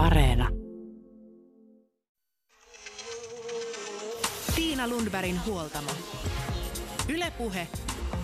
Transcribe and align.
Areena. 0.00 0.48
Tiina 4.54 4.88
Lundbergin 4.88 5.40
huoltamo. 5.46 5.90
Ylepuhe 7.08 7.68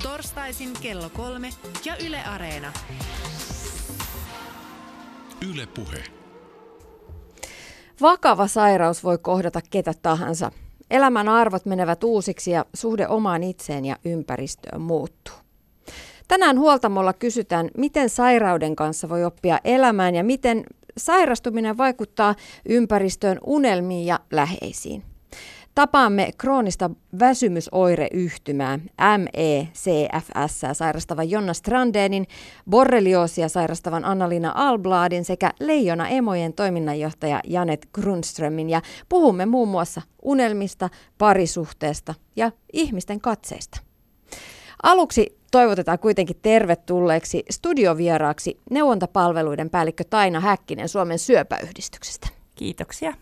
torstaisin 0.02 0.70
kello 0.82 1.10
kolme 1.10 1.50
ja 1.84 1.96
Yle 2.06 2.22
Areena. 2.22 2.72
Yle 5.50 5.66
Puhe. 5.66 6.04
Vakava 8.00 8.46
sairaus 8.46 9.04
voi 9.04 9.18
kohdata 9.18 9.60
ketä 9.70 9.94
tahansa. 10.02 10.52
Elämän 10.90 11.28
arvot 11.28 11.66
menevät 11.66 12.04
uusiksi 12.04 12.50
ja 12.50 12.64
suhde 12.74 13.08
omaan 13.08 13.42
itseen 13.42 13.84
ja 13.84 13.96
ympäristöön 14.04 14.80
muuttuu. 14.80 15.34
Tänään 16.28 16.58
huoltamolla 16.58 17.12
kysytään, 17.12 17.70
miten 17.76 18.10
sairauden 18.10 18.76
kanssa 18.76 19.08
voi 19.08 19.24
oppia 19.24 19.60
elämään 19.64 20.14
ja 20.14 20.24
miten 20.24 20.64
sairastuminen 20.98 21.76
vaikuttaa 21.76 22.34
ympäristöön, 22.68 23.38
unelmiin 23.46 24.06
ja 24.06 24.20
läheisiin. 24.30 25.02
Tapaamme 25.74 26.30
kroonista 26.38 26.90
väsymysoireyhtymää 27.18 28.78
MECFS 29.18 30.60
sairastavan 30.72 31.30
Jonna 31.30 31.52
Strandénin, 31.52 32.26
borrelioosia 32.70 33.48
sairastavan 33.48 34.04
Annalina 34.04 34.52
Albladin 34.54 35.24
sekä 35.24 35.52
leijona 35.60 36.08
emojen 36.08 36.52
toiminnanjohtaja 36.52 37.40
Janet 37.44 37.88
Grundströmin 37.92 38.70
ja 38.70 38.82
puhumme 39.08 39.46
muun 39.46 39.68
muassa 39.68 40.02
unelmista, 40.22 40.88
parisuhteesta 41.18 42.14
ja 42.36 42.52
ihmisten 42.72 43.20
katseista. 43.20 43.85
Aluksi 44.82 45.38
toivotetaan 45.50 45.98
kuitenkin 45.98 46.36
tervetulleeksi 46.42 47.44
studiovieraaksi 47.50 48.60
neuvontapalveluiden 48.70 49.70
päällikkö 49.70 50.04
Taina 50.10 50.40
Häkkinen 50.40 50.88
Suomen 50.88 51.18
syöpäyhdistyksestä. 51.18 52.28
Kiitoksia. 52.54 53.14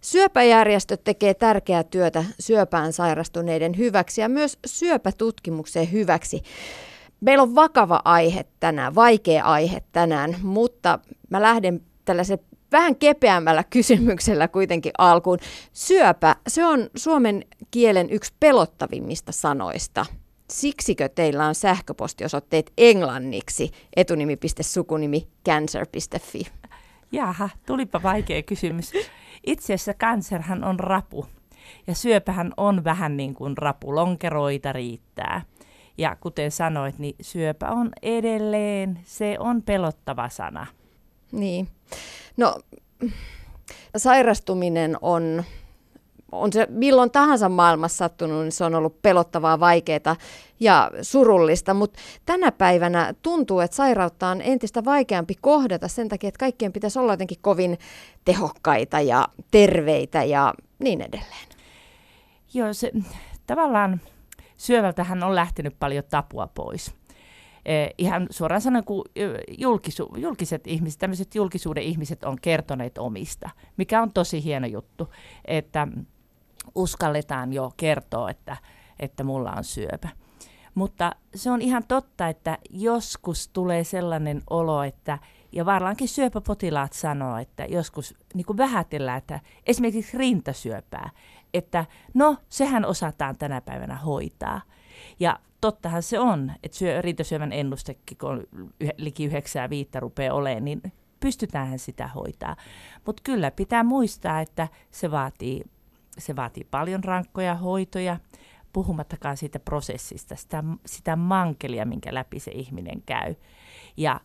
Syöpäjärjestö 0.00 0.96
tekee 0.96 1.34
tärkeää 1.34 1.84
työtä 1.84 2.24
syöpään 2.40 2.92
sairastuneiden 2.92 3.78
hyväksi 3.78 4.20
ja 4.20 4.28
myös 4.28 4.58
syöpätutkimuksen 4.66 5.92
hyväksi. 5.92 6.42
Meillä 7.20 7.42
on 7.42 7.54
vakava 7.54 8.00
aihe 8.04 8.44
tänään, 8.60 8.94
vaikea 8.94 9.44
aihe 9.44 9.82
tänään, 9.92 10.36
mutta 10.42 10.98
mä 11.30 11.42
lähden 11.42 11.80
tällaisen 12.04 12.38
vähän 12.72 12.96
kepeämmällä 12.96 13.64
kysymyksellä 13.64 14.48
kuitenkin 14.48 14.92
alkuun. 14.98 15.38
Syöpä, 15.72 16.36
se 16.48 16.64
on 16.64 16.90
suomen 16.96 17.44
kielen 17.70 18.10
yksi 18.10 18.32
pelottavimmista 18.40 19.32
sanoista. 19.32 20.06
Siksikö 20.50 21.08
teillä 21.08 21.46
on 21.46 21.54
sähköpostiosoitteet 21.54 22.72
englanniksi 22.78 23.70
etunimi.sukunimi 23.96 25.28
cancer.fi? 25.46 26.46
Jaha, 27.12 27.48
tulipa 27.66 28.02
vaikea 28.02 28.42
kysymys. 28.42 28.92
Itse 29.46 29.74
asiassa 29.74 29.94
kanserhan 29.94 30.64
on 30.64 30.80
rapu 30.80 31.26
ja 31.86 31.94
syöpähän 31.94 32.52
on 32.56 32.84
vähän 32.84 33.16
niin 33.16 33.34
kuin 33.34 33.58
rapu, 33.58 33.94
lonkeroita 33.94 34.72
riittää. 34.72 35.42
Ja 35.98 36.16
kuten 36.16 36.50
sanoit, 36.50 36.98
niin 36.98 37.16
syöpä 37.20 37.70
on 37.70 37.90
edelleen, 38.02 39.00
se 39.04 39.36
on 39.38 39.62
pelottava 39.62 40.28
sana. 40.28 40.66
Niin. 41.32 41.68
No, 42.36 42.60
sairastuminen 43.96 44.96
on 45.02 45.44
on 46.32 46.52
se 46.52 46.66
milloin 46.70 47.10
tahansa 47.10 47.48
maailmassa 47.48 47.96
sattunut, 47.96 48.42
niin 48.42 48.52
se 48.52 48.64
on 48.64 48.74
ollut 48.74 49.02
pelottavaa, 49.02 49.60
vaikeaa 49.60 50.16
ja 50.60 50.90
surullista, 51.02 51.74
mutta 51.74 51.98
tänä 52.26 52.52
päivänä 52.52 53.14
tuntuu, 53.22 53.60
että 53.60 53.76
sairautta 53.76 54.28
on 54.28 54.40
entistä 54.40 54.84
vaikeampi 54.84 55.34
kohdata 55.40 55.88
sen 55.88 56.08
takia, 56.08 56.28
että 56.28 56.38
kaikkien 56.38 56.72
pitäisi 56.72 56.98
olla 56.98 57.12
jotenkin 57.12 57.38
kovin 57.40 57.78
tehokkaita 58.24 59.00
ja 59.00 59.28
terveitä 59.50 60.24
ja 60.24 60.54
niin 60.78 61.00
edelleen. 61.00 61.48
Joo, 62.54 62.72
se 62.72 62.92
tavallaan 63.46 64.00
syövältähän 64.56 65.22
on 65.22 65.34
lähtenyt 65.34 65.74
paljon 65.78 66.04
tapua 66.10 66.46
pois. 66.54 66.94
Eh, 67.64 67.90
ihan 67.98 68.26
suoraan 68.30 68.60
sanoen, 68.60 68.84
kun 68.84 69.04
julkisu, 69.58 70.14
julkiset 70.16 70.66
ihmiset, 70.66 70.98
tämmöiset 70.98 71.34
julkisuuden 71.34 71.82
ihmiset 71.82 72.24
on 72.24 72.36
kertoneet 72.42 72.98
omista, 72.98 73.50
mikä 73.76 74.02
on 74.02 74.12
tosi 74.12 74.44
hieno 74.44 74.66
juttu, 74.66 75.08
että 75.44 75.88
uskalletaan 76.74 77.52
jo 77.52 77.72
kertoa, 77.76 78.30
että, 78.30 78.56
että 78.98 79.24
mulla 79.24 79.52
on 79.52 79.64
syöpä. 79.64 80.08
Mutta 80.74 81.12
se 81.34 81.50
on 81.50 81.62
ihan 81.62 81.84
totta, 81.88 82.28
että 82.28 82.58
joskus 82.70 83.48
tulee 83.48 83.84
sellainen 83.84 84.42
olo, 84.50 84.82
että, 84.82 85.18
ja 85.52 85.64
varmaankin 85.64 86.08
syöpäpotilaat 86.08 86.92
sanoo, 86.92 87.36
että 87.36 87.64
joskus 87.64 88.14
niin 88.34 88.46
kuin 88.46 88.56
vähätellään, 88.56 89.18
että 89.18 89.40
esimerkiksi 89.66 90.18
rintasyöpää, 90.18 91.10
että 91.54 91.84
no, 92.14 92.36
sehän 92.48 92.84
osataan 92.84 93.38
tänä 93.38 93.60
päivänä 93.60 93.96
hoitaa. 93.96 94.60
Ja 95.20 95.40
tottahan 95.60 96.02
se 96.02 96.18
on, 96.18 96.52
että 96.62 96.78
syö, 96.78 97.02
rintasyövän 97.02 97.52
ennustekin, 97.52 98.18
kun 98.18 98.46
liki 98.96 99.24
9 99.24 99.70
viittä 99.70 100.00
rupeaa 100.00 100.34
olemaan, 100.34 100.64
niin 100.64 100.82
pystytäänhän 101.20 101.78
sitä 101.78 102.06
hoitaa. 102.06 102.56
Mutta 103.06 103.22
kyllä 103.24 103.50
pitää 103.50 103.84
muistaa, 103.84 104.40
että 104.40 104.68
se 104.90 105.10
vaatii 105.10 105.64
se 106.18 106.36
vaatii 106.36 106.64
paljon 106.70 107.04
rankkoja 107.04 107.54
hoitoja, 107.54 108.18
puhumattakaan 108.72 109.36
siitä 109.36 109.58
prosessista, 109.58 110.36
sitä, 110.36 110.64
sitä 110.86 111.16
mankelia, 111.16 111.86
minkä 111.86 112.14
läpi 112.14 112.40
se 112.40 112.50
ihminen 112.50 113.02
käy. 113.02 113.34
Ja 113.96 114.20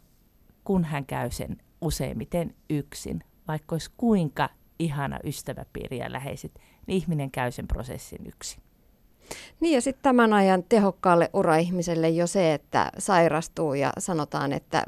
kun 0.63 0.83
hän 0.83 1.05
käy 1.05 1.31
sen 1.31 1.57
useimmiten 1.81 2.55
yksin, 2.69 3.23
vaikka 3.47 3.75
olisi 3.75 3.91
kuinka 3.97 4.49
ihana 4.79 5.19
ystäväpiiri 5.23 5.97
ja 5.97 6.11
läheiset, 6.11 6.59
niin 6.87 6.97
ihminen 6.97 7.31
käy 7.31 7.51
sen 7.51 7.67
prosessin 7.67 8.27
yksin. 8.27 8.63
Niin 9.59 9.73
ja 9.73 9.81
sitten 9.81 10.03
tämän 10.03 10.33
ajan 10.33 10.63
tehokkaalle 10.63 11.29
uraihmiselle 11.33 12.09
jo 12.09 12.27
se, 12.27 12.53
että 12.53 12.91
sairastuu 12.97 13.73
ja 13.73 13.91
sanotaan, 13.97 14.53
että 14.53 14.83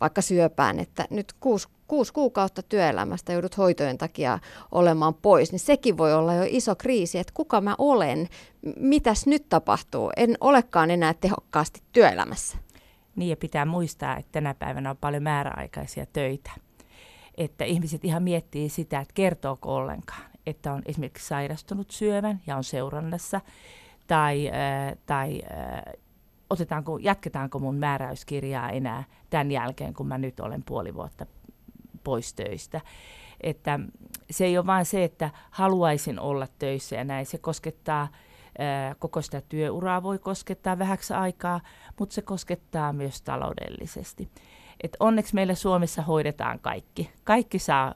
vaikka 0.00 0.22
syöpään, 0.22 0.78
että 0.78 1.06
nyt 1.10 1.32
kuusi, 1.40 1.68
kuusi 1.86 2.12
kuukautta 2.12 2.62
työelämästä 2.62 3.32
joudut 3.32 3.58
hoitojen 3.58 3.98
takia 3.98 4.38
olemaan 4.72 5.14
pois, 5.14 5.52
niin 5.52 5.60
sekin 5.60 5.98
voi 5.98 6.14
olla 6.14 6.34
jo 6.34 6.44
iso 6.46 6.76
kriisi, 6.76 7.18
että 7.18 7.32
kuka 7.34 7.60
mä 7.60 7.74
olen, 7.78 8.28
mitäs 8.76 9.26
nyt 9.26 9.48
tapahtuu, 9.48 10.10
en 10.16 10.36
olekaan 10.40 10.90
enää 10.90 11.14
tehokkaasti 11.14 11.82
työelämässä. 11.92 12.58
Niin 13.16 13.30
ja 13.30 13.36
pitää 13.36 13.64
muistaa, 13.64 14.16
että 14.16 14.32
tänä 14.32 14.54
päivänä 14.54 14.90
on 14.90 14.96
paljon 14.96 15.22
määräaikaisia 15.22 16.06
töitä. 16.06 16.50
Että 17.34 17.64
ihmiset 17.64 18.04
ihan 18.04 18.22
miettii 18.22 18.68
sitä, 18.68 19.00
että 19.00 19.14
kertooko 19.14 19.74
ollenkaan, 19.74 20.30
että 20.46 20.72
on 20.72 20.82
esimerkiksi 20.86 21.26
sairastunut 21.26 21.90
syövän 21.90 22.40
ja 22.46 22.56
on 22.56 22.64
seurannassa, 22.64 23.40
tai, 24.06 24.48
äh, 24.48 24.96
tai 25.06 25.42
äh, 25.50 25.82
otetaanko, 26.50 26.98
jatketaanko 26.98 27.58
mun 27.58 27.76
määräyskirjaa 27.76 28.70
enää 28.70 29.04
tämän 29.30 29.50
jälkeen, 29.50 29.94
kun 29.94 30.06
mä 30.06 30.18
nyt 30.18 30.40
olen 30.40 30.62
puoli 30.62 30.94
vuotta 30.94 31.26
pois 32.06 32.34
töistä. 32.34 32.80
Että 33.40 33.80
se 34.30 34.44
ei 34.44 34.58
ole 34.58 34.66
vain 34.66 34.84
se, 34.84 35.04
että 35.04 35.30
haluaisin 35.50 36.20
olla 36.20 36.46
töissä 36.58 36.96
ja 36.96 37.04
näin. 37.04 37.26
Se 37.26 37.38
koskettaa 37.38 38.08
koko 38.98 39.22
sitä 39.22 39.40
työuraa 39.48 40.02
voi 40.02 40.18
koskettaa 40.18 40.78
vähäksi 40.78 41.14
aikaa, 41.14 41.60
mutta 41.98 42.14
se 42.14 42.22
koskettaa 42.22 42.92
myös 42.92 43.22
taloudellisesti. 43.22 44.28
Et 44.82 44.96
onneksi 45.00 45.34
meillä 45.34 45.54
Suomessa 45.54 46.02
hoidetaan 46.02 46.58
kaikki. 46.58 47.10
Kaikki 47.24 47.58
saa 47.58 47.94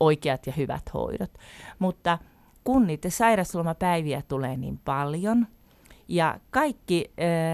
oikeat 0.00 0.46
ja 0.46 0.52
hyvät 0.56 0.94
hoidot. 0.94 1.30
Mutta 1.78 2.18
kun 2.64 2.86
niitä 2.86 3.10
sairaslomapäiviä 3.10 4.22
tulee 4.28 4.56
niin 4.56 4.80
paljon, 4.84 5.46
ja 6.08 6.40
kaikki 6.50 7.10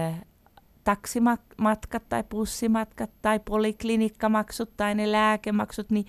äh, 0.09 0.21
taksimatkat 0.83 2.03
tai 2.09 2.23
bussimatkat 2.23 3.09
tai 3.21 3.39
poliklinikkamaksut 3.39 4.77
tai 4.77 4.95
ne 4.95 5.11
lääkemaksut, 5.11 5.89
niin, 5.89 6.05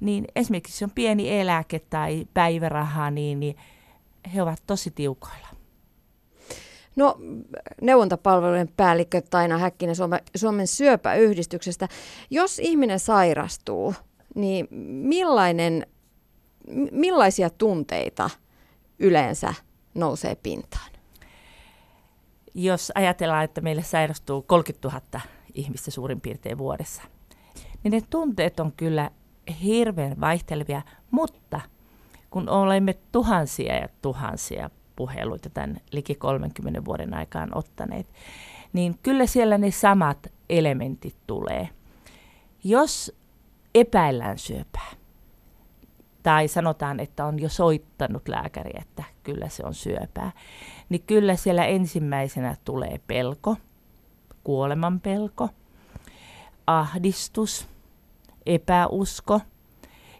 niin 0.00 0.24
esimerkiksi 0.36 0.78
se 0.78 0.84
on 0.84 0.90
pieni 0.90 1.40
eläke 1.40 1.78
tai 1.78 2.26
päiväraha, 2.34 3.10
niin, 3.10 3.40
niin 3.40 3.56
he 4.34 4.42
ovat 4.42 4.62
tosi 4.66 4.90
tiukoilla. 4.90 5.48
No, 6.96 7.16
neuvontapalvelujen 7.80 8.68
päällikkö 8.76 9.22
Taina 9.30 9.58
Häkkinen 9.58 9.96
Suomen, 9.96 10.20
Suomen 10.36 10.66
syöpäyhdistyksestä. 10.66 11.88
Jos 12.30 12.58
ihminen 12.58 13.00
sairastuu, 13.00 13.94
niin 14.34 14.68
millainen, 15.08 15.86
millaisia 16.90 17.50
tunteita 17.50 18.30
yleensä 18.98 19.54
nousee 19.94 20.34
pintaan? 20.34 20.89
Jos 22.54 22.92
ajatellaan, 22.94 23.44
että 23.44 23.60
meille 23.60 23.82
sairastuu 23.82 24.42
30 24.42 24.88
000 24.88 25.20
ihmistä 25.54 25.90
suurin 25.90 26.20
piirtein 26.20 26.58
vuodessa, 26.58 27.02
niin 27.82 27.92
ne 27.92 28.00
tunteet 28.10 28.60
on 28.60 28.72
kyllä 28.72 29.10
hirveän 29.62 30.20
vaihtelevia, 30.20 30.82
mutta 31.10 31.60
kun 32.30 32.48
olemme 32.48 32.94
tuhansia 33.12 33.76
ja 33.76 33.88
tuhansia 34.02 34.70
puheluita 34.96 35.50
tämän 35.50 35.80
liki 35.92 36.14
30 36.14 36.84
vuoden 36.84 37.14
aikaan 37.14 37.56
ottaneet, 37.56 38.06
niin 38.72 38.98
kyllä 39.02 39.26
siellä 39.26 39.58
ne 39.58 39.70
samat 39.70 40.32
elementit 40.50 41.16
tulee. 41.26 41.68
Jos 42.64 43.16
epäillään 43.74 44.38
syöpää, 44.38 44.90
tai 46.22 46.48
sanotaan, 46.48 47.00
että 47.00 47.24
on 47.24 47.38
jo 47.38 47.48
soittanut 47.48 48.28
lääkäri, 48.28 48.70
että 48.74 49.04
kyllä 49.22 49.48
se 49.48 49.66
on 49.66 49.74
syöpää, 49.74 50.32
niin 50.88 51.02
kyllä 51.02 51.36
siellä 51.36 51.64
ensimmäisenä 51.64 52.56
tulee 52.64 53.00
pelko, 53.06 53.56
kuoleman 54.44 55.00
pelko, 55.00 55.48
ahdistus, 56.66 57.68
epäusko 58.46 59.40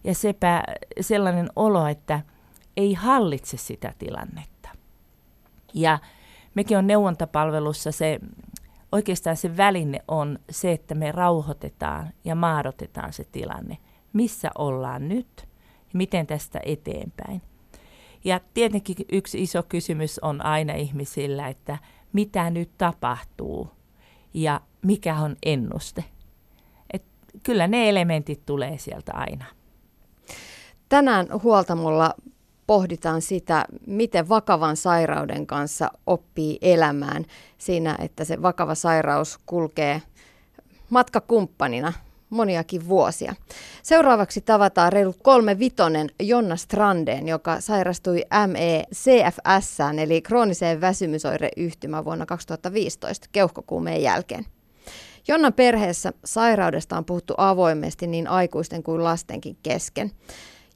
ja 0.05 0.15
sepä, 0.15 0.63
sellainen 1.01 1.49
olo, 1.57 1.87
että 1.87 2.21
ei 2.77 2.95
hallitse 2.95 3.57
sitä 3.57 3.95
tilannetta. 3.99 4.69
Ja 5.75 5.99
mekin 6.55 6.79
on 6.79 6.87
neuvontapalvelussa 6.87 7.93
se, 7.93 8.21
oikeastaan 8.93 9.37
se 9.37 9.57
väline 9.57 10.01
on 10.09 10.39
se, 10.51 10.73
että 10.73 10.95
me 10.95 11.13
rauhoitetaan 11.13 12.13
ja 12.25 12.35
maadotetaan 12.35 13.13
se 13.13 13.25
tilanne. 13.25 13.79
Missä 14.13 14.51
ollaan 14.59 15.09
nyt 15.09 15.50
miten 15.93 16.27
tästä 16.27 16.61
eteenpäin. 16.67 17.43
Ja 18.25 18.41
tietenkin 18.55 18.97
yksi 19.13 19.43
iso 19.43 19.63
kysymys 19.63 20.19
on 20.19 20.45
aina 20.45 20.75
ihmisillä, 20.75 21.49
että 21.49 21.79
mitä 22.13 22.51
nyt 22.51 22.71
tapahtuu 22.79 23.71
ja 24.35 24.61
mikä 24.83 25.17
on 25.17 25.37
ennuste. 25.43 26.05
Et 26.93 27.03
kyllä 27.43 27.67
ne 27.67 27.89
elementit 27.89 28.47
tulee 28.47 28.79
sieltä 28.79 29.13
aina. 29.15 29.45
Tänään 30.89 31.27
huoltamolla 31.43 32.15
pohditaan 32.67 33.23
sitä, 33.23 33.65
miten 33.87 34.29
vakavan 34.29 34.77
sairauden 34.77 35.47
kanssa 35.47 35.91
oppii 36.07 36.59
elämään 36.63 37.25
siinä, 37.59 37.97
että 37.99 38.25
se 38.25 38.43
vakava 38.43 38.75
sairaus 38.75 39.39
kulkee 39.47 40.03
matkakumppanina 40.91 41.93
moniakin 42.31 42.89
vuosia. 42.89 43.35
Seuraavaksi 43.83 44.41
tavataan 44.41 44.93
reilut 44.93 45.17
kolme 45.23 45.59
vitonen 45.59 46.09
Jonna 46.23 46.57
Strandeen, 46.57 47.29
joka 47.29 47.61
sairastui 47.61 48.23
ME-CFS, 48.47 49.81
eli 50.03 50.23
krooniseen 50.23 50.81
väsymysoireyhtymään 50.81 52.05
vuonna 52.05 52.27
2015 52.27 53.29
keuhkokuumeen 53.33 54.03
jälkeen. 54.03 54.45
Jonnan 55.29 55.53
perheessä 55.53 56.13
sairaudesta 56.25 56.97
on 56.97 57.05
puhuttu 57.05 57.35
avoimesti 57.37 58.07
niin 58.07 58.29
aikuisten 58.29 58.83
kuin 58.83 59.05
lastenkin 59.05 59.57
kesken. 59.63 60.11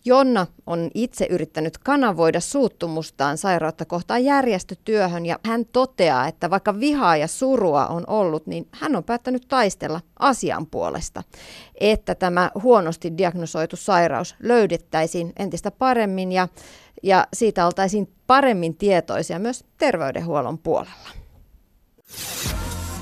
Jonna 0.07 0.47
on 0.67 0.91
itse 0.95 1.27
yrittänyt 1.31 1.79
kanavoida 1.79 2.41
suuttumustaan 2.41 3.39
sairautta 3.39 3.85
kohtaan 3.85 4.25
järjestötyöhön 4.25 5.27
ja 5.27 5.39
hän 5.47 5.67
toteaa, 5.67 6.29
että 6.29 6.51
vaikka 6.51 6.81
vihaa 6.81 7.17
ja 7.17 7.29
surua 7.29 7.87
on 7.87 8.05
ollut, 8.07 8.47
niin 8.47 8.69
hän 8.73 8.97
on 8.97 9.05
päättänyt 9.05 9.45
taistella 9.49 10.01
asian 10.19 10.67
puolesta, 10.67 11.23
että 11.81 12.15
tämä 12.15 12.51
huonosti 12.63 13.19
diagnosoitu 13.19 13.77
sairaus 13.77 14.35
löydettäisiin 14.43 15.33
entistä 15.39 15.71
paremmin 15.71 16.33
ja, 16.33 16.49
ja 17.03 17.27
siitä 17.33 17.67
oltaisiin 17.67 18.13
paremmin 18.27 18.77
tietoisia 18.77 19.39
myös 19.39 19.65
terveydenhuollon 19.79 20.59
puolella. 20.59 21.09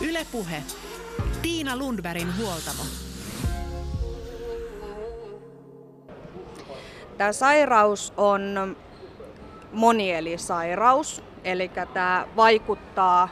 Ylepuhe. 0.01 0.63
Tiina 1.43 1.77
Lundbergin 1.77 2.37
huoltamo. 2.39 2.83
Tämä 7.23 7.33
sairaus 7.33 8.13
on 8.17 8.77
monielisairaus, 9.73 11.23
eli 11.45 11.71
tämä 11.95 12.27
vaikuttaa 12.37 13.29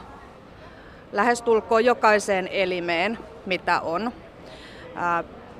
lähestulkoon 1.11 1.85
jokaiseen 1.85 2.47
elimeen, 2.47 3.17
mitä 3.45 3.81
on. 3.81 4.11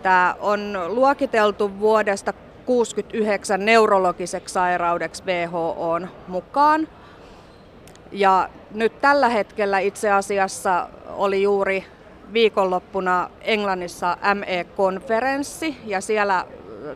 Tämä 0.01 0.35
on 0.39 0.79
luokiteltu 0.87 1.79
vuodesta 1.79 2.33
69 2.65 3.65
neurologiseksi 3.65 4.53
sairaudeksi 4.53 5.23
WHO 5.25 5.99
mukaan. 6.27 6.87
Ja 8.11 8.49
nyt 8.71 9.01
tällä 9.01 9.29
hetkellä 9.29 9.79
itse 9.79 10.11
asiassa 10.11 10.89
oli 11.07 11.41
juuri 11.41 11.85
viikonloppuna 12.33 13.29
Englannissa 13.41 14.17
ME-konferenssi 14.35 15.77
ja 15.85 16.01
siellä 16.01 16.45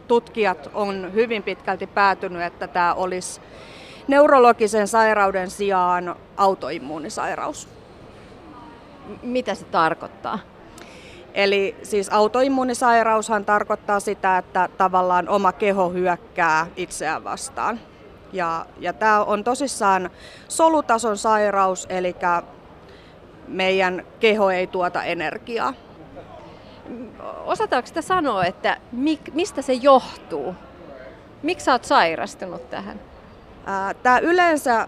tutkijat 0.07 0.69
on 0.73 1.13
hyvin 1.13 1.43
pitkälti 1.43 1.87
päätynyt, 1.87 2.41
että 2.41 2.67
tämä 2.67 2.93
olisi 2.93 3.41
neurologisen 4.07 4.87
sairauden 4.87 5.49
sijaan 5.49 6.15
autoimmuunisairaus. 6.37 7.67
Mitä 9.23 9.55
se 9.55 9.65
tarkoittaa? 9.65 10.39
Eli 11.33 11.75
siis 11.83 12.09
autoimmuunisairaushan 12.09 13.45
tarkoittaa 13.45 13.99
sitä, 13.99 14.37
että 14.37 14.69
tavallaan 14.77 15.29
oma 15.29 15.51
keho 15.51 15.89
hyökkää 15.89 16.67
itseään 16.75 17.23
vastaan. 17.23 17.79
Ja, 18.33 18.65
ja 18.79 18.93
tämä 18.93 19.23
on 19.23 19.43
tosissaan 19.43 20.09
solutason 20.47 21.17
sairaus, 21.17 21.85
eli 21.89 22.15
meidän 23.47 24.05
keho 24.19 24.49
ei 24.49 24.67
tuota 24.67 25.03
energiaa 25.03 25.73
osataanko 27.45 27.87
sitä 27.87 28.01
sanoa, 28.01 28.45
että 28.45 28.77
mistä 29.33 29.61
se 29.61 29.73
johtuu? 29.73 30.55
Miksi 31.43 31.63
sä 31.65 31.71
oot 31.71 31.85
sairastunut 31.85 32.69
tähän? 32.69 32.99
Tämä 34.03 34.19
yleensä 34.19 34.87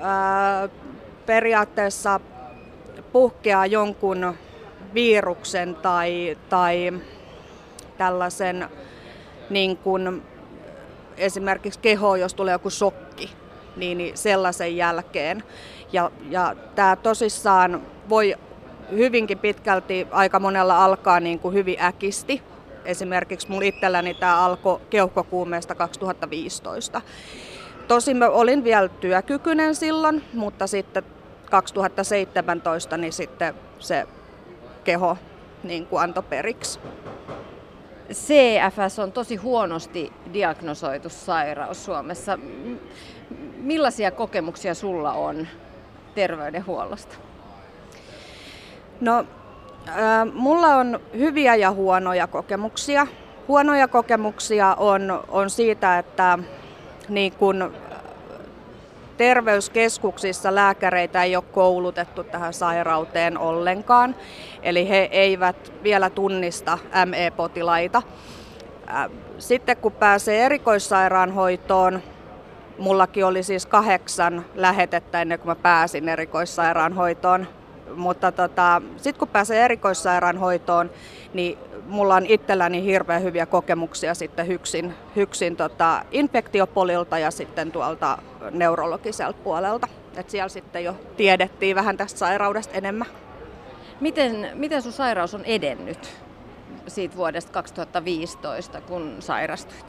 ää, 0.00 0.68
periaatteessa 1.26 2.20
puhkeaa 3.12 3.66
jonkun 3.66 4.34
viruksen 4.94 5.74
tai, 5.74 6.38
tai 6.48 6.92
tällaisen 7.98 8.68
niin 9.50 9.76
kuin 9.76 10.22
esimerkiksi 11.16 11.80
keho, 11.80 12.16
jos 12.16 12.34
tulee 12.34 12.52
joku 12.52 12.70
shokki, 12.70 13.30
niin 13.76 14.16
sellaisen 14.16 14.76
jälkeen. 14.76 15.42
Ja, 15.92 16.10
ja 16.30 16.56
tämä 16.74 16.96
tosissaan 16.96 17.82
voi 18.08 18.34
hyvinkin 18.90 19.38
pitkälti 19.38 20.06
aika 20.10 20.40
monella 20.40 20.84
alkaa 20.84 21.20
niin 21.20 21.38
kuin 21.38 21.54
hyvin 21.54 21.80
äkisti. 21.80 22.42
Esimerkiksi 22.84 23.50
mun 23.50 23.62
itselläni 23.62 24.14
tämä 24.14 24.44
alkoi 24.44 24.80
keuhkokuumeesta 24.90 25.74
2015. 25.74 27.02
Tosin 27.88 28.16
mä 28.16 28.28
olin 28.28 28.64
vielä 28.64 28.88
työkykyinen 28.88 29.74
silloin, 29.74 30.24
mutta 30.34 30.66
sitten 30.66 31.02
2017 31.50 32.96
niin 32.96 33.12
sitten 33.12 33.54
se 33.78 34.06
keho 34.84 35.18
niin 35.62 35.86
kuin 35.86 36.02
antoi 36.02 36.22
periksi. 36.22 36.80
CFS 38.12 38.98
on 38.98 39.12
tosi 39.12 39.36
huonosti 39.36 40.12
diagnosoitu 40.32 41.08
sairaus 41.08 41.84
Suomessa. 41.84 42.38
Millaisia 43.56 44.10
kokemuksia 44.10 44.74
sulla 44.74 45.12
on 45.12 45.46
terveydenhuollosta? 46.14 47.25
No, 49.00 49.24
äh, 49.88 49.94
mulla 50.32 50.66
on 50.66 51.00
hyviä 51.18 51.54
ja 51.54 51.72
huonoja 51.72 52.26
kokemuksia. 52.26 53.06
Huonoja 53.48 53.88
kokemuksia 53.88 54.74
on, 54.74 55.24
on 55.28 55.50
siitä, 55.50 55.98
että 55.98 56.38
niin 57.08 57.32
kun 57.32 57.72
terveyskeskuksissa 59.16 60.54
lääkäreitä 60.54 61.22
ei 61.22 61.36
ole 61.36 61.44
koulutettu 61.52 62.24
tähän 62.24 62.54
sairauteen 62.54 63.38
ollenkaan. 63.38 64.16
Eli 64.62 64.88
he 64.88 65.08
eivät 65.12 65.72
vielä 65.82 66.10
tunnista 66.10 66.78
ME-potilaita. 67.06 68.02
Sitten 69.38 69.76
kun 69.76 69.92
pääsee 69.92 70.44
erikoissairaanhoitoon, 70.44 72.02
mullakin 72.78 73.26
oli 73.26 73.42
siis 73.42 73.66
kahdeksan 73.66 74.44
lähetettä 74.54 75.22
ennen 75.22 75.38
kuin 75.38 75.48
mä 75.48 75.54
pääsin 75.54 76.08
erikoissairaanhoitoon 76.08 77.46
mutta 77.94 78.32
tota, 78.32 78.82
sitten 78.96 79.18
kun 79.18 79.28
pääsee 79.28 79.64
erikoissairaanhoitoon, 79.64 80.90
niin 81.34 81.58
mulla 81.86 82.14
on 82.14 82.26
itselläni 82.26 82.84
hirveän 82.84 83.22
hyviä 83.22 83.46
kokemuksia 83.46 84.14
sitten 84.14 84.46
hyksin, 84.46 84.94
hyksin 85.16 85.56
tota, 85.56 86.02
infektiopolilta 86.10 87.18
ja 87.18 87.30
sitten 87.30 87.72
tuolta 87.72 88.18
neurologiselta 88.50 89.38
puolelta. 89.44 89.88
Et 90.16 90.30
siellä 90.30 90.48
sitten 90.48 90.84
jo 90.84 90.96
tiedettiin 91.16 91.76
vähän 91.76 91.96
tästä 91.96 92.18
sairaudesta 92.18 92.74
enemmän. 92.74 93.08
Miten, 94.00 94.50
miten 94.54 94.82
sun 94.82 94.92
sairaus 94.92 95.34
on 95.34 95.44
edennyt 95.44 96.16
siitä 96.86 97.16
vuodesta 97.16 97.52
2015, 97.52 98.80
kun 98.80 99.16
sairastuit? 99.20 99.86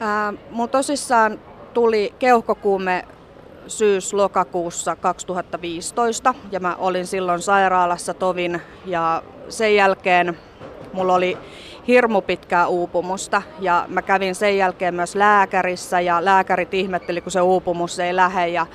Ää, 0.00 0.32
mun 0.50 0.68
tosissaan 0.68 1.40
tuli 1.74 2.14
keuhkokuume 2.18 3.04
syys-lokakuussa 3.66 4.96
2015 4.96 6.34
ja 6.52 6.60
mä 6.60 6.76
olin 6.76 7.06
silloin 7.06 7.42
sairaalassa 7.42 8.14
tovin 8.14 8.62
ja 8.86 9.22
sen 9.48 9.74
jälkeen 9.74 10.38
mulla 10.92 11.14
oli 11.14 11.38
hirmu 11.88 12.22
pitkää 12.22 12.66
uupumusta 12.66 13.42
ja 13.60 13.84
mä 13.88 14.02
kävin 14.02 14.34
sen 14.34 14.56
jälkeen 14.56 14.94
myös 14.94 15.14
lääkärissä 15.14 16.00
ja 16.00 16.24
lääkärit 16.24 16.74
ihmetteli, 16.74 17.20
kun 17.20 17.32
se 17.32 17.40
uupumus 17.40 17.98
ei 17.98 18.16
lähde. 18.16 18.48
Ja, 18.48 18.66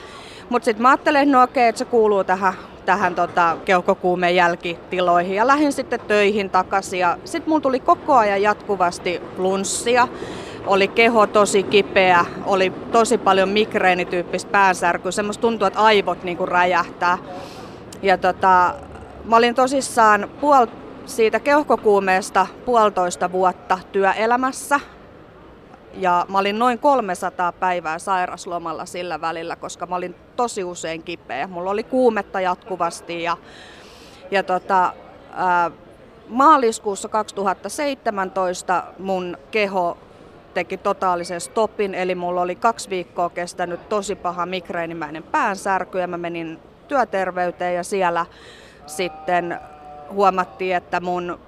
mutta 0.51 0.65
sitten 0.65 0.81
mä 0.81 0.89
ajattelin, 0.89 1.31
no 1.31 1.43
okei, 1.43 1.67
että 1.67 1.79
se 1.79 1.85
kuuluu 1.85 2.23
tähän, 2.23 2.53
tähän 2.85 3.15
tota, 3.15 3.57
keuhkokuumeen 3.65 4.35
jälkitiloihin 4.35 5.35
ja 5.35 5.47
lähdin 5.47 5.73
sitten 5.73 5.99
töihin 5.99 6.49
takaisin 6.49 6.99
ja 6.99 7.17
sitten 7.25 7.49
mulla 7.49 7.61
tuli 7.61 7.79
koko 7.79 8.15
ajan 8.15 8.41
jatkuvasti 8.41 9.21
flunssia 9.35 10.07
oli 10.67 10.87
keho 10.87 11.27
tosi 11.27 11.63
kipeä, 11.63 12.25
oli 12.45 12.69
tosi 12.91 13.17
paljon 13.17 13.49
migreenityyppistä 13.49 14.51
päänsärkyä, 14.51 15.11
semmoista 15.11 15.41
tuntuu, 15.41 15.67
että 15.67 15.79
aivot 15.79 16.23
niin 16.23 16.37
kuin 16.37 16.47
räjähtää. 16.47 17.17
Ja 18.01 18.17
tota, 18.17 18.73
mä 19.25 19.35
olin 19.35 19.55
tosissaan 19.55 20.29
puol, 20.41 20.65
siitä 21.05 21.39
keuhkokuumeesta 21.39 22.47
puolitoista 22.65 23.31
vuotta 23.31 23.79
työelämässä. 23.91 24.79
Ja 25.93 26.25
mä 26.29 26.37
olin 26.37 26.59
noin 26.59 26.79
300 26.79 27.51
päivää 27.51 27.99
sairaslomalla 27.99 28.85
sillä 28.85 29.21
välillä, 29.21 29.55
koska 29.55 29.85
mä 29.85 29.95
olin 29.95 30.15
tosi 30.35 30.63
usein 30.63 31.03
kipeä. 31.03 31.47
Mulla 31.47 31.71
oli 31.71 31.83
kuumetta 31.83 32.41
jatkuvasti 32.41 33.23
ja, 33.23 33.37
ja 34.31 34.43
tota, 34.43 34.93
ää, 35.33 35.71
maaliskuussa 36.29 37.09
2017 37.09 38.83
mun 38.99 39.37
keho 39.51 39.97
teki 40.53 40.77
totaalisen 40.77 41.41
stopin, 41.41 41.95
eli 41.95 42.15
mulla 42.15 42.41
oli 42.41 42.55
kaksi 42.55 42.89
viikkoa 42.89 43.29
kestänyt 43.29 43.89
tosi 43.89 44.15
paha 44.15 44.45
migreenimäinen 44.45 45.23
päänsärky 45.23 45.99
ja 45.99 46.07
mä 46.07 46.17
menin 46.17 46.59
työterveyteen 46.87 47.75
ja 47.75 47.83
siellä 47.83 48.25
sitten 48.85 49.59
huomattiin, 50.13 50.75
että 50.75 50.99
mun 50.99 51.39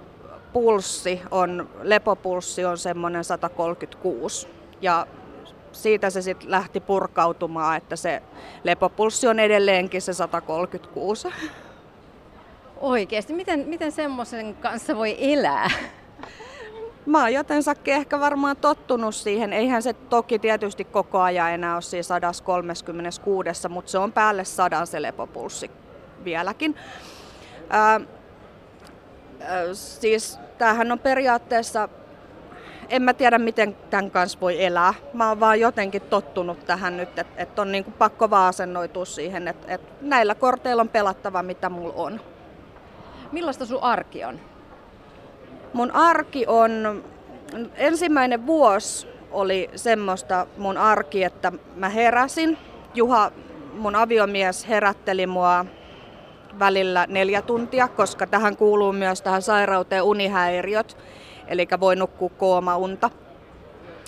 pulssi 0.54 1.22
on, 1.32 1.70
lepopulssi 1.82 2.66
on 2.66 2.78
semmoinen 2.78 3.24
136 3.24 4.48
ja 4.82 5.08
siitä 5.72 6.10
se 6.10 6.22
sitten 6.22 6.52
lähti 6.52 6.80
purkautumaan, 6.80 7.78
että 7.78 7.96
se 7.96 8.22
lepopulssi 8.64 9.28
on 9.28 9.40
edelleenkin 9.40 10.02
se 10.02 10.14
136. 10.14 11.28
Oikeasti, 12.78 13.34
miten, 13.34 13.60
miten 13.68 13.92
semmoisen 13.92 14.56
kanssa 14.56 14.96
voi 14.96 15.34
elää? 15.34 15.70
Mä 17.06 17.22
oon 17.22 17.34
jotensakin 17.34 17.94
ehkä 17.94 18.20
varmaan 18.20 18.58
tottunut 18.58 19.16
siihen. 19.16 19.54
Eihän 19.54 19.84
se 19.84 19.94
toki 19.94 20.40
tietysti 20.40 20.84
koko 20.84 21.20
ajan 21.20 21.52
enää 21.52 21.74
ole 21.74 21.82
siinä 21.82 22.04
136, 22.04 23.70
mutta 23.70 23.92
se 23.92 23.98
on 23.98 24.12
päälle 24.12 24.46
sadan 24.46 24.88
se 24.88 25.02
lepopulssi 25.02 25.72
vieläkin. 26.24 26.76
Ää, 27.70 28.02
siis 29.74 30.40
tämähän 30.58 30.92
on 30.92 31.00
periaatteessa, 31.00 31.90
en 32.90 33.02
mä 33.02 33.14
tiedä 33.14 33.38
miten 33.38 33.76
tämän 33.90 34.12
kanssa 34.12 34.40
voi 34.40 34.66
elää. 34.66 34.94
Mä 35.14 35.30
oon 35.30 35.40
vaan 35.40 35.60
jotenkin 35.60 36.02
tottunut 36.02 36.66
tähän 36.66 36.98
nyt, 36.98 37.20
että 37.20 37.44
et 37.44 37.60
on 37.60 37.72
niinku 37.72 37.92
pakko 37.92 38.30
vaan 38.30 38.50
asennoitua 38.50 39.06
siihen, 39.06 39.48
että 39.48 39.74
et 39.74 39.82
näillä 40.02 40.36
korteilla 40.36 40.82
on 40.82 40.90
pelattava 40.90 41.44
mitä 41.44 41.70
mulla 41.70 41.94
on. 41.96 42.22
Millaista 43.32 43.66
sun 43.66 43.84
arki 43.84 44.26
on? 44.26 44.40
Mun 45.74 45.92
arki 45.92 46.46
on, 46.48 47.04
ensimmäinen 47.76 48.48
vuosi 48.48 49.08
oli 49.32 49.70
semmoista 49.76 50.48
mun 50.58 50.78
arki, 50.78 51.24
että 51.24 51.52
mä 51.76 51.90
heräsin. 51.90 52.58
Juha, 52.94 53.32
mun 53.74 53.96
aviomies, 53.96 54.68
herätteli 54.68 55.28
mua 55.28 55.66
välillä 56.60 57.06
neljä 57.10 57.42
tuntia, 57.42 57.88
koska 57.88 58.28
tähän 58.28 58.58
kuuluu 58.58 58.94
myös 58.94 59.22
tähän 59.22 59.42
sairauteen 59.42 60.04
unihäiriöt, 60.04 60.98
eli 61.48 61.68
voi 61.80 61.96
nukkua 61.96 62.30
koomaunta. 62.30 63.10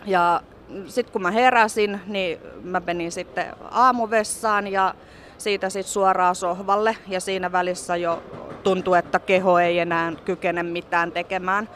Ja 0.06 0.42
sitten 0.88 1.14
kun 1.14 1.22
mä 1.22 1.32
heräsin, 1.32 2.02
niin 2.08 2.40
mä 2.64 2.82
menin 2.86 3.12
sitten 3.12 3.46
aamuvessaan 3.72 4.68
ja 4.68 4.96
siitä 5.38 5.70
sitten 5.70 5.94
suoraan 5.94 6.36
sohvalle 6.36 6.98
ja 7.08 7.20
siinä 7.20 7.52
välissä 7.52 7.96
jo 7.96 8.24
tuntui, 8.64 8.98
että 8.98 9.20
keho 9.20 9.60
ei 9.60 9.80
enää 9.80 10.14
kykene 10.26 10.64
mitään 10.64 11.12
tekemään. 11.12 11.70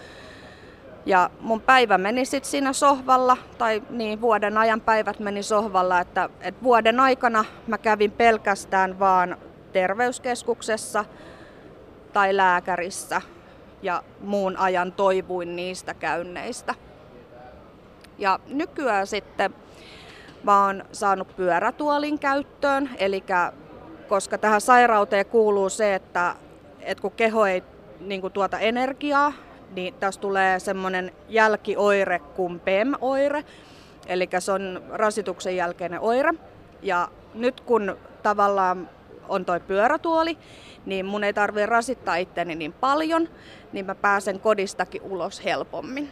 Ja 1.05 1.29
mun 1.39 1.61
päivä 1.61 1.97
meni 1.97 2.25
sitten 2.25 2.51
siinä 2.51 2.73
sohvalla, 2.73 3.38
tai 3.57 3.83
niin 3.89 4.21
vuoden 4.21 4.57
ajan 4.57 4.81
päivät 4.81 5.19
meni 5.19 5.43
sohvalla, 5.43 5.99
että, 5.99 6.29
että 6.41 6.63
vuoden 6.63 6.99
aikana 6.99 7.45
mä 7.67 7.77
kävin 7.77 8.11
pelkästään 8.11 8.99
vaan 8.99 9.38
terveyskeskuksessa 9.69 11.05
tai 12.13 12.38
lääkärissä 12.38 13.21
ja 13.81 14.03
muun 14.21 14.57
ajan 14.57 14.91
toivuin 14.91 15.55
niistä 15.55 15.93
käynneistä. 15.93 16.75
Ja 18.17 18.39
nykyään 18.47 19.07
sitten 19.07 19.53
oon 20.47 20.83
saanut 20.91 21.35
pyörätuolin 21.35 22.19
käyttöön, 22.19 22.89
eli 22.97 23.23
koska 24.07 24.38
tähän 24.38 24.61
sairauteen 24.61 25.25
kuuluu 25.25 25.69
se, 25.69 25.95
että, 25.95 26.35
että 26.79 27.01
kun 27.01 27.11
keho 27.11 27.45
ei 27.45 27.63
niin 27.99 28.21
kuin 28.21 28.33
tuota 28.33 28.59
energiaa, 28.59 29.33
niin 29.75 29.93
tässä 29.93 30.21
tulee 30.21 30.59
semmoinen 30.59 31.11
jälkioire 31.27 32.19
kuin 32.19 32.59
PEM-oire, 32.59 33.43
eli 34.07 34.29
se 34.39 34.51
on 34.51 34.83
rasituksen 34.89 35.55
jälkeinen 35.55 35.99
oire. 35.99 36.33
Ja 36.81 37.07
nyt 37.33 37.61
kun 37.61 37.97
tavallaan 38.23 38.89
on 39.29 39.45
toi 39.45 39.59
pyörätuoli, 39.59 40.38
niin 40.86 41.05
mun 41.05 41.24
ei 41.24 41.33
tarvitse 41.33 41.65
rasittaa 41.65 42.15
itteni 42.15 42.55
niin 42.55 42.74
paljon, 42.74 43.29
niin 43.71 43.86
mä 43.86 43.95
pääsen 43.95 44.39
kodistakin 44.39 45.01
ulos 45.01 45.43
helpommin. 45.43 46.09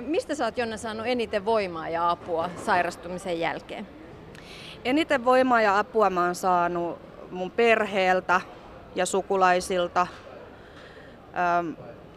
Mistä 0.00 0.34
sä 0.34 0.44
oot 0.44 0.58
Jonna 0.58 0.76
saanut 0.76 1.06
eniten 1.06 1.44
voimaa 1.44 1.88
ja 1.88 2.10
apua 2.10 2.50
sairastumisen 2.56 3.40
jälkeen? 3.40 3.86
Eniten 4.84 5.24
voimaa 5.24 5.62
ja 5.62 5.78
apua 5.78 6.10
mä 6.10 6.24
oon 6.24 6.34
saanut 6.34 6.98
mun 7.30 7.50
perheeltä 7.50 8.40
ja 8.94 9.06
sukulaisilta 9.06 10.06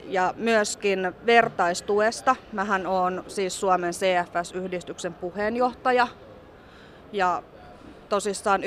ja 0.04 0.34
myöskin 0.38 1.14
vertaistuesta. 1.26 2.36
Mähän 2.52 2.88
on 2.88 3.24
siis 3.28 3.60
Suomen 3.60 3.94
CFS-yhdistyksen 3.94 5.14
puheenjohtaja 5.14 6.08
ja 7.12 7.44
tosissaan 8.10 8.64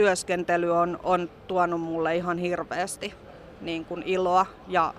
yhdistystyöskentely 0.00 0.70
on, 0.70 1.00
on 1.02 1.30
tuonut 1.46 1.80
mulle 1.80 2.16
ihan 2.16 2.38
hirveästi 2.38 3.14
niin 3.60 3.84
kuin 3.84 4.02
iloa 4.06 4.46
ja 4.68 4.94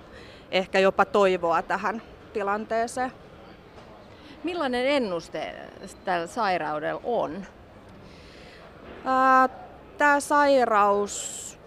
ehkä 0.51 0.79
jopa 0.79 1.05
toivoa 1.05 1.61
tähän 1.61 2.01
tilanteeseen. 2.33 3.11
Millainen 4.43 4.87
ennuste 4.87 5.53
tällä 6.05 6.27
sairaudella 6.27 7.01
on? 7.03 7.45
Tämä 9.97 10.19
sairaus 10.19 11.59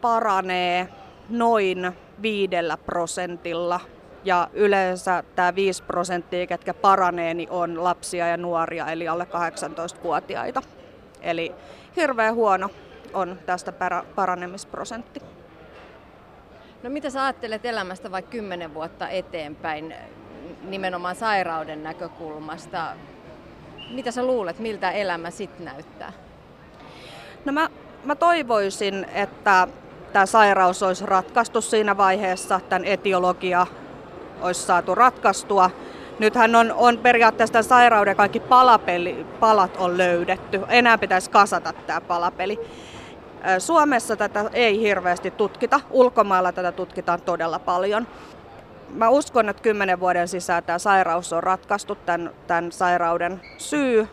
paranee 0.00 0.88
noin 1.28 1.92
viidellä 2.22 2.76
prosentilla 2.76 3.80
ja 4.24 4.48
yleensä 4.52 5.24
tämä 5.36 5.54
5 5.54 5.82
prosenttia, 5.82 6.46
ketkä 6.46 6.74
paranee, 6.74 7.34
niin 7.34 7.50
on 7.50 7.84
lapsia 7.84 8.28
ja 8.28 8.36
nuoria, 8.36 8.86
eli 8.86 9.08
alle 9.08 9.24
18-vuotiaita. 9.24 10.62
Eli 11.20 11.54
hirveän 11.96 12.34
huono 12.34 12.70
on 13.14 13.38
tästä 13.46 13.72
paranemisprosentti. 14.14 15.20
No 16.82 16.90
mitä 16.90 17.10
sä 17.10 17.24
ajattelet 17.24 17.64
elämästä 17.64 18.10
vaikka 18.10 18.30
kymmenen 18.30 18.74
vuotta 18.74 19.08
eteenpäin 19.08 19.94
nimenomaan 20.62 21.16
sairauden 21.16 21.82
näkökulmasta? 21.82 22.88
Mitä 23.90 24.10
sä 24.10 24.26
luulet, 24.26 24.58
miltä 24.58 24.90
elämä 24.90 25.30
sitten 25.30 25.64
näyttää? 25.64 26.12
No 27.44 27.52
mä, 27.52 27.68
mä 28.04 28.14
toivoisin, 28.14 29.06
että 29.14 29.68
tämä 30.12 30.26
sairaus 30.26 30.82
olisi 30.82 31.06
ratkaistu 31.06 31.60
siinä 31.60 31.96
vaiheessa, 31.96 32.60
tämän 32.68 32.84
etiologia 32.84 33.66
olisi 34.40 34.62
saatu 34.62 34.94
ratkaistua. 34.94 35.70
Nythän 36.18 36.54
on, 36.54 36.72
on 36.72 36.98
periaatteessa 36.98 37.52
tämän 37.52 37.64
sairauden 37.64 38.16
kaikki 38.16 38.40
palapeli, 38.40 39.26
palat 39.40 39.76
on 39.76 39.98
löydetty. 39.98 40.60
Enää 40.68 40.98
pitäisi 40.98 41.30
kasata 41.30 41.72
tämä 41.72 42.00
palapeli. 42.00 42.60
Suomessa 43.58 44.16
tätä 44.16 44.50
ei 44.52 44.80
hirveästi 44.80 45.30
tutkita, 45.30 45.80
ulkomailla 45.90 46.52
tätä 46.52 46.72
tutkitaan 46.72 47.22
todella 47.22 47.58
paljon. 47.58 48.06
Mä 48.90 49.08
uskon, 49.08 49.48
että 49.48 49.62
kymmenen 49.62 50.00
vuoden 50.00 50.28
sisään 50.28 50.64
tämä 50.64 50.78
sairaus 50.78 51.32
on 51.32 51.42
ratkaistu, 51.42 51.94
tämän, 51.94 52.30
tämän 52.46 52.72
sairauden 52.72 53.40
syy, 53.58 54.08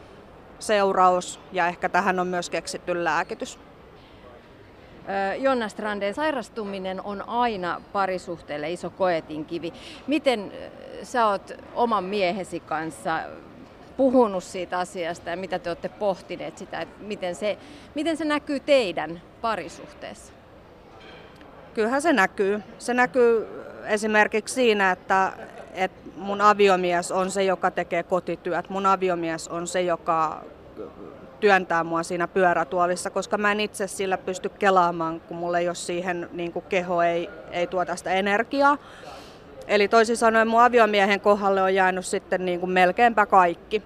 seuraus 0.60 1.40
ja 1.52 1.68
ehkä 1.68 1.90
tähän 1.90 2.20
on 2.20 2.28
myös 2.28 2.50
keksitty 2.50 3.04
lääkitys. 3.04 3.60
Jonna 5.40 5.70
Stranden, 5.70 6.14
sairastuminen 6.14 7.02
on 7.02 7.30
aina 7.30 7.82
parisuhteelle 7.94 8.72
iso 8.72 8.90
koetinkivi. 8.90 9.74
Miten 10.08 10.52
sä 11.04 11.28
oot 11.28 11.52
oman 11.76 12.04
miehesi 12.04 12.60
kanssa 12.60 13.20
puhunut 13.98 14.44
siitä 14.44 14.80
asiasta 14.80 15.30
ja 15.30 15.38
mitä 15.38 15.60
te 15.60 15.70
olette 15.70 15.90
pohtineet 15.90 16.58
sitä, 16.58 16.82
että 16.82 17.04
miten 17.04 17.36
se, 17.36 17.58
miten 17.96 18.18
se 18.18 18.26
näkyy 18.26 18.60
teidän 18.60 19.22
parisuhteessa? 19.42 20.34
Kyllähän 21.74 22.02
se 22.02 22.14
näkyy. 22.14 22.64
Se 22.78 22.94
näkyy 22.94 23.48
esimerkiksi 23.86 24.56
siinä, 24.56 24.92
että, 24.92 25.34
että 25.74 26.10
mun 26.16 26.42
aviomies 26.42 27.12
on 27.12 27.32
se, 27.32 27.44
joka 27.44 27.72
tekee 27.72 28.04
kotityöt. 28.04 28.70
Mun 28.70 28.86
aviomies 28.86 29.48
on 29.48 29.68
se, 29.68 29.82
joka 29.82 30.44
työntää 31.44 31.84
mua 31.84 32.04
siinä 32.04 32.28
pyörätuolissa, 32.28 33.10
koska 33.10 33.38
mä 33.38 33.52
en 33.52 33.60
itse 33.60 33.88
sillä 33.88 34.18
pysty 34.18 34.50
kelaamaan, 34.50 35.22
kun 35.22 35.38
mulla 35.38 35.60
ei 35.60 35.68
ole 35.68 35.76
siihen, 35.76 36.30
niin 36.32 36.52
kuin 36.52 36.66
keho 36.70 37.02
ei, 37.02 37.30
ei 37.52 37.68
tuota 37.68 37.96
sitä 37.96 38.12
energiaa. 38.12 38.78
Eli 39.68 39.88
toisin 39.88 40.18
sanoen 40.18 40.48
mun 40.48 40.62
aviomiehen 40.62 41.22
kohdalle 41.22 41.62
on 41.62 41.76
jäänyt 41.76 42.06
sitten 42.06 42.46
niin 42.46 42.60
kuin 42.60 42.72
melkeinpä 42.72 43.26
kaikki. 43.26 43.84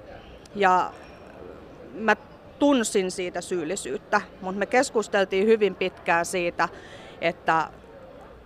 Ja 0.55 0.91
mä 1.93 2.15
tunsin 2.59 3.11
siitä 3.11 3.41
syyllisyyttä, 3.41 4.21
mutta 4.41 4.59
me 4.59 4.65
keskusteltiin 4.65 5.47
hyvin 5.47 5.75
pitkään 5.75 6.25
siitä, 6.25 6.69
että, 7.21 7.67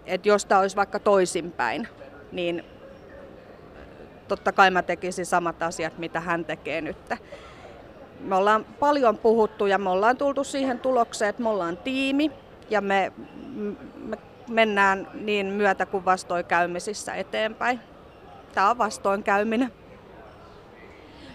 että 0.06 0.28
jos 0.28 0.46
tämä 0.46 0.62
olisi 0.62 0.76
vaikka 0.76 1.00
toisinpäin, 1.00 1.88
niin 2.32 2.66
totta 4.28 4.52
kai 4.52 4.72
mä 4.72 4.82
tekisin 4.82 5.26
samat 5.26 5.62
asiat, 5.62 5.98
mitä 5.98 6.20
hän 6.20 6.46
tekee 6.46 6.82
nyt. 6.82 6.98
Me 8.24 8.36
ollaan 8.36 8.66
paljon 8.80 9.18
puhuttu 9.18 9.66
ja 9.66 9.78
me 9.78 9.90
ollaan 9.90 10.18
tultu 10.18 10.44
siihen 10.44 10.80
tulokseen, 10.80 11.30
että 11.30 11.44
me 11.44 11.50
ollaan 11.50 11.78
tiimi 11.78 12.32
ja 12.70 12.82
me, 12.82 13.12
me 13.96 14.18
mennään 14.50 15.08
niin 15.14 15.46
myötä 15.46 15.86
kuin 15.86 16.06
vastoinkäymisissä 16.06 17.16
eteenpäin. 17.16 17.80
Tämä 18.54 18.70
on 18.70 18.78
vastoinkäyminen. 18.78 19.74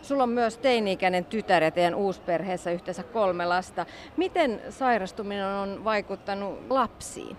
Sulla 0.03 0.23
on 0.23 0.29
myös 0.29 0.59
teini-ikäinen 0.59 1.25
tytär 1.25 1.63
ja 1.63 1.71
teidän 1.71 1.95
uusperheessä 1.95 2.71
yhteensä 2.71 3.03
kolme 3.03 3.47
lasta. 3.47 3.87
Miten 4.17 4.61
sairastuminen 4.71 5.47
on 5.47 5.85
vaikuttanut 5.85 6.59
lapsiin? 6.71 7.37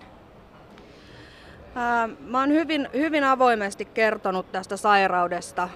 Mä 2.20 2.40
oon 2.40 2.50
hyvin, 2.50 2.90
hyvin 2.94 3.24
avoimesti 3.24 3.86
kertonut 3.86 4.52
tästä 4.52 4.78
sairaudesta 4.78 5.70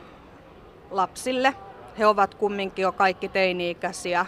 lapsille. 0.92 1.54
He 2.00 2.06
ovat 2.06 2.36
kumminkin 2.36 2.84
jo 2.84 2.92
kaikki 2.92 3.30
teini-ikäisiä, 3.30 4.26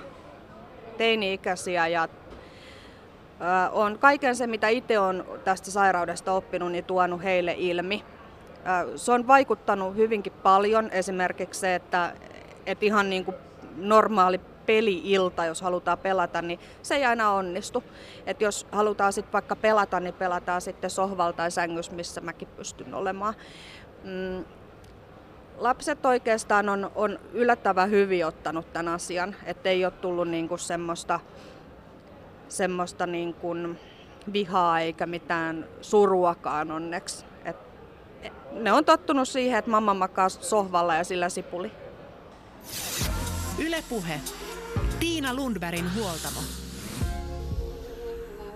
teini-ikäisiä 0.98 1.88
ja 1.88 2.08
on 3.72 4.00
kaiken 4.00 4.36
se, 4.36 4.48
mitä 4.48 4.68
itse 4.68 5.00
on 5.00 5.26
tästä 5.44 5.72
sairaudesta 5.72 6.32
oppinut, 6.32 6.72
niin 6.72 6.86
tuonut 6.86 7.24
heille 7.24 7.56
ilmi. 7.58 8.04
Se 8.96 9.12
on 9.12 9.28
vaikuttanut 9.28 9.96
hyvinkin 9.96 10.34
paljon. 10.34 10.90
Esimerkiksi 10.92 11.60
se, 11.60 11.76
että, 11.76 12.14
että 12.66 12.86
ihan 12.86 13.10
niin 13.10 13.26
kuin 13.26 13.38
normaali 13.78 14.40
peli-ilta, 14.66 15.46
jos 15.46 15.62
halutaan 15.62 15.98
pelata, 15.98 16.42
niin 16.42 16.60
se 16.82 16.96
ei 16.96 17.06
aina 17.06 17.32
onnistu. 17.32 17.84
Et 18.26 18.42
jos 18.42 18.68
halutaan 18.72 19.14
sitten 19.14 19.34
vaikka 19.34 19.56
pelata, 19.56 20.00
niin 20.00 20.14
pelataan 20.14 20.62
sitten 20.62 20.90
sohvalta 20.90 21.38
tai 21.38 21.52
sängyssä, 21.52 21.96
missä 21.96 22.22
mäkin 22.22 22.48
pystyn 22.48 22.94
olemaan. 22.94 23.34
Mm, 24.04 24.46
lapset 25.58 26.06
oikeastaan 26.06 26.70
on, 26.70 26.92
on 26.96 27.20
yllättävän 27.34 27.90
hyvin 27.90 28.26
ottanut 28.26 28.74
tämän 28.74 28.94
asian, 28.94 29.36
ettei 29.46 29.86
ole 29.86 29.94
tullut 30.02 30.28
niinku 30.28 30.58
semmoista, 30.58 31.20
semmoista 32.50 33.08
niinku 33.08 33.56
vihaa 34.34 34.80
eikä 34.80 35.06
mitään 35.06 35.66
suruakaan 35.82 36.72
onneksi. 36.72 37.26
Et, 37.46 37.56
et, 38.22 38.34
ne 38.52 38.72
on 38.72 38.86
tottunut 38.86 39.28
siihen, 39.28 39.60
että 39.60 39.72
mamma 39.72 39.94
makaa 39.94 40.30
sohvalla 40.30 40.96
ja 40.96 41.04
sillä 41.04 41.30
sipuli. 41.30 41.72
Ylepuhe. 43.60 44.22
Tiina 45.00 45.34
Lundbergin 45.34 45.96
huoltamo. 45.96 46.40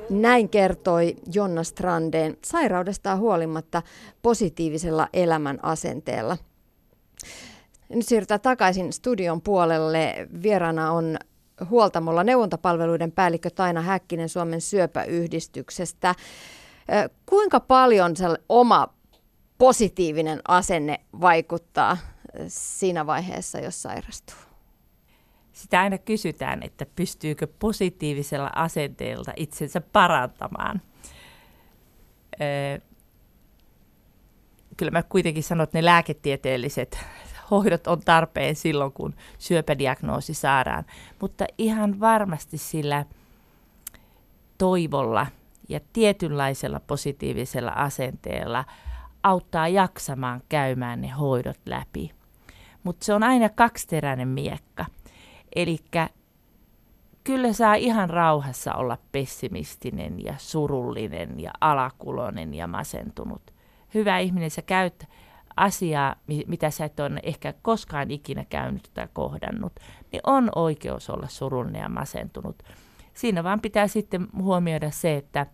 Näin 0.10 0.50
kertoi 0.50 1.16
Jonna 1.34 1.64
Strandeen 1.64 2.38
sairaudestaan 2.44 3.20
huolimatta 3.20 3.82
positiivisella 4.22 5.08
elämän 5.14 5.60
asenteella. 5.64 6.38
Nyt 7.90 8.06
siirrytään 8.06 8.42
takaisin 8.42 8.94
studion 8.94 9.42
puolelle. 9.42 10.28
Vieraana 10.44 10.92
on 10.92 11.18
huoltamolla 11.70 12.24
neuvontapalveluiden 12.24 13.12
päällikkö 13.12 13.50
Taina 13.50 13.82
Häkkinen 13.82 14.30
Suomen 14.30 14.62
syöpäyhdistyksestä. 14.62 16.16
Kuinka 17.26 17.60
paljon 17.60 18.16
se 18.16 18.26
oma 18.50 18.94
positiivinen 19.58 20.40
asenne 20.48 21.00
vaikuttaa 21.22 21.98
siinä 22.48 23.06
vaiheessa, 23.06 23.60
jos 23.60 23.82
sairastuu? 23.82 24.36
Sitä 25.54 25.80
aina 25.80 25.98
kysytään, 25.98 26.64
että 26.64 26.86
pystyykö 26.96 27.48
positiivisella 27.60 28.52
asenteella 28.56 29.34
itsensä 29.36 29.82
parantamaan. 29.82 30.82
kyllä 34.78 34.92
mä 34.92 35.04
kuitenkin 35.04 35.44
sanon, 35.44 35.64
että 35.64 35.78
ne 35.78 35.86
lääketieteelliset 35.86 36.98
hoidot 37.52 37.88
on 37.88 38.02
tarpeen 38.06 38.56
silloin, 38.56 38.92
kun 38.92 39.16
syöpädiagnoosi 39.38 40.34
saadaan. 40.34 40.86
Mutta 41.22 41.46
ihan 41.58 42.00
varmasti 42.00 42.58
sillä 42.58 43.06
toivolla 44.58 45.28
ja 45.70 45.80
tietynlaisella 45.94 46.80
positiivisella 46.80 47.72
asenteella 47.72 48.66
auttaa 49.24 49.68
jaksamaan 49.68 50.42
käymään 50.50 51.02
ne 51.02 51.08
hoidot 51.08 51.60
läpi. 51.66 52.12
Mutta 52.84 53.06
se 53.06 53.14
on 53.14 53.24
aina 53.24 53.50
kaksiteräinen 53.50 54.28
miekka. 54.28 54.86
Eli 55.56 55.78
kyllä 57.24 57.54
saa 57.54 57.76
ihan 57.76 58.10
rauhassa 58.10 58.74
olla 58.74 58.98
pessimistinen 59.12 60.24
ja 60.26 60.34
surullinen 60.38 61.40
ja 61.40 61.52
alakuloinen 61.62 62.54
ja 62.54 62.68
masentunut. 62.68 63.54
Hyvä 63.94 64.20
ihminen, 64.20 64.52
sä 64.52 64.62
käyt 64.62 65.06
asiaa, 65.58 66.16
mitä 66.48 66.70
sä 66.70 66.86
et 66.86 67.00
ole 67.00 67.20
ehkä 67.24 67.54
koskaan 67.62 68.12
ikinä 68.12 68.46
käynyt 68.46 68.90
tai 68.94 69.08
kohdannut, 69.14 69.74
niin 70.12 70.22
on 70.24 70.50
oikeus 70.56 71.10
olla 71.10 71.28
surullinen 71.28 71.82
ja 71.82 71.90
masentunut. 71.90 72.64
Siinä 73.14 73.44
vaan 73.44 73.62
pitää 73.62 73.88
sitten 73.88 74.28
huomioida 74.38 74.92
se, 74.92 75.16
että, 75.16 75.46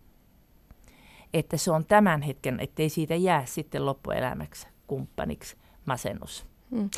että 1.33 1.57
se 1.57 1.71
on 1.71 1.85
tämän 1.85 2.21
hetken, 2.21 2.59
ettei 2.59 2.89
siitä 2.89 3.15
jää 3.15 3.45
sitten 3.45 3.85
loppuelämäksi 3.85 4.67
kumppaniksi 4.87 5.57
masennus. 5.85 6.45
Hmm. 6.71 6.89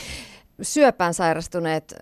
Syöpään 0.62 1.14
sairastuneet, 1.14 1.96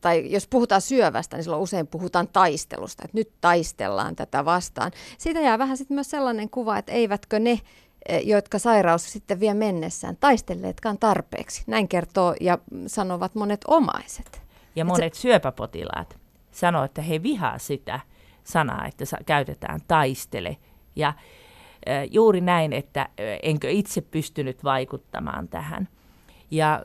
tai 0.00 0.32
jos 0.32 0.48
puhutaan 0.48 0.80
syövästä, 0.80 1.36
niin 1.36 1.44
silloin 1.44 1.62
usein 1.62 1.86
puhutaan 1.86 2.28
taistelusta, 2.28 3.02
että 3.04 3.18
nyt 3.18 3.32
taistellaan 3.40 4.16
tätä 4.16 4.44
vastaan. 4.44 4.92
Siitä 5.18 5.40
jää 5.40 5.58
vähän 5.58 5.76
sitten 5.76 5.94
myös 5.94 6.10
sellainen 6.10 6.50
kuva, 6.50 6.78
että 6.78 6.92
eivätkö 6.92 7.38
ne 7.38 7.60
jotka 8.24 8.58
sairaus 8.58 9.12
sitten 9.12 9.40
vie 9.40 9.54
mennessään, 9.54 10.16
taistelleetkaan 10.16 10.98
tarpeeksi. 10.98 11.62
Näin 11.66 11.88
kertoo 11.88 12.34
ja 12.40 12.58
sanovat 12.86 13.34
monet 13.34 13.60
omaiset. 13.66 14.42
Ja 14.76 14.84
monet 14.84 15.14
se... 15.14 15.20
syöpäpotilaat 15.20 16.18
sanoo, 16.50 16.84
että 16.84 17.02
he 17.02 17.22
vihaa 17.22 17.58
sitä 17.58 18.00
sanaa, 18.44 18.86
että 18.86 19.04
käytetään 19.26 19.80
taistele. 19.88 20.56
Ja 20.96 21.12
juuri 22.10 22.40
näin, 22.40 22.72
että 22.72 23.08
enkö 23.42 23.70
itse 23.70 24.00
pystynyt 24.00 24.64
vaikuttamaan 24.64 25.48
tähän. 25.48 25.88
Ja, 26.50 26.84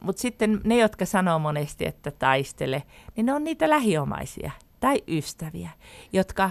mutta 0.00 0.22
sitten 0.22 0.60
ne, 0.64 0.78
jotka 0.78 1.06
sanoo 1.06 1.38
monesti, 1.38 1.86
että 1.86 2.10
taistele, 2.10 2.82
niin 3.16 3.26
ne 3.26 3.32
on 3.32 3.44
niitä 3.44 3.70
lähiomaisia 3.70 4.50
tai 4.80 5.02
ystäviä, 5.08 5.70
jotka 6.12 6.50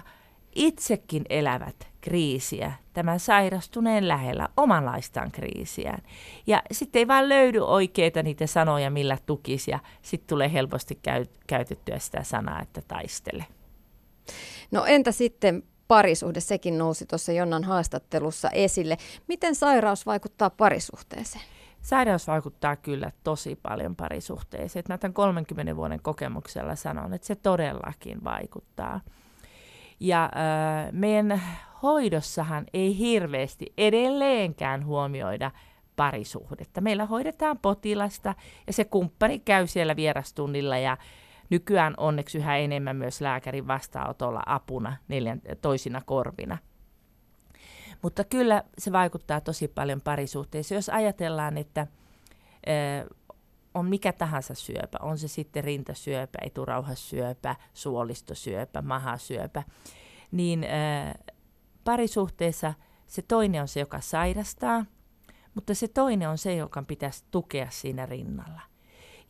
itsekin 0.57 1.23
elävät 1.29 1.87
kriisiä 2.01 2.73
tämän 2.93 3.19
sairastuneen 3.19 4.07
lähellä, 4.07 4.47
omanlaistaan 4.57 5.31
kriisiään. 5.31 6.01
Ja 6.47 6.61
sitten 6.71 6.99
ei 6.99 7.07
vaan 7.07 7.29
löydy 7.29 7.59
oikeita 7.59 8.23
niitä 8.23 8.47
sanoja, 8.47 8.89
millä 8.89 9.17
tukisi, 9.25 9.71
ja 9.71 9.79
sitten 10.01 10.27
tulee 10.27 10.53
helposti 10.53 10.99
käy, 11.01 11.25
käytettyä 11.47 11.99
sitä 11.99 12.23
sanaa, 12.23 12.61
että 12.61 12.81
taistele. 12.87 13.45
No 14.71 14.85
entä 14.85 15.11
sitten 15.11 15.63
parisuhde, 15.87 16.39
sekin 16.39 16.77
nousi 16.77 17.05
tuossa 17.05 17.31
Jonnan 17.31 17.63
haastattelussa 17.63 18.49
esille. 18.49 18.97
Miten 19.27 19.55
sairaus 19.55 20.05
vaikuttaa 20.05 20.49
parisuhteeseen? 20.49 21.43
Sairaus 21.81 22.27
vaikuttaa 22.27 22.75
kyllä 22.75 23.11
tosi 23.23 23.59
paljon 23.63 23.95
parisuhteeseen. 23.95 24.85
Mä 24.89 24.97
tämän 24.97 25.13
30 25.13 25.75
vuoden 25.75 26.01
kokemuksella 26.01 26.75
sanon, 26.75 27.13
että 27.13 27.27
se 27.27 27.35
todellakin 27.35 28.23
vaikuttaa. 28.23 29.01
Ja 29.99 30.23
äh, 30.25 30.91
meidän 30.91 31.41
hoidossahan 31.83 32.65
ei 32.73 32.97
hirveästi 32.97 33.73
edelleenkään 33.77 34.85
huomioida 34.85 35.51
parisuhdetta. 35.95 36.81
Meillä 36.81 37.05
hoidetaan 37.05 37.57
potilasta 37.57 38.35
ja 38.67 38.73
se 38.73 38.85
kumppani 38.85 39.39
käy 39.39 39.67
siellä 39.67 39.95
vierastunnilla 39.95 40.77
ja 40.77 40.97
nykyään 41.49 41.93
onneksi 41.97 42.37
yhä 42.37 42.57
enemmän 42.57 42.95
myös 42.95 43.21
lääkärin 43.21 43.67
vastaanotolla 43.67 44.43
apuna 44.45 44.97
neljän, 45.07 45.41
toisina 45.61 46.01
korvina. 46.05 46.57
Mutta 48.01 48.23
kyllä 48.23 48.63
se 48.77 48.91
vaikuttaa 48.91 49.41
tosi 49.41 49.67
paljon 49.67 50.01
parisuhteeseen. 50.01 50.77
Jos 50.77 50.89
ajatellaan, 50.89 51.57
että 51.57 51.87
on 53.77 53.85
mikä 53.85 54.13
tahansa 54.13 54.55
syöpä, 54.55 54.97
on 55.01 55.17
se 55.17 55.27
sitten 55.27 55.63
rintasyöpä, 55.63 56.39
eturauhassyöpä, 56.41 57.55
suolistosyöpä, 57.73 58.81
mahasyöpä, 58.81 59.63
niin 60.31 60.63
ö, 60.63 60.67
parisuhteessa 61.83 62.73
se 63.07 63.21
toinen 63.21 63.61
on 63.61 63.67
se, 63.67 63.79
joka 63.79 64.01
sairastaa, 64.01 64.85
mutta 65.55 65.75
se 65.75 65.87
toinen 65.87 66.29
on 66.29 66.37
se, 66.37 66.55
joka 66.55 66.83
pitäisi 66.83 67.23
tukea 67.31 67.67
siinä 67.69 68.05
rinnalla. 68.05 68.61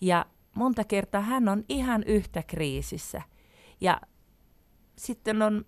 Ja 0.02 0.26
monta 0.56 0.84
kertaa 0.84 1.22
hän 1.22 1.50
on 1.50 1.64
ihan 1.70 2.04
yhtä 2.04 2.44
kriisissä. 2.44 3.22
Ja 3.82 4.02
sitten 4.98 5.42
on, 5.42 5.66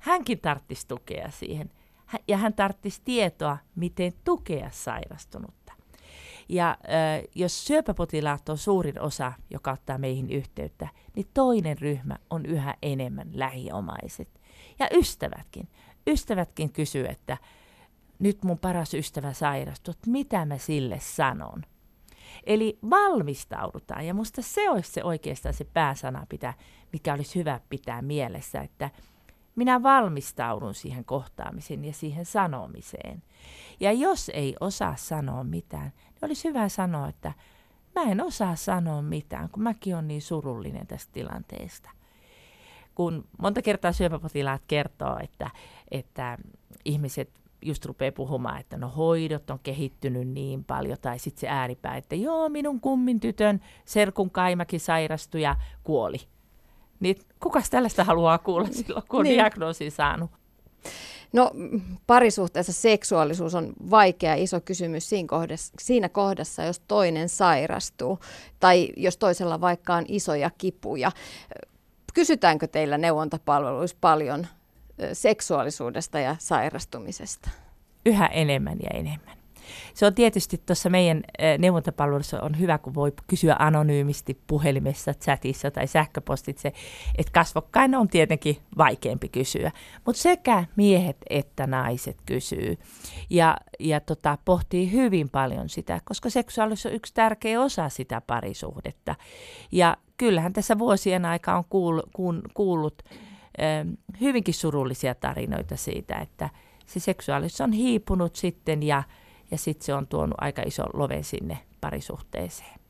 hänkin 0.00 0.40
tarvitsisi 0.40 0.88
tukea 0.88 1.30
siihen. 1.30 1.70
ja 2.28 2.36
hän 2.36 2.54
tarvitsisi 2.54 3.02
tietoa, 3.04 3.58
miten 3.74 4.12
tukea 4.24 4.70
sairastunutta. 4.72 5.59
Ja 6.50 6.70
äh, 6.70 7.22
jos 7.34 7.66
syöpäpotilaat 7.66 8.48
on 8.48 8.58
suurin 8.58 9.00
osa, 9.00 9.32
joka 9.50 9.72
ottaa 9.72 9.98
meihin 9.98 10.30
yhteyttä, 10.30 10.88
niin 11.16 11.26
toinen 11.34 11.78
ryhmä 11.78 12.16
on 12.30 12.46
yhä 12.46 12.74
enemmän 12.82 13.28
lähiomaiset. 13.32 14.40
Ja 14.78 14.88
ystävätkin. 14.94 15.68
Ystävätkin 16.06 16.72
kysyy, 16.72 17.06
että 17.06 17.36
nyt 18.18 18.44
mun 18.44 18.58
paras 18.58 18.94
ystävä 18.94 19.32
sairastuu, 19.32 19.94
mitä 20.06 20.44
mä 20.44 20.58
sille 20.58 20.98
sanon. 21.00 21.62
Eli 22.44 22.78
valmistaudutaan, 22.90 24.06
ja 24.06 24.14
musta 24.14 24.42
se 24.42 24.70
olisi 24.70 24.92
se 24.92 25.04
oikeastaan 25.04 25.54
se 25.54 25.64
pääsana, 25.64 26.26
pitää, 26.28 26.54
mikä 26.92 27.14
olisi 27.14 27.38
hyvä 27.38 27.60
pitää 27.68 28.02
mielessä, 28.02 28.60
että 28.60 28.90
minä 29.56 29.82
valmistaudun 29.82 30.74
siihen 30.74 31.04
kohtaamiseen 31.04 31.84
ja 31.84 31.92
siihen 31.92 32.24
sanomiseen. 32.24 33.22
Ja 33.80 33.92
jos 33.92 34.30
ei 34.34 34.56
osaa 34.60 34.96
sanoa 34.96 35.44
mitään, 35.44 35.92
niin 36.20 36.28
olisi 36.28 36.48
hyvä 36.48 36.68
sanoa, 36.68 37.08
että 37.08 37.32
mä 37.94 38.02
en 38.02 38.20
osaa 38.20 38.56
sanoa 38.56 39.02
mitään, 39.02 39.48
kun 39.48 39.62
mäkin 39.62 39.94
olen 39.94 40.08
niin 40.08 40.22
surullinen 40.22 40.86
tästä 40.86 41.12
tilanteesta. 41.12 41.90
Kun 42.94 43.24
monta 43.38 43.62
kertaa 43.62 43.92
syöpäpotilaat 43.92 44.62
kertoo, 44.66 45.18
että, 45.22 45.50
että 45.90 46.38
ihmiset 46.84 47.30
just 47.62 47.84
rupeaa 47.84 48.12
puhumaan, 48.12 48.60
että 48.60 48.76
no 48.76 48.88
hoidot 48.88 49.50
on 49.50 49.58
kehittynyt 49.62 50.28
niin 50.28 50.64
paljon, 50.64 50.98
tai 51.00 51.18
sitten 51.18 51.40
se 51.40 51.48
ääripää, 51.48 51.96
että 51.96 52.14
joo, 52.14 52.48
minun 52.48 52.80
kummin 52.80 53.20
tytön 53.20 53.60
serkun 53.84 54.30
kaimakin 54.30 54.80
sairastui 54.80 55.42
ja 55.42 55.56
kuoli. 55.84 56.18
Niin 57.00 57.16
kukas 57.40 57.70
tällaista 57.70 58.04
haluaa 58.04 58.38
kuulla 58.38 58.68
silloin, 58.70 59.04
kun 59.08 59.18
on 59.18 59.24
niin. 59.24 59.34
diagnoosi 59.34 59.90
saanut? 59.90 60.30
No 61.32 61.50
parisuhteessa 62.06 62.72
seksuaalisuus 62.72 63.54
on 63.54 63.72
vaikea 63.90 64.34
iso 64.34 64.60
kysymys 64.60 65.08
siinä 65.08 65.28
kohdassa, 65.28 65.74
siinä 65.80 66.08
kohdassa, 66.08 66.64
jos 66.64 66.80
toinen 66.88 67.28
sairastuu 67.28 68.18
tai 68.60 68.88
jos 68.96 69.16
toisella 69.16 69.60
vaikka 69.60 69.94
on 69.94 70.04
isoja 70.08 70.50
kipuja. 70.58 71.12
Kysytäänkö 72.14 72.66
teillä 72.66 72.98
neuvontapalveluissa 72.98 73.96
paljon 74.00 74.46
seksuaalisuudesta 75.12 76.20
ja 76.20 76.36
sairastumisesta? 76.38 77.50
Yhä 78.06 78.26
enemmän 78.26 78.78
ja 78.82 78.98
enemmän. 78.98 79.39
Se 79.94 80.06
on 80.06 80.14
tietysti 80.14 80.62
tuossa 80.66 80.90
meidän 80.90 81.22
neuvontapalvelussa 81.58 82.40
on 82.40 82.58
hyvä, 82.58 82.78
kun 82.78 82.94
voi 82.94 83.12
kysyä 83.26 83.56
anonyymisti 83.58 84.40
puhelimessa, 84.46 85.14
chatissa 85.14 85.70
tai 85.70 85.86
sähköpostitse, 85.86 86.72
että 87.18 87.32
kasvokkain 87.32 87.94
on 87.94 88.08
tietenkin 88.08 88.56
vaikeampi 88.78 89.28
kysyä. 89.28 89.72
Mutta 90.06 90.22
sekä 90.22 90.64
miehet 90.76 91.16
että 91.30 91.66
naiset 91.66 92.16
kysyy 92.26 92.78
ja, 93.30 93.56
ja 93.80 94.00
tota, 94.00 94.38
pohtii 94.44 94.92
hyvin 94.92 95.28
paljon 95.28 95.68
sitä, 95.68 96.00
koska 96.04 96.30
seksuaalisuus 96.30 96.86
on 96.86 96.92
yksi 96.92 97.14
tärkeä 97.14 97.60
osa 97.60 97.88
sitä 97.88 98.20
parisuhdetta. 98.20 99.14
Ja 99.72 99.96
kyllähän 100.16 100.52
tässä 100.52 100.78
vuosien 100.78 101.24
aika 101.24 101.56
on 101.56 101.64
kuullut, 101.64 102.06
kuullut 102.54 103.02
hyvinkin 104.20 104.54
surullisia 104.54 105.14
tarinoita 105.14 105.76
siitä, 105.76 106.18
että 106.18 106.50
se 106.86 107.00
seksuaalisuus 107.00 107.60
on 107.60 107.72
hiipunut 107.72 108.36
sitten 108.36 108.82
ja, 108.82 109.02
ja 109.50 109.58
sitten 109.58 109.86
se 109.86 109.94
on 109.94 110.06
tuonut 110.06 110.34
aika 110.38 110.62
iso 110.66 110.84
love 110.92 111.22
sinne 111.22 111.58
parisuhteeseen. 111.80 112.80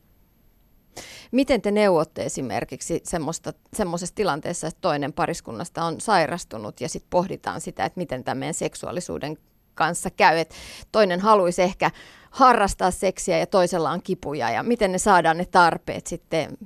Miten 1.31 1.61
te 1.61 1.71
neuvotte 1.71 2.23
esimerkiksi 2.23 3.03
semmoisessa 3.73 4.15
tilanteessa, 4.15 4.67
että 4.67 4.81
toinen 4.81 5.13
pariskunnasta 5.13 5.83
on 5.83 6.01
sairastunut 6.01 6.81
ja 6.81 6.89
sitten 6.89 7.09
pohditaan 7.09 7.61
sitä, 7.61 7.85
että 7.85 7.99
miten 7.99 8.23
tämän 8.23 8.53
seksuaalisuuden 8.53 9.37
kanssa 9.75 10.09
käy, 10.09 10.37
että 10.37 10.55
toinen 10.91 11.19
haluaisi 11.19 11.61
ehkä 11.61 11.91
harrastaa 12.31 12.91
seksiä 12.91 13.37
ja 13.37 13.47
toisella 13.47 13.91
on 13.91 14.01
kipuja 14.03 14.49
ja 14.49 14.63
miten 14.63 14.91
ne 14.91 14.97
saadaan 14.97 15.37
ne 15.37 15.45
tarpeet 15.45 16.07
sitten 16.07 16.57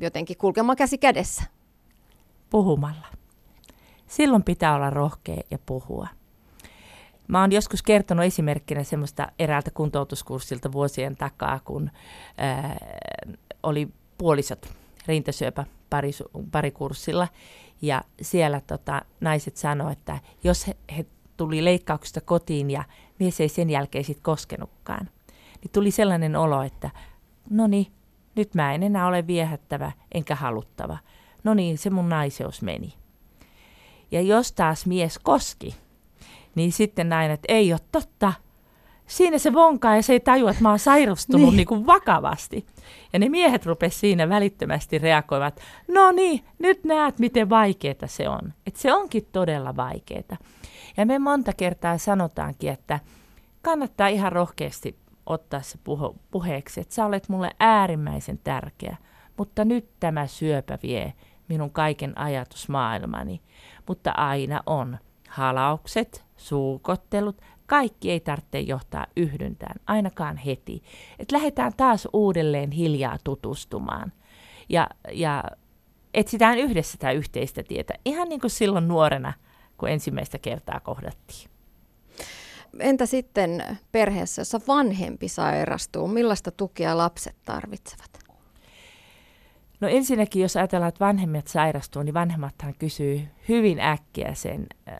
jotenkin 0.00 0.36
kulkemaan 0.36 0.76
käsi 0.76 0.98
kädessä? 0.98 1.42
Puhumalla. 2.50 3.06
Silloin 4.06 4.42
pitää 4.42 4.74
olla 4.74 4.90
rohkea 4.90 5.42
ja 5.50 5.58
puhua. 5.66 6.08
Mä 7.32 7.40
oon 7.40 7.52
joskus 7.52 7.82
kertonut 7.82 8.24
esimerkkinä 8.24 8.84
semmoista 8.84 9.28
eräältä 9.38 9.70
kuntoutuskurssilta 9.70 10.72
vuosien 10.72 11.16
takaa, 11.16 11.60
kun 11.64 11.90
ää, 12.38 12.76
oli 13.62 13.88
puolisot 14.18 14.68
rintasyöpä 15.06 15.64
parikurssilla. 16.50 17.28
Ja 17.82 18.02
siellä 18.22 18.60
tota, 18.60 19.02
naiset 19.20 19.56
sanoivat, 19.56 19.98
että 19.98 20.18
jos 20.44 20.66
he, 20.66 20.76
he 20.96 21.06
tuli 21.36 21.64
leikkauksesta 21.64 22.20
kotiin 22.20 22.70
ja 22.70 22.84
mies 23.18 23.40
ei 23.40 23.48
sen 23.48 23.70
jälkeen 23.70 24.04
sitten 24.04 24.24
koskenutkaan, 24.24 25.08
niin 25.62 25.70
tuli 25.72 25.90
sellainen 25.90 26.36
olo, 26.36 26.62
että 26.62 26.90
no 27.50 27.66
niin, 27.66 27.86
nyt 28.34 28.54
mä 28.54 28.74
en 28.74 28.82
enää 28.82 29.06
ole 29.06 29.26
viehättävä 29.26 29.92
enkä 30.14 30.34
haluttava. 30.34 30.98
No 31.44 31.54
niin, 31.54 31.78
se 31.78 31.90
mun 31.90 32.08
naiseus 32.08 32.62
meni. 32.62 32.94
Ja 34.10 34.20
jos 34.20 34.52
taas 34.52 34.86
mies 34.86 35.18
koski, 35.18 35.74
niin 36.54 36.72
sitten 36.72 37.08
näin, 37.08 37.30
että 37.30 37.52
ei 37.52 37.72
ole 37.72 37.80
totta. 37.92 38.32
Siinä 39.06 39.38
se 39.38 39.52
vonkaa 39.52 39.96
ja 39.96 40.02
se 40.02 40.12
ei 40.12 40.20
tajua, 40.20 40.50
että 40.50 40.62
mä 40.62 40.68
oon 40.68 40.78
sairastunut 40.78 41.48
niin. 41.48 41.56
Niin 41.56 41.66
kuin 41.66 41.86
vakavasti. 41.86 42.66
Ja 43.12 43.18
ne 43.18 43.28
miehet 43.28 43.66
rupesivat 43.66 44.00
siinä 44.00 44.28
välittömästi 44.28 44.98
reagoivat, 44.98 45.60
no 45.88 46.12
niin, 46.12 46.44
nyt 46.58 46.84
näet 46.84 47.18
miten 47.18 47.50
vaikeaa 47.50 48.06
se 48.06 48.28
on. 48.28 48.52
Että 48.66 48.80
se 48.80 48.92
onkin 48.92 49.28
todella 49.32 49.76
vaikeaa. 49.76 50.36
Ja 50.96 51.06
me 51.06 51.18
monta 51.18 51.52
kertaa 51.52 51.98
sanotaankin, 51.98 52.70
että 52.70 53.00
kannattaa 53.62 54.08
ihan 54.08 54.32
rohkeasti 54.32 54.98
ottaa 55.26 55.62
se 55.62 55.78
puhe- 55.84 56.18
puheeksi, 56.30 56.80
että 56.80 56.94
sä 56.94 57.06
olet 57.06 57.28
mulle 57.28 57.50
äärimmäisen 57.60 58.40
tärkeä, 58.44 58.96
mutta 59.36 59.64
nyt 59.64 59.88
tämä 60.00 60.26
syöpä 60.26 60.78
vie 60.82 61.12
minun 61.48 61.70
kaiken 61.70 62.18
ajatusmaailmani. 62.18 63.42
Mutta 63.88 64.10
aina 64.10 64.60
on 64.66 64.98
halaukset, 65.28 66.24
suukottelut, 66.42 67.42
kaikki 67.66 68.10
ei 68.10 68.20
tarvitse 68.20 68.60
johtaa 68.60 69.06
yhdyntään, 69.16 69.76
ainakaan 69.86 70.36
heti. 70.36 70.82
Et 71.18 71.32
lähdetään 71.32 71.72
taas 71.76 72.08
uudelleen 72.12 72.70
hiljaa 72.70 73.16
tutustumaan 73.24 74.12
ja, 74.68 74.88
ja 75.12 75.44
etsitään 76.14 76.58
yhdessä 76.58 76.92
sitä 76.92 77.12
yhteistä 77.12 77.62
tietä, 77.62 77.94
ihan 78.04 78.28
niin 78.28 78.40
kuin 78.40 78.50
silloin 78.50 78.88
nuorena, 78.88 79.32
kun 79.76 79.88
ensimmäistä 79.88 80.38
kertaa 80.38 80.80
kohdattiin. 80.80 81.50
Entä 82.80 83.06
sitten 83.06 83.78
perheessä, 83.92 84.40
jossa 84.40 84.60
vanhempi 84.68 85.28
sairastuu, 85.28 86.08
millaista 86.08 86.50
tukea 86.50 86.96
lapset 86.96 87.36
tarvitsevat? 87.44 88.21
No 89.82 89.88
ensinnäkin, 89.88 90.42
jos 90.42 90.56
ajatellaan, 90.56 90.88
että 90.88 91.04
vanhemmat 91.04 91.46
sairastuu, 91.46 92.02
niin 92.02 92.14
vanhemmathan 92.14 92.74
kysyy 92.78 93.28
hyvin 93.48 93.80
äkkiä 93.80 94.34
sen 94.34 94.66
äh, 94.88 94.96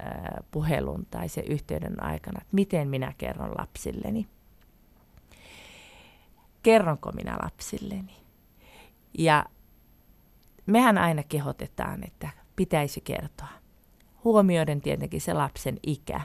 puhelun 0.51 1.07
tai 1.11 1.29
sen 1.29 1.45
yhteyden 1.45 2.03
aikana, 2.03 2.39
että 2.41 2.55
miten 2.55 2.89
minä 2.89 3.13
kerron 3.19 3.55
lapsilleni. 3.59 4.27
Kerronko 6.63 7.13
minä 7.13 7.39
lapsilleni? 7.43 8.17
Ja 9.19 9.45
mehän 10.67 10.99
aina 10.99 11.23
kehotetaan, 11.23 12.05
että 12.05 12.29
pitäisi 12.57 13.01
kertoa. 13.01 13.49
Huomioiden 14.25 14.81
tietenkin 14.81 15.21
se 15.21 15.35
lapsen 15.35 15.79
ikä. 15.83 16.21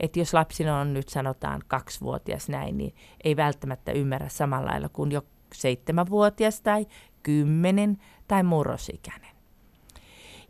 Että 0.00 0.18
jos 0.18 0.34
lapsilla 0.34 0.80
on 0.80 0.94
nyt 0.94 1.08
sanotaan 1.08 1.62
kaksivuotias 1.68 2.48
näin, 2.48 2.78
niin 2.78 2.94
ei 3.24 3.36
välttämättä 3.36 3.92
ymmärrä 3.92 4.28
samalla 4.28 4.70
lailla 4.70 4.88
kuin 4.88 5.12
jo 5.12 5.22
seitsemänvuotias 5.54 6.60
tai 6.60 6.86
kymmenen 7.26 7.98
tai 8.28 8.42
murrosikäinen. 8.42 9.30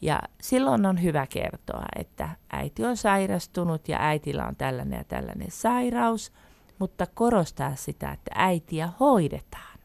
Ja 0.03 0.23
silloin 0.41 0.87
on 0.87 1.03
hyvä 1.03 1.27
kertoa, 1.27 1.85
että 1.99 2.29
äiti 2.53 2.85
on 2.85 2.97
sairastunut 2.97 3.89
ja 3.89 3.99
äitillä 4.01 4.47
on 4.47 4.57
tällainen 4.57 4.99
ja 4.99 5.05
tällainen 5.05 5.51
sairaus, 5.51 6.33
mutta 6.79 7.07
korostaa 7.07 7.77
sitä, 7.77 8.13
että 8.13 8.31
äitiä 8.35 8.89
hoidetaan. 9.01 9.79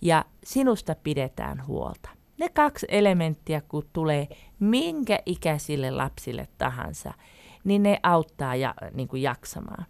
Ja 0.00 0.24
sinusta 0.44 0.94
pidetään 0.94 1.66
huolta. 1.66 2.08
Ne 2.38 2.48
kaksi 2.48 2.86
elementtiä, 2.88 3.60
kun 3.60 3.88
tulee 3.92 4.28
minkä 4.58 5.18
ikäisille 5.26 5.90
lapsille 5.90 6.48
tahansa, 6.58 7.12
niin 7.64 7.82
ne 7.82 8.00
auttaa 8.02 8.54
ja, 8.54 8.74
niin 8.94 9.08
kuin 9.08 9.22
jaksamaan. 9.22 9.86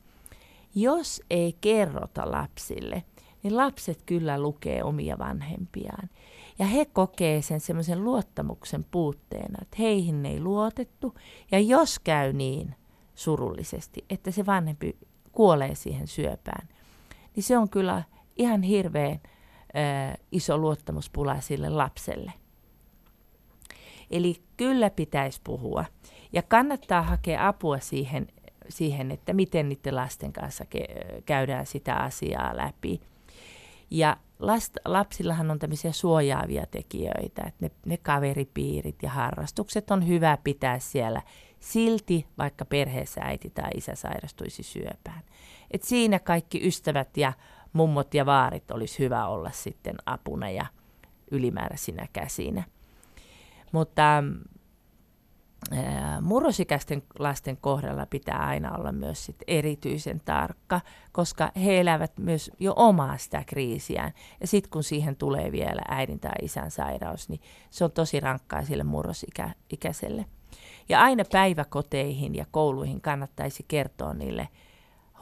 Jos 0.74 1.22
ei 1.31 1.57
kerrota 1.61 2.31
lapsille, 2.31 3.02
niin 3.46 3.56
lapset 3.56 4.02
kyllä 4.06 4.40
lukee 4.40 4.82
omia 4.82 5.18
vanhempiaan. 5.18 6.11
Ja 6.59 6.66
he 6.66 6.85
kokee 6.85 7.42
sen 7.42 7.61
semmoisen 7.61 8.04
luottamuksen 8.04 8.85
puutteena, 8.85 9.59
että 9.62 9.76
heihin 9.78 10.26
ei 10.26 10.40
luotettu. 10.40 11.14
Ja 11.52 11.61
jos 11.61 11.98
käy 11.98 12.32
niin 12.32 12.74
surullisesti, 13.14 14.04
että 14.11 14.30
se 14.30 14.46
vanhempi 14.46 14.96
kuolee 15.32 15.74
siihen 15.74 16.09
syöpään, 16.09 16.68
niin 17.37 17.44
se 17.44 17.59
on 17.59 17.68
kyllä 17.68 18.02
ihan 18.37 18.62
hirveän 18.62 19.20
iso 20.32 20.59
luottamuspula 20.59 21.40
sille 21.40 21.68
lapselle. 21.68 22.32
Eli 24.11 24.42
kyllä 24.56 24.90
pitäisi 24.90 25.40
puhua. 25.44 25.85
Ja 26.32 26.42
kannattaa 26.42 27.02
hakea 27.02 27.48
apua 27.48 27.78
siihen, 27.78 28.26
siihen 28.68 29.11
että 29.11 29.32
miten 29.32 29.68
niiden 29.68 29.96
lasten 29.96 30.32
kanssa 30.32 30.64
ke- 30.64 31.22
käydään 31.26 31.66
sitä 31.66 31.94
asiaa 31.94 32.56
läpi. 32.56 33.00
Ja 33.90 34.16
last, 34.38 34.77
lapsillahan 34.85 35.51
on 35.51 35.59
tämmöisiä 35.59 35.92
suojaavia 35.92 36.66
tekijöitä, 36.66 37.42
että 37.46 37.55
ne, 37.61 37.70
ne 37.87 37.96
kaveripiirit 37.96 39.03
ja 39.03 39.11
harrastukset 39.11 39.90
on 39.90 40.09
hyvä 40.09 40.38
pitää 40.44 40.79
siellä 40.79 41.22
silti, 41.61 42.27
vaikka 42.38 42.64
perheessä 42.64 43.20
äiti 43.20 43.51
tai 43.51 43.70
isä 43.75 43.94
sairastuisi 43.94 44.62
syöpään. 44.62 45.22
Et 45.70 45.83
siinä 45.83 46.18
kaikki 46.18 46.68
ystävät 46.68 47.16
ja 47.16 47.33
mummot 47.72 48.14
ja 48.14 48.27
vaarit 48.27 48.70
olisi 48.70 48.99
hyvä 48.99 49.27
olla 49.27 49.51
sitten 49.51 49.94
apuna 50.07 50.51
ja 50.51 50.66
ylimääräisinä 51.31 52.07
käsinä. 52.12 52.64
Mutta 53.72 54.25
murrosikäisten 56.20 57.02
lasten 57.18 57.57
kohdalla 57.57 58.07
pitää 58.07 58.46
aina 58.46 58.76
olla 58.76 58.92
myös 58.92 59.24
sit 59.24 59.37
erityisen 59.46 60.20
tarkka, 60.24 60.81
koska 61.12 61.52
he 61.64 61.81
elävät 61.81 62.18
myös 62.18 62.50
jo 62.59 62.72
omaa 62.76 63.16
sitä 63.16 63.42
kriisiään. 63.46 64.12
Ja 64.40 64.46
sitten 64.46 64.70
kun 64.70 64.85
siihen 64.85 65.16
tulee 65.16 65.52
vielä 65.52 65.83
äidin 65.88 66.20
tai 66.20 66.33
isän 66.42 66.70
sairaus, 66.70 67.29
niin 67.29 67.40
se 67.70 67.85
on 67.85 67.92
tosi 67.92 68.20
rankkaa 68.20 68.64
sille 68.64 68.85
murrosikäiselle. 68.85 70.24
Ja 70.88 71.02
aina 71.02 71.24
päiväkoteihin 71.33 72.35
ja 72.35 72.46
kouluihin 72.50 73.00
kannattaisi 73.00 73.64
kertoa 73.68 74.14
niille 74.14 74.48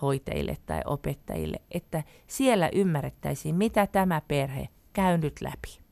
hoitajille 0.03 0.57
tai 0.67 0.81
opettajille, 0.85 1.57
että 1.71 2.03
siellä 2.27 2.69
ymmärrettäisiin, 2.73 3.55
mitä 3.55 3.87
tämä 3.87 4.23
perhe 4.29 4.69
käy 4.93 5.19
nyt 5.19 5.41
läpi. 5.41 5.84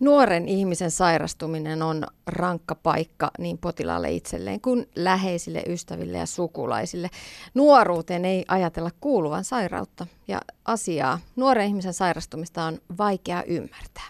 Nuoren 0.00 0.48
ihmisen 0.48 0.90
sairastuminen 0.90 1.82
on 1.82 2.06
rankka 2.26 2.74
paikka 2.74 3.30
niin 3.38 3.58
potilaalle 3.58 4.10
itselleen 4.10 4.60
kuin 4.60 4.88
läheisille 4.96 5.62
ystäville 5.66 6.18
ja 6.18 6.26
sukulaisille. 6.26 7.10
Nuoruuteen 7.54 8.24
ei 8.24 8.44
ajatella 8.48 8.90
kuuluvan 9.00 9.44
sairautta 9.44 10.06
ja 10.28 10.40
asiaa. 10.64 11.18
Nuoren 11.36 11.66
ihmisen 11.66 11.94
sairastumista 11.94 12.64
on 12.64 12.78
vaikea 12.98 13.42
ymmärtää. 13.42 14.08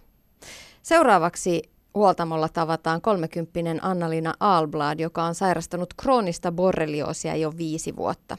Seuraavaksi 0.83 1.63
huoltamolla 1.95 2.49
tavataan 2.49 3.01
30 3.01 3.61
Annalina 3.83 4.35
Alblad, 4.41 5.01
joka 5.01 5.25
on 5.25 5.35
sairastanut 5.35 5.95
kroonista 5.95 6.53
borrelioosia 6.53 7.37
jo 7.37 7.53
viisi 7.57 7.97
vuotta. 7.97 8.39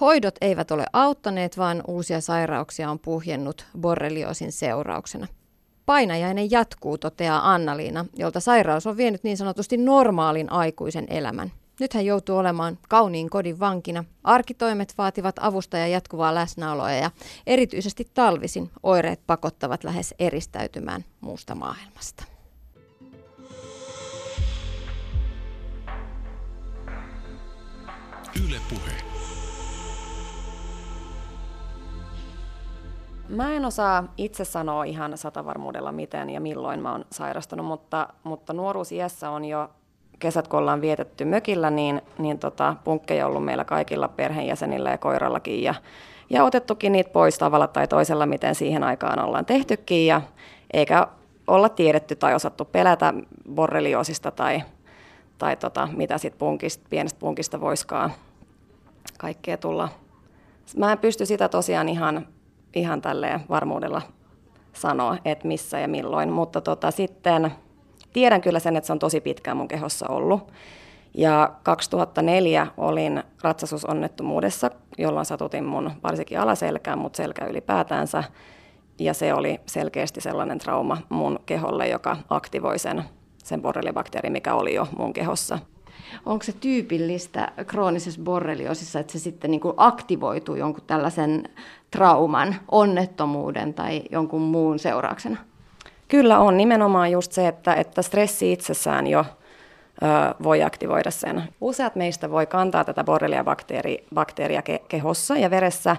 Hoidot 0.00 0.34
eivät 0.40 0.70
ole 0.70 0.86
auttaneet, 0.92 1.58
vaan 1.58 1.82
uusia 1.88 2.20
sairauksia 2.20 2.90
on 2.90 2.98
puhjennut 2.98 3.66
borrelioosin 3.80 4.52
seurauksena. 4.52 5.26
Painajainen 5.86 6.50
jatkuu, 6.50 6.98
toteaa 6.98 7.52
Annaliina, 7.52 8.06
jolta 8.16 8.40
sairaus 8.40 8.86
on 8.86 8.96
vienyt 8.96 9.24
niin 9.24 9.36
sanotusti 9.36 9.76
normaalin 9.76 10.52
aikuisen 10.52 11.06
elämän. 11.10 11.52
Nyt 11.80 11.94
hän 11.94 12.06
joutuu 12.06 12.36
olemaan 12.36 12.78
kauniin 12.88 13.30
kodin 13.30 13.60
vankina. 13.60 14.04
Arkitoimet 14.24 14.94
vaativat 14.98 15.36
avusta 15.40 15.78
ja 15.78 15.86
jatkuvaa 15.86 16.34
läsnäoloa 16.34 16.92
ja 16.92 17.10
erityisesti 17.46 18.10
talvisin 18.14 18.70
oireet 18.82 19.20
pakottavat 19.26 19.84
lähes 19.84 20.14
eristäytymään 20.18 21.04
muusta 21.20 21.54
maailmasta. 21.54 22.24
Yle 28.46 28.60
puhe. 28.68 29.15
Mä 33.28 33.52
en 33.52 33.64
osaa 33.64 34.04
itse 34.16 34.44
sanoa 34.44 34.84
ihan 34.84 35.18
satavarmuudella 35.18 35.92
miten 35.92 36.30
ja 36.30 36.40
milloin 36.40 36.82
mä 36.82 36.92
oon 36.92 37.04
sairastunut, 37.10 37.66
mutta, 37.66 38.08
mutta 38.24 38.52
nuoruusiässä 38.52 39.30
on 39.30 39.44
jo 39.44 39.70
kesät, 40.18 40.48
kun 40.48 40.58
ollaan 40.58 40.80
vietetty 40.80 41.24
mökillä, 41.24 41.70
niin, 41.70 42.02
niin 42.18 42.38
tota, 42.38 42.76
punkkeja 42.84 43.26
on 43.26 43.30
ollut 43.30 43.44
meillä 43.44 43.64
kaikilla 43.64 44.08
perheenjäsenillä 44.08 44.90
ja 44.90 44.98
koirallakin 44.98 45.62
ja, 45.62 45.74
ja 46.30 46.44
otettukin 46.44 46.92
niitä 46.92 47.10
pois 47.10 47.38
tavalla 47.38 47.66
tai 47.66 47.88
toisella, 47.88 48.26
miten 48.26 48.54
siihen 48.54 48.84
aikaan 48.84 49.24
ollaan 49.24 49.46
tehtykin 49.46 50.06
ja 50.06 50.22
eikä 50.72 51.06
olla 51.46 51.68
tiedetty 51.68 52.16
tai 52.16 52.34
osattu 52.34 52.64
pelätä 52.64 53.14
borreliosista 53.54 54.30
tai, 54.30 54.62
tai 55.38 55.56
tota, 55.56 55.88
mitä 55.96 56.18
sitten 56.18 56.38
punkista, 56.38 56.86
pienestä 56.90 57.18
punkista 57.18 57.60
voiskaan 57.60 58.12
kaikkea 59.18 59.56
tulla. 59.56 59.88
Mä 60.76 60.92
en 60.92 60.98
pysty 60.98 61.26
sitä 61.26 61.48
tosiaan 61.48 61.88
ihan 61.88 62.26
ihan 62.76 63.02
tälleen 63.02 63.40
varmuudella 63.48 64.02
sanoa, 64.72 65.16
että 65.24 65.48
missä 65.48 65.80
ja 65.80 65.88
milloin, 65.88 66.32
mutta 66.32 66.60
tota, 66.60 66.90
sitten 66.90 67.52
tiedän 68.12 68.40
kyllä 68.40 68.58
sen, 68.58 68.76
että 68.76 68.86
se 68.86 68.92
on 68.92 68.98
tosi 68.98 69.20
pitkään 69.20 69.56
mun 69.56 69.68
kehossa 69.68 70.08
ollut. 70.08 70.52
Ja 71.14 71.52
2004 71.62 72.66
olin 72.76 73.22
ratsastusonnettomuudessa, 73.42 74.70
jolloin 74.98 75.26
satutin 75.26 75.64
mun 75.64 75.90
varsinkin 76.02 76.40
alaselkään, 76.40 76.98
mutta 76.98 77.16
selkä 77.16 77.46
ylipäätänsä. 77.46 78.24
Ja 78.98 79.14
se 79.14 79.34
oli 79.34 79.60
selkeästi 79.66 80.20
sellainen 80.20 80.58
trauma 80.58 80.96
mun 81.08 81.38
keholle, 81.46 81.88
joka 81.88 82.16
aktivoi 82.28 82.78
sen, 82.78 83.04
sen 83.44 83.62
borreliabakteeri, 83.62 84.30
mikä 84.30 84.54
oli 84.54 84.74
jo 84.74 84.88
mun 84.98 85.12
kehossa. 85.12 85.58
Onko 86.26 86.44
se 86.44 86.52
tyypillistä 86.52 87.52
kroonisessa 87.66 88.20
borreliosissa, 88.22 89.00
että 89.00 89.12
se 89.12 89.18
sitten 89.18 89.50
niin 89.50 89.60
kuin 89.60 89.74
aktivoituu 89.76 90.54
jonkun 90.54 90.84
tällaisen 90.86 91.48
trauman, 91.90 92.56
onnettomuuden 92.70 93.74
tai 93.74 94.02
jonkun 94.10 94.42
muun 94.42 94.78
seurauksena? 94.78 95.36
Kyllä 96.08 96.38
on 96.38 96.56
nimenomaan 96.56 97.10
just 97.10 97.32
se, 97.32 97.48
että, 97.48 97.74
että 97.74 98.02
stressi 98.02 98.52
itsessään 98.52 99.06
jo 99.06 99.20
ö, 99.20 99.24
voi 100.42 100.62
aktivoida 100.62 101.10
sen. 101.10 101.42
Useat 101.60 101.96
meistä 101.96 102.30
voi 102.30 102.46
kantaa 102.46 102.84
tätä 102.84 103.04
borrelia-bakteeria 103.04 104.60
ke- 104.60 104.84
kehossa 104.88 105.36
ja 105.36 105.50
veressä, 105.50 105.96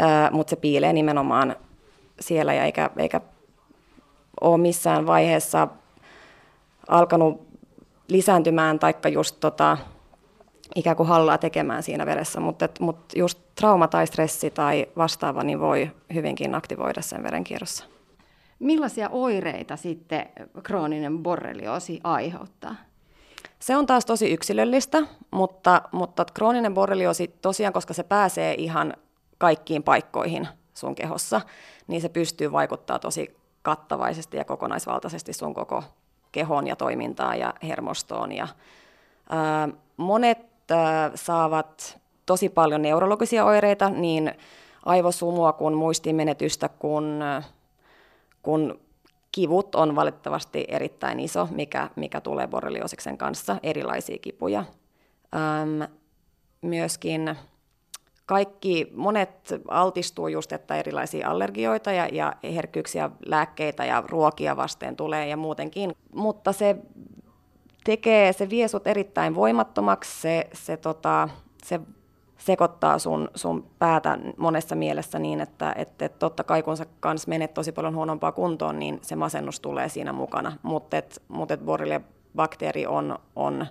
ö, 0.00 0.04
mutta 0.30 0.50
se 0.50 0.56
piilee 0.56 0.92
nimenomaan 0.92 1.56
siellä 2.20 2.54
ja 2.54 2.64
eikä, 2.64 2.90
eikä 2.96 3.20
ole 4.40 4.58
missään 4.58 5.06
vaiheessa 5.06 5.68
alkanut 6.88 7.47
lisääntymään 8.08 8.78
taikka 8.78 9.08
just 9.08 9.36
tota, 9.40 9.78
ikään 10.74 10.96
kuin 10.96 11.08
hallaa 11.08 11.38
tekemään 11.38 11.82
siinä 11.82 12.06
veressä, 12.06 12.40
mutta, 12.40 12.68
mutta 12.80 13.18
just 13.18 13.38
trauma 13.54 13.88
tai 13.88 14.06
stressi 14.06 14.50
tai 14.50 14.86
vastaava 14.96 15.42
niin 15.42 15.60
voi 15.60 15.90
hyvinkin 16.14 16.54
aktivoida 16.54 17.02
sen 17.02 17.22
verenkierrossa. 17.22 17.84
Millaisia 18.58 19.08
oireita 19.08 19.76
sitten 19.76 20.28
krooninen 20.62 21.18
borrelioosi 21.18 22.00
aiheuttaa? 22.04 22.74
Se 23.58 23.76
on 23.76 23.86
taas 23.86 24.06
tosi 24.06 24.32
yksilöllistä, 24.32 25.02
mutta, 25.30 25.82
mutta 25.92 26.24
krooninen 26.34 26.74
borrelioosi 26.74 27.34
tosiaan, 27.42 27.72
koska 27.72 27.94
se 27.94 28.02
pääsee 28.02 28.54
ihan 28.54 28.94
kaikkiin 29.38 29.82
paikkoihin 29.82 30.48
sun 30.74 30.94
kehossa, 30.94 31.40
niin 31.86 32.00
se 32.00 32.08
pystyy 32.08 32.52
vaikuttaa 32.52 32.98
tosi 32.98 33.36
kattavaisesti 33.62 34.36
ja 34.36 34.44
kokonaisvaltaisesti 34.44 35.32
sun 35.32 35.54
koko 35.54 35.84
kehoon 36.32 36.66
ja 36.66 36.76
toimintaan 36.76 37.38
ja 37.38 37.54
hermostoon. 37.62 38.32
Ja, 38.32 38.48
ää, 39.30 39.68
monet 39.96 40.38
ää, 40.70 41.10
saavat 41.14 42.00
tosi 42.26 42.48
paljon 42.48 42.82
neurologisia 42.82 43.44
oireita, 43.44 43.90
niin 43.90 44.32
aivosumua 44.86 45.52
kuin 45.52 45.74
muistimenetystä, 45.74 46.68
kun, 46.68 47.20
kun 48.42 48.80
kivut 49.32 49.74
on 49.74 49.96
valitettavasti 49.96 50.64
erittäin 50.68 51.20
iso, 51.20 51.48
mikä, 51.50 51.90
mikä 51.96 52.20
tulee 52.20 52.46
borrelioosiksen 52.46 53.18
kanssa, 53.18 53.56
erilaisia 53.62 54.18
kipuja. 54.18 54.64
Öm, 55.34 55.88
myöskin 56.62 57.36
kaikki, 58.28 58.92
monet 58.94 59.54
altistuu 59.68 60.28
just, 60.28 60.52
että 60.52 60.76
erilaisia 60.76 61.30
allergioita 61.30 61.92
ja, 61.92 62.08
ja 62.12 62.32
herkkyyksiä, 62.54 63.10
lääkkeitä 63.26 63.84
ja 63.84 64.04
ruokia 64.08 64.56
vasten 64.56 64.96
tulee 64.96 65.28
ja 65.28 65.36
muutenkin, 65.36 65.94
mutta 66.14 66.52
se 66.52 66.76
tekee, 67.84 68.32
se 68.32 68.50
vie 68.50 68.68
sut 68.68 68.86
erittäin 68.86 69.34
voimattomaksi, 69.34 70.20
se, 70.20 70.48
se, 70.52 70.76
tota, 70.76 71.28
se 71.62 71.80
sekoittaa 72.38 72.98
sun, 72.98 73.28
sun 73.34 73.66
päätä 73.78 74.18
monessa 74.36 74.74
mielessä 74.74 75.18
niin, 75.18 75.40
että, 75.40 75.74
että, 75.76 76.08
totta 76.08 76.44
kai 76.44 76.62
kun 76.62 76.76
sä 76.76 76.86
kans 77.00 77.26
menet 77.26 77.54
tosi 77.54 77.72
paljon 77.72 77.94
huonompaa 77.94 78.32
kuntoon, 78.32 78.78
niin 78.78 78.98
se 79.02 79.16
masennus 79.16 79.60
tulee 79.60 79.88
siinä 79.88 80.12
mukana, 80.12 80.52
mutta 80.62 80.96
et, 80.96 81.22
mut 81.28 81.50
et 81.50 81.60
bakteeri 82.36 82.86
on, 82.86 83.18
on 83.36 83.66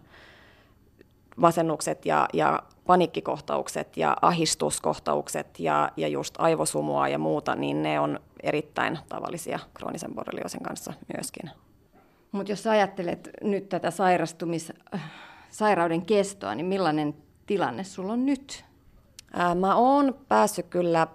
masennukset 1.38 2.06
ja, 2.06 2.28
ja 2.34 2.64
panikkikohtaukset 2.86 3.98
ja 3.98 4.18
ahistuskohtaukset 4.22 5.60
ja, 5.60 5.92
ja 5.98 6.08
just 6.08 6.36
aivosumua 6.38 7.08
ja 7.08 7.20
muuta, 7.20 7.56
niin 7.56 7.84
ne 7.84 8.00
on 8.00 8.20
erittäin 8.44 9.00
tavallisia 9.10 9.60
kroonisen 9.74 10.16
borrelioosin 10.16 10.64
kanssa 10.64 10.94
myöskin. 11.18 11.50
Mutta 12.32 12.52
jos 12.52 12.68
ajattelet 12.68 13.30
nyt 13.44 13.70
tätä 13.70 13.92
sairastumis, 13.92 14.74
sairauden 15.50 16.06
kestoa, 16.06 16.56
niin 16.56 16.66
millainen 16.66 17.16
tilanne 17.46 17.84
sulla 17.84 18.14
on 18.14 18.26
nyt? 18.26 18.66
Ää, 19.34 19.56
mä 19.56 19.76
oon 19.76 20.16
päässyt 20.28 20.68
kyllä 20.70 21.08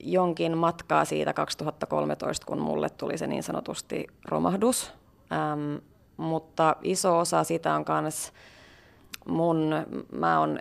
jonkin 0.00 0.58
matkaa 0.58 1.04
siitä 1.04 1.32
2013, 1.32 2.46
kun 2.46 2.58
mulle 2.58 2.90
tuli 2.90 3.18
se 3.18 3.26
niin 3.26 3.42
sanotusti 3.42 4.06
romahdus. 4.24 4.92
Ähm, 5.32 5.76
mutta 6.16 6.76
iso 6.82 7.18
osa 7.18 7.44
sitä 7.44 7.74
on 7.74 7.84
myös 8.02 8.32
mun, 9.28 9.74
mä 10.12 10.40
oon 10.40 10.58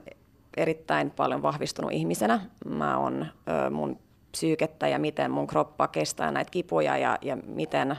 erittäin 0.57 1.11
paljon 1.11 1.41
vahvistunut 1.41 1.91
ihmisenä. 1.91 2.41
Mä 2.65 2.97
oon 2.97 3.25
mun 3.71 3.99
psyykettä 4.31 4.87
ja 4.87 4.99
miten 4.99 5.31
mun 5.31 5.47
kroppa 5.47 5.87
kestää 5.87 6.31
näitä 6.31 6.51
kipuja 6.51 6.97
ja, 6.97 7.17
ja 7.21 7.35
miten, 7.35 7.95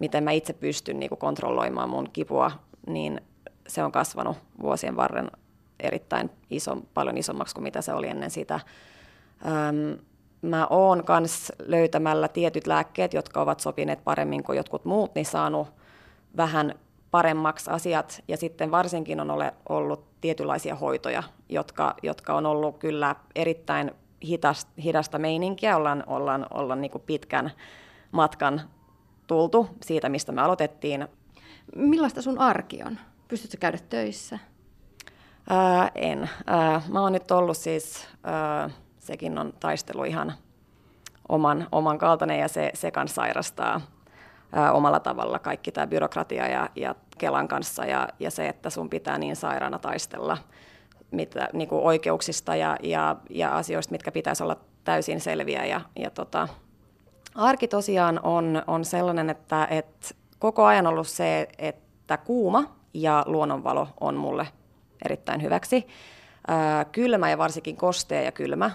miten 0.00 0.24
mä 0.24 0.30
itse 0.30 0.52
pystyn 0.52 1.00
niin 1.00 1.10
kontrolloimaan 1.18 1.90
mun 1.90 2.10
kipua, 2.12 2.50
niin 2.86 3.20
se 3.68 3.84
on 3.84 3.92
kasvanut 3.92 4.36
vuosien 4.62 4.96
varren 4.96 5.30
erittäin 5.80 6.30
iso, 6.50 6.76
paljon 6.94 7.18
isommaksi 7.18 7.54
kuin 7.54 7.62
mitä 7.62 7.82
se 7.82 7.92
oli 7.92 8.08
ennen 8.08 8.30
sitä. 8.30 8.60
Öm, 9.46 9.98
mä 10.42 10.66
oon 10.66 11.04
myös 11.18 11.52
löytämällä 11.58 12.28
tietyt 12.28 12.66
lääkkeet, 12.66 13.14
jotka 13.14 13.42
ovat 13.42 13.60
sopineet 13.60 14.04
paremmin 14.04 14.42
kuin 14.42 14.56
jotkut 14.56 14.84
muut, 14.84 15.14
niin 15.14 15.26
saanut 15.26 15.68
vähän 16.36 16.74
paremmaksi 17.12 17.70
asiat. 17.70 18.22
Ja 18.28 18.36
sitten 18.36 18.70
varsinkin 18.70 19.20
on 19.20 19.30
ole, 19.30 19.54
ollut 19.68 20.20
tietynlaisia 20.20 20.74
hoitoja, 20.74 21.22
jotka, 21.48 21.94
jotka 22.02 22.34
on 22.34 22.46
ollut 22.46 22.78
kyllä 22.78 23.16
erittäin 23.34 23.90
hitasta, 24.24 24.72
hidasta 24.82 25.18
meininkiä. 25.18 25.76
Ollaan, 25.76 26.04
ollaan, 26.06 26.46
ollaan 26.50 26.80
niin 26.80 26.90
kuin 26.90 27.02
pitkän 27.06 27.50
matkan 28.12 28.60
tultu 29.26 29.68
siitä, 29.82 30.08
mistä 30.08 30.32
me 30.32 30.42
aloitettiin. 30.42 31.08
Millaista 31.76 32.22
sun 32.22 32.38
arki 32.38 32.82
on? 32.86 32.98
Pystytkö 33.28 33.56
käydä 33.60 33.78
töissä? 33.88 34.38
Ää, 35.50 35.90
en. 35.94 36.30
Ää, 36.46 36.82
mä 36.88 37.00
oon 37.00 37.12
nyt 37.12 37.30
ollut 37.30 37.56
siis, 37.56 38.08
ää, 38.24 38.70
sekin 38.98 39.38
on 39.38 39.52
taistelu 39.60 40.04
ihan 40.04 40.32
oman, 41.28 41.68
oman 41.72 41.98
kaltainen 41.98 42.38
ja 42.38 42.48
se, 42.48 42.70
se 42.74 42.90
kan 42.90 43.08
sairastaa 43.08 43.80
omalla 44.72 45.00
tavalla 45.00 45.38
kaikki 45.38 45.72
tämä 45.72 45.86
byrokratia 45.86 46.48
ja, 46.48 46.68
ja 46.76 46.94
Kelan 47.18 47.48
kanssa 47.48 47.84
ja, 47.84 48.08
ja 48.20 48.30
se, 48.30 48.48
että 48.48 48.70
sun 48.70 48.90
pitää 48.90 49.18
niin 49.18 49.36
sairaana 49.36 49.78
taistella 49.78 50.38
mitä, 51.12 51.48
niin 51.52 51.68
kuin 51.68 51.82
oikeuksista 51.82 52.56
ja, 52.56 52.76
ja, 52.82 53.16
ja 53.30 53.56
asioista, 53.56 53.92
mitkä 53.92 54.12
pitäisi 54.12 54.42
olla 54.42 54.56
täysin 54.84 55.20
selviä. 55.20 55.64
Ja, 55.64 55.80
ja 55.96 56.10
tota, 56.10 56.48
arki 57.34 57.68
tosiaan 57.68 58.20
on, 58.22 58.62
on 58.66 58.84
sellainen, 58.84 59.30
että, 59.30 59.68
että 59.70 60.08
koko 60.38 60.64
ajan 60.64 60.86
ollut 60.86 61.08
se, 61.08 61.48
että 61.58 62.16
kuuma 62.16 62.64
ja 62.94 63.24
luonnonvalo 63.26 63.88
on 64.00 64.14
mulle 64.14 64.46
erittäin 65.04 65.42
hyväksi. 65.42 65.86
Ää, 66.48 66.84
kylmä 66.84 67.30
ja 67.30 67.38
varsinkin 67.38 67.76
kostea 67.76 68.22
ja 68.22 68.32
kylmä 68.32 68.70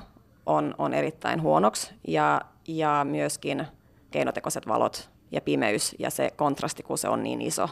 on, 0.45 0.75
on 0.77 0.93
erittäin 0.93 1.41
huonoksi 1.41 1.93
ja, 2.07 2.41
ja 2.67 3.05
myöskin 3.09 3.67
keinotekoiset 4.11 4.67
valot 4.67 5.09
ja 5.31 5.41
pimeys 5.41 5.95
ja 5.99 6.09
se 6.09 6.31
kontrasti, 6.35 6.83
kun 6.83 6.97
se 6.97 7.09
on 7.09 7.23
niin 7.23 7.41
iso, 7.41 7.69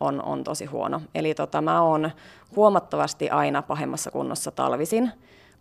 on, 0.00 0.22
on 0.22 0.44
tosi 0.44 0.64
huono. 0.64 1.00
Eli 1.14 1.34
tota, 1.34 1.62
mä 1.62 1.82
oon 1.82 2.10
huomattavasti 2.56 3.30
aina 3.30 3.62
pahemmassa 3.62 4.10
kunnossa 4.10 4.50
talvisin. 4.50 5.12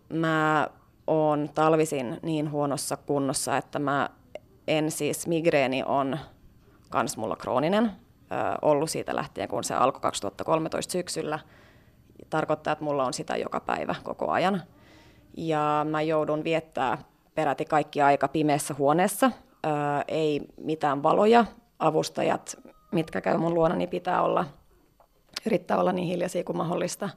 Mä 0.09 0.67
oon 1.07 1.49
talvisin 1.55 2.19
niin 2.21 2.51
huonossa 2.51 2.97
kunnossa, 2.97 3.57
että 3.57 3.79
mä 3.79 4.09
en 4.67 4.91
siis, 4.91 5.27
migreeni 5.27 5.83
on 5.83 6.19
kans 6.89 7.17
mulla 7.17 7.35
krooninen, 7.35 7.91
ollut 8.61 8.89
siitä 8.89 9.15
lähtien, 9.15 9.49
kun 9.49 9.63
se 9.63 9.73
alkoi 9.73 10.01
2013 10.01 10.91
syksyllä. 10.91 11.39
Tarkoittaa, 12.29 12.73
että 12.73 12.85
mulla 12.85 13.05
on 13.05 13.13
sitä 13.13 13.37
joka 13.37 13.59
päivä 13.59 13.95
koko 14.03 14.31
ajan. 14.31 14.61
Ja 15.37 15.85
mä 15.89 16.01
joudun 16.01 16.43
viettää 16.43 16.97
peräti 17.35 17.65
kaikki 17.65 18.01
aika 18.01 18.27
pimeässä 18.27 18.75
huoneessa, 18.77 19.31
ei 20.07 20.41
mitään 20.57 21.03
valoja, 21.03 21.45
avustajat, 21.79 22.57
mitkä 22.91 23.21
käy 23.21 23.37
mun 23.37 23.53
luona, 23.53 23.75
niin 23.75 23.89
pitää 23.89 24.21
olla, 24.21 24.45
yrittää 25.45 25.77
olla 25.77 25.91
niin 25.91 26.07
hiljaisia 26.07 26.43
kuin 26.43 26.57
mahdollista. 26.57 27.09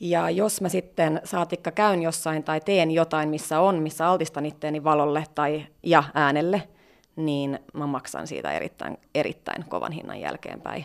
Ja 0.00 0.30
jos 0.30 0.60
mä 0.60 0.68
sitten 0.68 1.20
saatikka 1.24 1.70
käyn 1.70 2.02
jossain 2.02 2.44
tai 2.44 2.60
teen 2.60 2.90
jotain, 2.90 3.28
missä 3.28 3.60
on, 3.60 3.82
missä 3.82 4.08
altistan 4.08 4.46
itteeni 4.46 4.84
valolle 4.84 5.24
tai 5.34 5.66
ja 5.82 6.04
äänelle, 6.14 6.68
niin 7.16 7.58
mä 7.72 7.86
maksan 7.86 8.26
siitä 8.26 8.52
erittäin, 8.52 8.98
erittäin 9.14 9.64
kovan 9.68 9.92
hinnan 9.92 10.20
jälkeenpäin. 10.20 10.84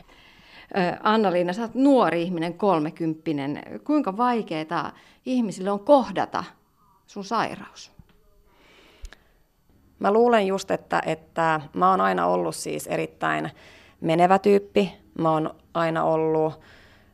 Anna-Liina, 1.04 1.54
sä 1.54 1.62
oot 1.62 1.76
nuori 1.76 2.24
ihminen, 2.24 2.54
kolmekymppinen. 2.54 3.64
Kuinka 3.84 4.18
vaikeaa 4.18 4.92
ihmisille 5.26 5.72
on 5.72 5.80
kohdata 5.80 6.44
sun 7.08 7.24
sairaus? 7.24 7.95
Mä 10.00 10.14
luulen 10.14 10.48
just, 10.48 10.72
että, 10.72 11.02
että 11.06 11.62
mä 11.74 11.92
oon 11.92 12.02
aina 12.02 12.28
ollut 12.28 12.56
siis 12.56 12.88
erittäin 12.88 13.52
menevä 14.02 14.40
tyyppi. 14.40 14.94
Mä 15.20 15.32
oon 15.32 15.56
aina 15.74 16.04
ollut 16.04 16.60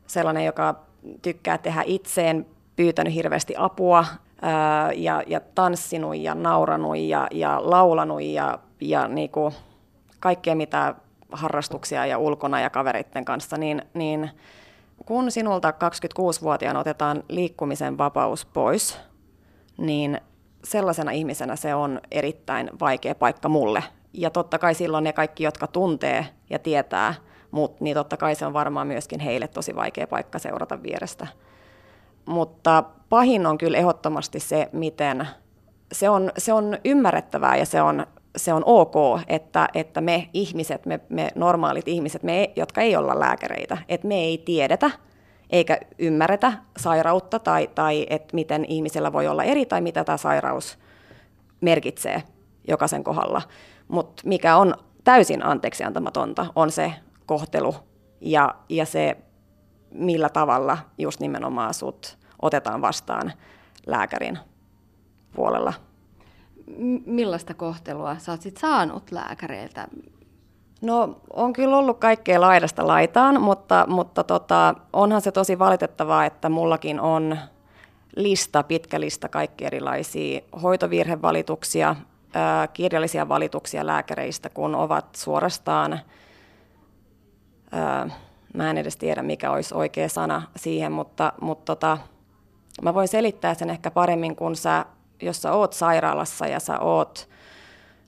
sellainen, 0.06 0.44
joka 0.44 0.74
tykkää 1.22 1.58
tehdä 1.58 1.82
itseen, 1.86 2.46
pyytänyt 2.76 3.14
hirveästi 3.14 3.54
apua 3.56 4.04
ää, 4.42 4.92
ja, 4.92 5.22
ja 5.26 5.40
tanssinut 5.54 6.16
ja 6.16 6.34
nauranut 6.34 6.96
ja, 6.96 7.26
ja 7.30 7.60
laulanut 7.64 8.22
ja, 8.22 8.58
ja 8.80 9.08
niinku 9.08 9.52
kaikkea 10.20 10.54
mitä 10.54 10.94
harrastuksia 11.32 12.06
ja 12.06 12.18
ulkona 12.18 12.60
ja 12.60 12.70
kavereiden 12.70 13.24
kanssa, 13.24 13.56
niin, 13.56 13.82
niin 13.94 14.30
kun 15.06 15.30
sinulta 15.30 15.70
26-vuotiaana 15.70 16.80
otetaan 16.80 17.24
liikkumisen 17.28 17.98
vapaus 17.98 18.46
pois, 18.46 18.98
niin 19.78 20.20
sellaisena 20.64 21.10
ihmisenä 21.10 21.56
se 21.56 21.74
on 21.74 22.00
erittäin 22.10 22.70
vaikea 22.80 23.14
paikka 23.14 23.48
mulle. 23.48 23.84
Ja 24.12 24.30
totta 24.30 24.58
kai 24.58 24.74
silloin 24.74 25.04
ne 25.04 25.12
kaikki, 25.12 25.44
jotka 25.44 25.66
tuntee 25.66 26.26
ja 26.50 26.58
tietää 26.58 27.14
mut, 27.50 27.80
niin 27.80 27.94
totta 27.94 28.16
kai 28.16 28.34
se 28.34 28.46
on 28.46 28.52
varmaan 28.52 28.86
myöskin 28.86 29.20
heille 29.20 29.48
tosi 29.48 29.74
vaikea 29.76 30.06
paikka 30.06 30.38
seurata 30.38 30.82
vierestä. 30.82 31.26
Mutta 32.26 32.84
pahin 33.08 33.46
on 33.46 33.58
kyllä 33.58 33.78
ehdottomasti 33.78 34.40
se, 34.40 34.68
miten 34.72 35.26
se 35.92 36.10
on, 36.10 36.32
se 36.38 36.52
on 36.52 36.78
ymmärrettävää 36.84 37.56
ja 37.56 37.66
se 37.66 37.82
on, 37.82 38.06
se 38.36 38.52
on 38.52 38.62
ok, 38.66 38.94
että, 39.26 39.68
että 39.74 40.00
me 40.00 40.28
ihmiset, 40.32 40.86
me, 40.86 41.00
me 41.08 41.30
normaalit 41.34 41.88
ihmiset, 41.88 42.22
me, 42.22 42.52
jotka 42.56 42.80
ei 42.80 42.96
olla 42.96 43.20
lääkäreitä, 43.20 43.78
että 43.88 44.08
me 44.08 44.14
ei 44.14 44.38
tiedetä 44.38 44.90
eikä 45.52 45.78
ymmärretä 45.98 46.52
sairautta 46.76 47.38
tai, 47.38 47.68
tai 47.74 48.06
että 48.10 48.34
miten 48.34 48.64
ihmisellä 48.64 49.12
voi 49.12 49.26
olla 49.26 49.44
eri 49.44 49.66
tai 49.66 49.80
mitä 49.80 50.04
tämä 50.04 50.16
sairaus 50.16 50.78
merkitsee 51.60 52.22
jokaisen 52.68 53.04
kohdalla. 53.04 53.42
Mutta 53.88 54.22
mikä 54.26 54.56
on 54.56 54.74
täysin 55.04 55.44
anteeksiantamatonta, 55.44 56.46
on 56.56 56.70
se 56.70 56.92
kohtelu 57.26 57.74
ja, 58.20 58.54
ja 58.68 58.86
se, 58.86 59.16
millä 59.90 60.28
tavalla 60.28 60.78
just 60.98 61.20
nimenomaan 61.20 61.74
sut 61.74 62.18
otetaan 62.42 62.82
vastaan 62.82 63.32
lääkärin 63.86 64.38
puolella. 65.34 65.72
M- 66.78 66.96
millaista 67.06 67.54
kohtelua 67.54 68.18
sä 68.18 68.32
oot 68.32 68.42
sit 68.42 68.56
saanut 68.56 69.10
lääkäreiltä? 69.10 69.88
No 70.82 71.16
on 71.32 71.52
kyllä 71.52 71.76
ollut 71.76 71.98
kaikkea 71.98 72.40
laidasta 72.40 72.86
laitaan, 72.86 73.40
mutta, 73.40 73.84
mutta 73.88 74.24
tota, 74.24 74.74
onhan 74.92 75.20
se 75.20 75.32
tosi 75.32 75.58
valitettavaa, 75.58 76.26
että 76.26 76.48
mullakin 76.48 77.00
on 77.00 77.38
lista, 78.16 78.62
pitkä 78.62 79.00
lista 79.00 79.28
kaikki 79.28 79.64
erilaisia 79.64 80.40
hoitovirhevalituksia, 80.62 81.96
kirjallisia 82.72 83.28
valituksia 83.28 83.86
lääkäreistä, 83.86 84.48
kun 84.48 84.74
ovat 84.74 85.14
suorastaan, 85.14 86.00
ää, 87.72 88.10
mä 88.54 88.70
en 88.70 88.78
edes 88.78 88.96
tiedä 88.96 89.22
mikä 89.22 89.50
olisi 89.50 89.74
oikea 89.74 90.08
sana 90.08 90.42
siihen, 90.56 90.92
mutta, 90.92 91.32
mutta 91.40 91.64
tota, 91.64 91.98
mä 92.82 92.94
voin 92.94 93.08
selittää 93.08 93.54
sen 93.54 93.70
ehkä 93.70 93.90
paremmin, 93.90 94.36
kun 94.36 94.56
sä, 94.56 94.86
jos 95.22 95.42
sä 95.42 95.52
oot 95.52 95.72
sairaalassa 95.72 96.46
ja 96.46 96.60
sä 96.60 96.78
oot 96.78 97.28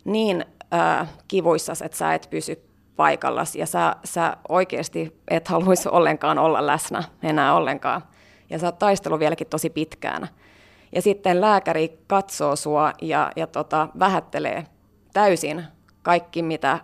niin 0.04 0.44
ää, 0.74 1.06
että 1.84 1.98
sä 1.98 2.14
et 2.14 2.26
pysy 2.30 2.68
paikallas 2.96 3.56
ja 3.56 3.66
sä, 3.66 3.96
sä 4.04 4.36
oikeasti 4.48 5.20
et 5.30 5.48
haluaisi 5.48 5.88
ollenkaan 5.88 6.38
olla 6.38 6.66
läsnä 6.66 7.04
enää 7.22 7.54
ollenkaan. 7.54 8.02
Ja 8.50 8.58
sä 8.58 8.66
oot 8.66 8.78
taistellut 8.78 9.20
vieläkin 9.20 9.46
tosi 9.46 9.70
pitkään. 9.70 10.28
Ja 10.92 11.02
sitten 11.02 11.40
lääkäri 11.40 11.98
katsoo 12.06 12.56
sua 12.56 12.92
ja, 13.02 13.32
ja 13.36 13.46
tota, 13.46 13.88
vähättelee 13.98 14.66
täysin 15.12 15.64
kaikki, 16.02 16.42
mitä 16.42 16.78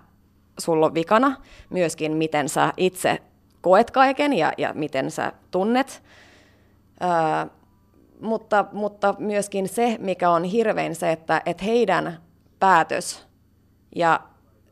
sulla 0.59 0.87
on 0.87 0.95
vikana, 0.95 1.37
myöskin 1.71 2.17
miten 2.17 2.49
sä 2.49 2.73
itse 2.77 3.19
koet 3.61 3.91
kaiken 3.91 4.33
ja, 4.33 4.53
ja 4.59 4.75
miten 4.75 5.11
sä 5.11 5.33
tunnet. 5.51 6.03
Ää, 7.01 7.47
mutta, 8.21 8.65
mutta 8.73 9.15
myöskin 9.19 9.69
se, 9.69 9.97
mikä 10.01 10.31
on 10.31 10.45
hirvein 10.45 10.95
se, 10.95 11.13
että, 11.13 11.43
että 11.47 11.65
heidän 11.65 12.19
päätös 12.59 13.30
ja 13.97 14.21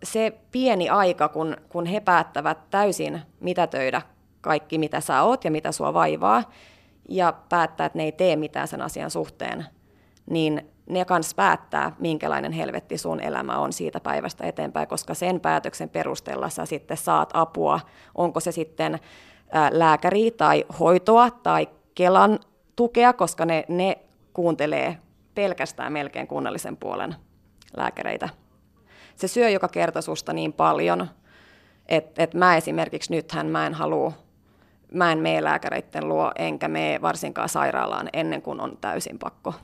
se 0.02 0.38
pieni 0.52 0.88
aika, 0.88 1.28
kun, 1.28 1.56
kun 1.68 1.86
he 1.86 2.00
päättävät 2.00 2.70
täysin 2.70 3.20
mitätöidä 3.40 4.02
kaikki, 4.40 4.78
mitä 4.78 5.00
sä 5.00 5.22
oot 5.22 5.44
ja 5.44 5.50
mitä 5.50 5.72
sua 5.72 5.94
vaivaa, 5.94 6.42
ja 7.08 7.32
päättää, 7.48 7.86
että 7.86 7.98
ne 7.98 8.04
ei 8.04 8.12
tee 8.12 8.36
mitään 8.36 8.68
sen 8.68 8.82
asian 8.82 9.10
suhteen, 9.10 9.66
niin 10.30 10.70
ne 10.88 11.04
kans 11.04 11.34
päättää, 11.34 11.92
minkälainen 11.98 12.52
helvetti 12.52 12.98
sun 12.98 13.20
elämä 13.20 13.58
on 13.58 13.72
siitä 13.72 14.00
päivästä 14.00 14.46
eteenpäin, 14.46 14.88
koska 14.88 15.14
sen 15.14 15.40
päätöksen 15.40 15.88
perusteella 15.88 16.48
sä 16.48 16.66
sitten 16.66 16.96
saat 16.96 17.30
apua, 17.34 17.80
onko 18.14 18.40
se 18.40 18.52
sitten 18.52 18.98
lääkäri 19.70 20.30
tai 20.30 20.64
hoitoa 20.80 21.30
tai 21.30 21.68
Kelan 21.94 22.38
tukea, 22.76 23.12
koska 23.12 23.44
ne, 23.44 23.64
ne 23.68 23.98
kuuntelee 24.32 24.98
pelkästään 25.34 25.92
melkein 25.92 26.26
kunnallisen 26.26 26.76
puolen 26.76 27.14
lääkäreitä. 27.76 28.28
Se 29.18 29.28
syö 29.28 29.48
joka 29.48 29.68
kerta 29.68 30.02
susta 30.02 30.32
niin 30.32 30.52
paljon, 30.52 31.08
että 31.86 32.22
et 32.22 32.34
mä 32.34 32.56
esimerkiksi 32.56 33.12
nythän 33.12 33.46
mä 33.46 33.66
en 33.66 33.74
halua, 33.74 34.12
mä 34.92 35.12
en 35.12 35.18
mene 35.18 35.44
lääkäreiden 35.44 36.08
luo, 36.08 36.32
enkä 36.38 36.68
mene 36.68 37.02
varsinkaan 37.02 37.48
sairaalaan 37.48 38.08
ennen 38.12 38.42
kuin 38.42 38.60
on 38.60 38.78
täysin 38.80 39.18
pakko. 39.18 39.54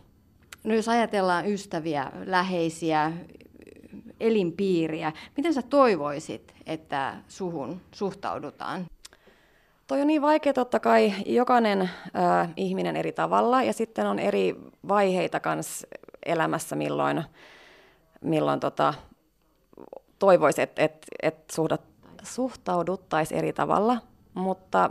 No 0.64 0.74
jos 0.74 0.88
ajatellaan 0.88 1.48
ystäviä, 1.48 2.10
läheisiä, 2.26 3.12
elinpiiriä, 4.20 5.12
miten 5.36 5.54
sä 5.54 5.62
toivoisit, 5.62 6.54
että 6.66 7.14
suhun 7.28 7.80
suhtaudutaan? 7.92 8.86
Toi 9.86 10.00
on 10.00 10.06
niin 10.06 10.22
vaikea 10.22 10.52
totta 10.52 10.80
kai, 10.80 11.12
jokainen 11.26 11.80
äh, 11.82 12.48
ihminen 12.56 12.96
eri 12.96 13.12
tavalla 13.12 13.62
ja 13.62 13.72
sitten 13.72 14.06
on 14.06 14.18
eri 14.18 14.56
vaiheita 14.88 15.40
kans 15.40 15.86
elämässä, 16.26 16.76
milloin, 16.76 17.24
milloin 18.20 18.60
tota, 18.60 18.94
toivoisi, 20.24 20.62
että 20.62 20.82
et, 20.82 21.06
et 21.22 21.54
suhtauduttaisiin 22.22 23.38
eri 23.38 23.52
tavalla, 23.52 23.96
mutta 24.34 24.90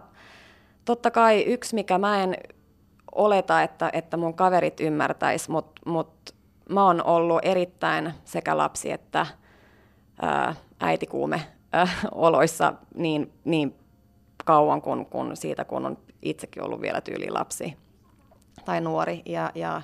totta 0.86 1.12
kai 1.12 1.42
yksi, 1.42 1.76
mikä 1.76 1.98
mä 1.98 2.24
en 2.24 2.36
oleta, 3.16 3.62
että, 3.62 3.90
että 3.94 4.18
mun 4.18 4.34
kaverit 4.34 4.80
ymmärtäis, 4.80 5.50
mutta 5.50 5.82
mut 5.86 6.36
mä 6.70 6.86
oon 6.86 7.04
ollut 7.06 7.40
erittäin 7.42 8.14
sekä 8.26 8.58
lapsi 8.58 8.92
että 8.92 9.26
ää, 10.22 10.56
äitikuume 10.80 11.42
ää, 11.72 11.88
oloissa 12.12 12.74
niin, 12.96 13.34
niin 13.46 13.76
kauan 14.46 14.82
kuin, 14.82 15.06
kun 15.06 15.38
siitä, 15.38 15.66
kun 15.66 15.86
on 15.86 15.98
itsekin 16.22 16.64
ollut 16.64 16.82
vielä 16.82 17.02
tyyli 17.02 17.30
lapsi 17.30 17.78
tai 18.66 18.82
nuori. 18.82 19.22
Ja, 19.26 19.52
ja 19.56 19.82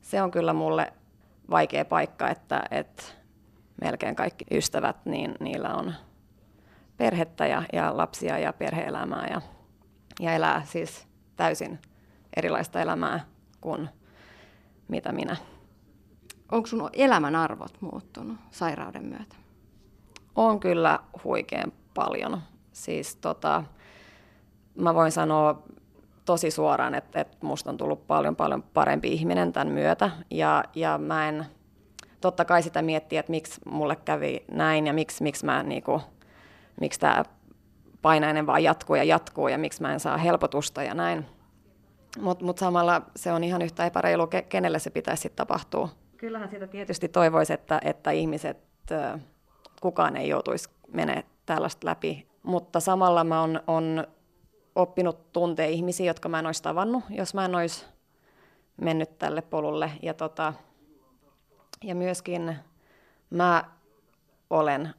se 0.00 0.22
on 0.22 0.30
kyllä 0.30 0.52
mulle 0.52 0.92
vaikea 1.50 1.84
paikka, 1.84 2.28
että, 2.28 2.62
että 2.70 3.02
melkein 3.80 4.16
kaikki 4.16 4.44
ystävät, 4.50 4.96
niin 5.04 5.34
niillä 5.40 5.74
on 5.74 5.94
perhettä 6.96 7.46
ja, 7.46 7.62
ja 7.72 7.96
lapsia 7.96 8.38
ja 8.38 8.52
perheelämää 8.52 9.26
ja, 9.30 9.40
ja 10.20 10.32
elää 10.34 10.62
siis 10.64 11.06
täysin 11.36 11.78
erilaista 12.36 12.80
elämää 12.80 13.20
kuin 13.60 13.88
mitä 14.88 15.12
minä. 15.12 15.36
Onko 16.52 16.66
sun 16.66 16.90
elämän 16.92 17.36
arvot 17.36 17.80
muuttunut 17.80 18.36
sairauden 18.50 19.04
myötä? 19.04 19.36
On 20.34 20.60
kyllä 20.60 20.98
huikean 21.24 21.72
paljon. 21.94 22.40
Siis 22.72 23.16
tota, 23.16 23.64
mä 24.74 24.94
voin 24.94 25.12
sanoa 25.12 25.62
tosi 26.24 26.50
suoraan, 26.50 26.94
että, 26.94 27.20
että 27.20 27.36
musta 27.46 27.70
on 27.70 27.76
tullut 27.76 28.06
paljon 28.06 28.36
paljon 28.36 28.62
parempi 28.62 29.12
ihminen 29.12 29.52
tämän 29.52 29.68
myötä. 29.68 30.10
Ja, 30.30 30.64
ja 30.74 30.98
mä 30.98 31.28
en 31.28 31.46
totta 32.20 32.44
kai 32.44 32.62
sitä 32.62 32.82
miettiä, 32.82 33.20
että 33.20 33.30
miksi 33.30 33.60
mulle 33.66 33.96
kävi 33.96 34.44
näin 34.50 34.86
ja 34.86 34.92
miksi, 34.92 35.22
miksi, 35.22 35.44
mä, 35.44 35.62
niinku, 35.62 36.00
miksi 36.80 37.00
tämä 37.00 37.24
painainen 38.02 38.46
vaan 38.46 38.62
jatkuu 38.62 38.96
ja 38.96 39.04
jatkuu 39.04 39.48
ja 39.48 39.58
miksi 39.58 39.82
mä 39.82 39.92
en 39.92 40.00
saa 40.00 40.16
helpotusta 40.16 40.82
ja 40.82 40.94
näin. 40.94 41.26
Mutta 42.20 42.44
mut 42.44 42.58
samalla 42.58 43.02
se 43.16 43.32
on 43.32 43.44
ihan 43.44 43.62
yhtä 43.62 43.86
epäreilu, 43.86 44.28
kenelle 44.48 44.78
se 44.78 44.90
pitäisi 44.90 45.20
sitten 45.20 45.36
tapahtua. 45.36 45.88
Kyllähän 46.16 46.50
sitä 46.50 46.66
tietysti 46.66 47.08
toivoisi, 47.08 47.52
että, 47.52 47.80
että 47.84 48.10
ihmiset, 48.10 48.58
kukaan 49.80 50.16
ei 50.16 50.28
joutuisi 50.28 50.68
menemään 50.92 51.24
tällaista 51.46 51.86
läpi. 51.86 52.26
Mutta 52.42 52.80
samalla 52.80 53.24
mä 53.24 53.42
on, 53.42 53.60
on 53.66 54.06
oppinut 54.74 55.32
tuntee 55.32 55.68
ihmisiä, 55.68 56.06
jotka 56.06 56.28
mä 56.28 56.38
en 56.38 56.46
olisi 56.46 56.62
tavannut, 56.62 57.04
jos 57.10 57.34
mä 57.34 57.44
en 57.44 57.54
olisi 57.54 57.86
mennyt 58.76 59.18
tälle 59.18 59.42
polulle. 59.42 59.92
Ja, 60.02 60.14
tota, 60.14 60.52
ja 61.84 61.94
myöskin 61.94 62.56
mä 63.30 63.64
olen 64.50 64.94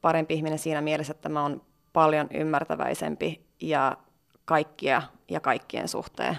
parempi 0.00 0.34
ihminen 0.34 0.58
siinä 0.58 0.80
mielessä, 0.80 1.10
että 1.10 1.28
mä 1.28 1.42
oon 1.42 1.62
paljon 1.92 2.28
ymmärtäväisempi 2.34 3.46
ja 3.60 3.96
kaikkia 4.44 5.02
ja 5.30 5.40
kaikkien 5.40 5.88
suhteen. 5.88 6.36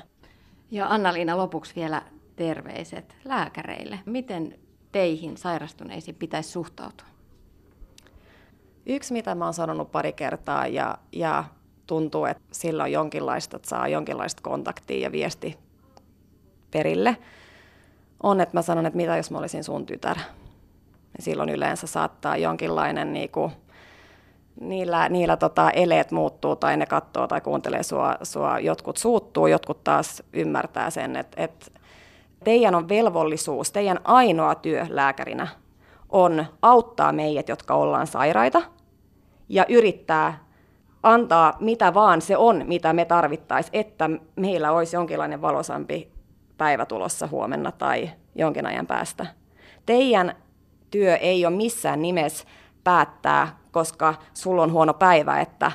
Ja 0.71 0.87
Anna-Liina 0.87 1.37
lopuksi 1.37 1.75
vielä 1.75 2.01
terveiset 2.35 3.15
lääkäreille. 3.25 3.99
Miten 4.05 4.59
teihin 4.91 5.37
sairastuneisiin 5.37 6.15
pitäisi 6.15 6.49
suhtautua? 6.49 7.07
Yksi, 8.85 9.13
mitä 9.13 9.35
mä 9.35 9.45
oon 9.45 9.53
sanonut 9.53 9.91
pari 9.91 10.13
kertaa 10.13 10.67
ja, 10.67 10.97
ja 11.11 11.43
tuntuu, 11.87 12.25
että 12.25 12.43
sillä 12.51 12.83
on 12.83 12.91
jonkinlaista, 12.91 13.57
että 13.57 13.69
saa 13.69 13.87
jonkinlaista 13.87 14.41
kontaktia 14.41 14.99
ja 14.99 15.11
viesti 15.11 15.57
perille, 16.71 17.17
on, 18.23 18.41
että 18.41 18.57
mä 18.57 18.61
sanon, 18.61 18.85
että 18.85 18.97
mitä 18.97 19.17
jos 19.17 19.31
mä 19.31 19.37
olisin 19.37 19.63
sun 19.63 19.85
tytär. 19.85 20.17
Ja 21.17 21.23
silloin 21.23 21.49
yleensä 21.49 21.87
saattaa 21.87 22.37
jonkinlainen 22.37 23.13
niin 23.13 23.29
kuin, 23.29 23.51
niillä, 24.59 25.09
niillä 25.09 25.37
tota, 25.37 25.71
eleet 25.71 26.11
muuttuu 26.11 26.55
tai 26.55 26.77
ne 26.77 26.85
katsoo 26.85 27.27
tai 27.27 27.41
kuuntelee 27.41 27.83
sua, 27.83 28.15
sua, 28.23 28.59
jotkut 28.59 28.97
suuttuu, 28.97 29.47
jotkut 29.47 29.83
taas 29.83 30.23
ymmärtää 30.33 30.89
sen, 30.89 31.15
että, 31.15 31.43
että 31.43 31.65
teidän 32.43 32.75
on 32.75 32.89
velvollisuus, 32.89 33.71
teidän 33.71 33.99
ainoa 34.03 34.55
työ 34.55 34.85
lääkärinä 34.89 35.47
on 36.09 36.45
auttaa 36.61 37.11
meidät, 37.11 37.49
jotka 37.49 37.75
ollaan 37.75 38.07
sairaita, 38.07 38.61
ja 39.49 39.65
yrittää 39.69 40.45
antaa 41.03 41.57
mitä 41.59 41.93
vaan 41.93 42.21
se 42.21 42.37
on, 42.37 42.63
mitä 42.67 42.93
me 42.93 43.05
tarvittaisiin, 43.05 43.79
että 43.79 44.09
meillä 44.35 44.71
olisi 44.71 44.95
jonkinlainen 44.95 45.41
valosampi 45.41 46.10
päivä 46.61 46.85
tulossa 46.85 47.27
huomenna 47.27 47.71
tai 47.71 48.09
jonkin 48.35 48.65
ajan 48.65 48.87
päästä. 48.87 49.25
Teidän 49.85 50.35
työ 50.91 51.15
ei 51.15 51.45
ole 51.45 51.55
missään 51.55 52.01
nimessä 52.01 52.45
päättää, 52.83 53.57
koska 53.71 54.13
sulla 54.33 54.63
on 54.63 54.71
huono 54.71 54.93
päivä, 54.93 55.39
että 55.39 55.71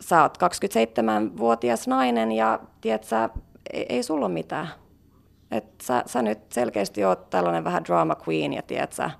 sä 0.00 0.22
oot 0.22 0.38
27-vuotias 0.38 1.88
nainen 1.88 2.32
ja 2.32 2.60
tiedät, 2.80 3.04
sä, 3.04 3.28
ei, 3.72 3.86
ei 3.88 4.02
sulla 4.02 4.26
ole 4.26 4.34
mitään. 4.34 4.68
Et 5.50 5.80
sä, 5.82 6.02
sä 6.06 6.22
nyt 6.22 6.52
selkeästi 6.52 7.04
oot 7.04 7.30
tällainen 7.30 7.64
vähän 7.64 7.84
drama 7.84 8.16
queen 8.28 8.52
ja 8.52 8.62
tiedät, 8.62 8.92
sä 8.92 9.10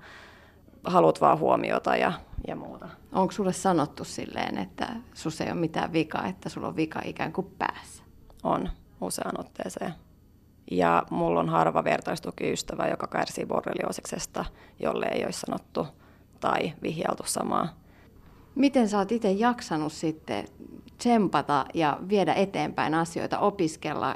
haluat 0.83 1.21
vaan 1.21 1.39
huomiota 1.39 1.95
ja, 1.95 2.13
ja 2.47 2.55
muuta. 2.55 2.89
Onko 3.11 3.31
sulle 3.31 3.53
sanottu 3.53 4.03
silleen, 4.03 4.57
että 4.57 4.87
sus 5.13 5.41
ei 5.41 5.51
ole 5.51 5.59
mitään 5.59 5.93
vikaa, 5.93 6.27
että 6.27 6.49
sulla 6.49 6.67
on 6.67 6.75
vika 6.75 7.01
ikään 7.05 7.33
kuin 7.33 7.47
päässä? 7.57 8.03
On, 8.43 8.69
useaan 9.01 9.39
otteeseen. 9.39 10.02
Ja 10.71 11.03
mulla 11.09 11.39
on 11.39 11.49
harva 11.49 11.83
vertaistukiystävä, 11.83 12.87
joka 12.87 13.07
kärsii 13.07 13.45
borrelioosiksesta, 13.45 14.45
jolle 14.79 15.05
ei 15.05 15.25
olisi 15.25 15.39
sanottu 15.39 15.87
tai 16.39 16.73
vihjailtu 16.81 17.23
samaa. 17.25 17.67
Miten 18.55 18.89
sä 18.89 18.97
oot 18.97 19.11
itse 19.11 19.31
jaksanut 19.31 19.93
sitten 19.93 20.45
tsempata 20.97 21.65
ja 21.73 21.97
viedä 22.09 22.33
eteenpäin 22.33 22.93
asioita, 22.93 23.39
opiskella, 23.39 24.15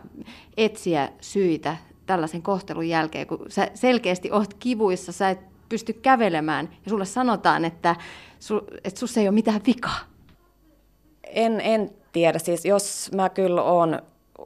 etsiä 0.57 1.09
syitä 1.21 1.77
tällaisen 2.05 2.41
kohtelun 2.41 2.89
jälkeen, 2.89 3.27
kun 3.27 3.45
sä 3.49 3.67
selkeästi 3.73 4.31
oot 4.31 4.53
kivuissa, 4.53 5.11
sä 5.11 5.29
et 5.29 5.39
pysty 5.69 5.93
kävelemään 5.93 6.69
ja 6.85 6.89
sulle 6.89 7.05
sanotaan, 7.05 7.65
että, 7.65 7.95
su, 8.39 8.61
että 8.83 8.99
sussa 8.99 9.19
ei 9.19 9.27
ole 9.27 9.33
mitään 9.33 9.61
vikaa? 9.67 9.99
En, 11.23 11.61
en 11.61 11.89
tiedä. 12.11 12.39
Siis 12.39 12.65
jos 12.65 13.11
mä 13.15 13.29
kyllä 13.29 13.61
oon 13.61 14.01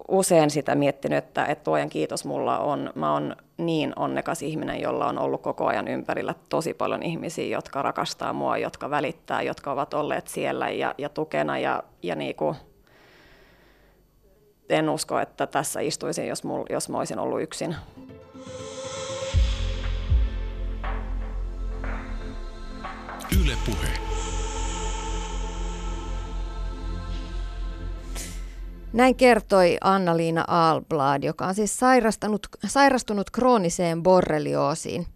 usein 0.07 0.49
sitä 0.49 0.75
miettinyt, 0.75 1.17
että, 1.17 1.45
että 1.45 1.63
tuojan 1.63 1.89
kiitos 1.89 2.25
mulla 2.25 2.59
on, 2.59 2.91
mä 2.95 3.13
oon 3.13 3.35
niin 3.57 3.93
onnekas 3.95 4.41
ihminen, 4.41 4.81
jolla 4.81 5.07
on 5.07 5.19
ollut 5.19 5.41
koko 5.41 5.67
ajan 5.67 5.87
ympärillä 5.87 6.35
tosi 6.49 6.73
paljon 6.73 7.03
ihmisiä, 7.03 7.45
jotka 7.45 7.81
rakastaa 7.81 8.33
mua, 8.33 8.57
jotka 8.57 8.89
välittää, 8.89 9.41
jotka 9.41 9.71
ovat 9.71 9.93
olleet 9.93 10.27
siellä 10.27 10.69
ja, 10.69 10.95
ja 10.97 11.09
tukena 11.09 11.59
ja, 11.59 11.83
ja 12.03 12.15
niinku, 12.15 12.55
en 14.69 14.89
usko, 14.89 15.19
että 15.19 15.47
tässä 15.47 15.79
istuisin, 15.79 16.27
jos, 16.27 16.43
mul, 16.43 16.63
jos 16.69 16.89
mä 16.89 16.97
olisin 16.97 17.19
ollut 17.19 17.41
yksin. 17.41 17.75
Yle 23.41 23.53
Puhe. 23.65 24.10
Näin 28.93 29.15
kertoi 29.15 29.77
Anna-Liina 29.81 30.45
Alblad, 30.47 31.23
joka 31.23 31.45
on 31.45 31.55
siis 31.55 31.79
sairastunut, 31.79 32.47
sairastunut 32.67 33.31
krooniseen 33.31 34.03
borrelioosiin. 34.03 35.07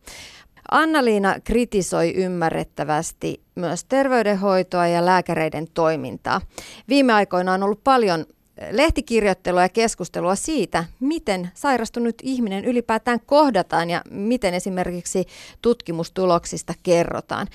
Anna-Liina 0.72 1.36
kritisoi 1.44 2.14
ymmärrettävästi 2.14 3.42
myös 3.56 3.84
terveydenhoitoa 3.86 4.88
ja 4.88 5.06
lääkäreiden 5.06 5.68
toimintaa. 5.74 6.42
Viime 6.90 7.14
aikoina 7.14 7.54
on 7.54 7.64
ollut 7.64 7.84
paljon 7.84 8.26
lehtikirjoittelua 8.72 9.62
ja 9.62 9.70
keskustelua 9.70 10.36
siitä, 10.36 10.86
miten 11.00 11.52
sairastunut 11.54 12.16
ihminen 12.24 12.66
ylipäätään 12.66 13.20
kohdataan 13.26 13.90
ja 13.90 14.02
miten 14.10 14.54
esimerkiksi 14.54 15.26
tutkimustuloksista 15.62 16.74
kerrotaan. 16.84 17.48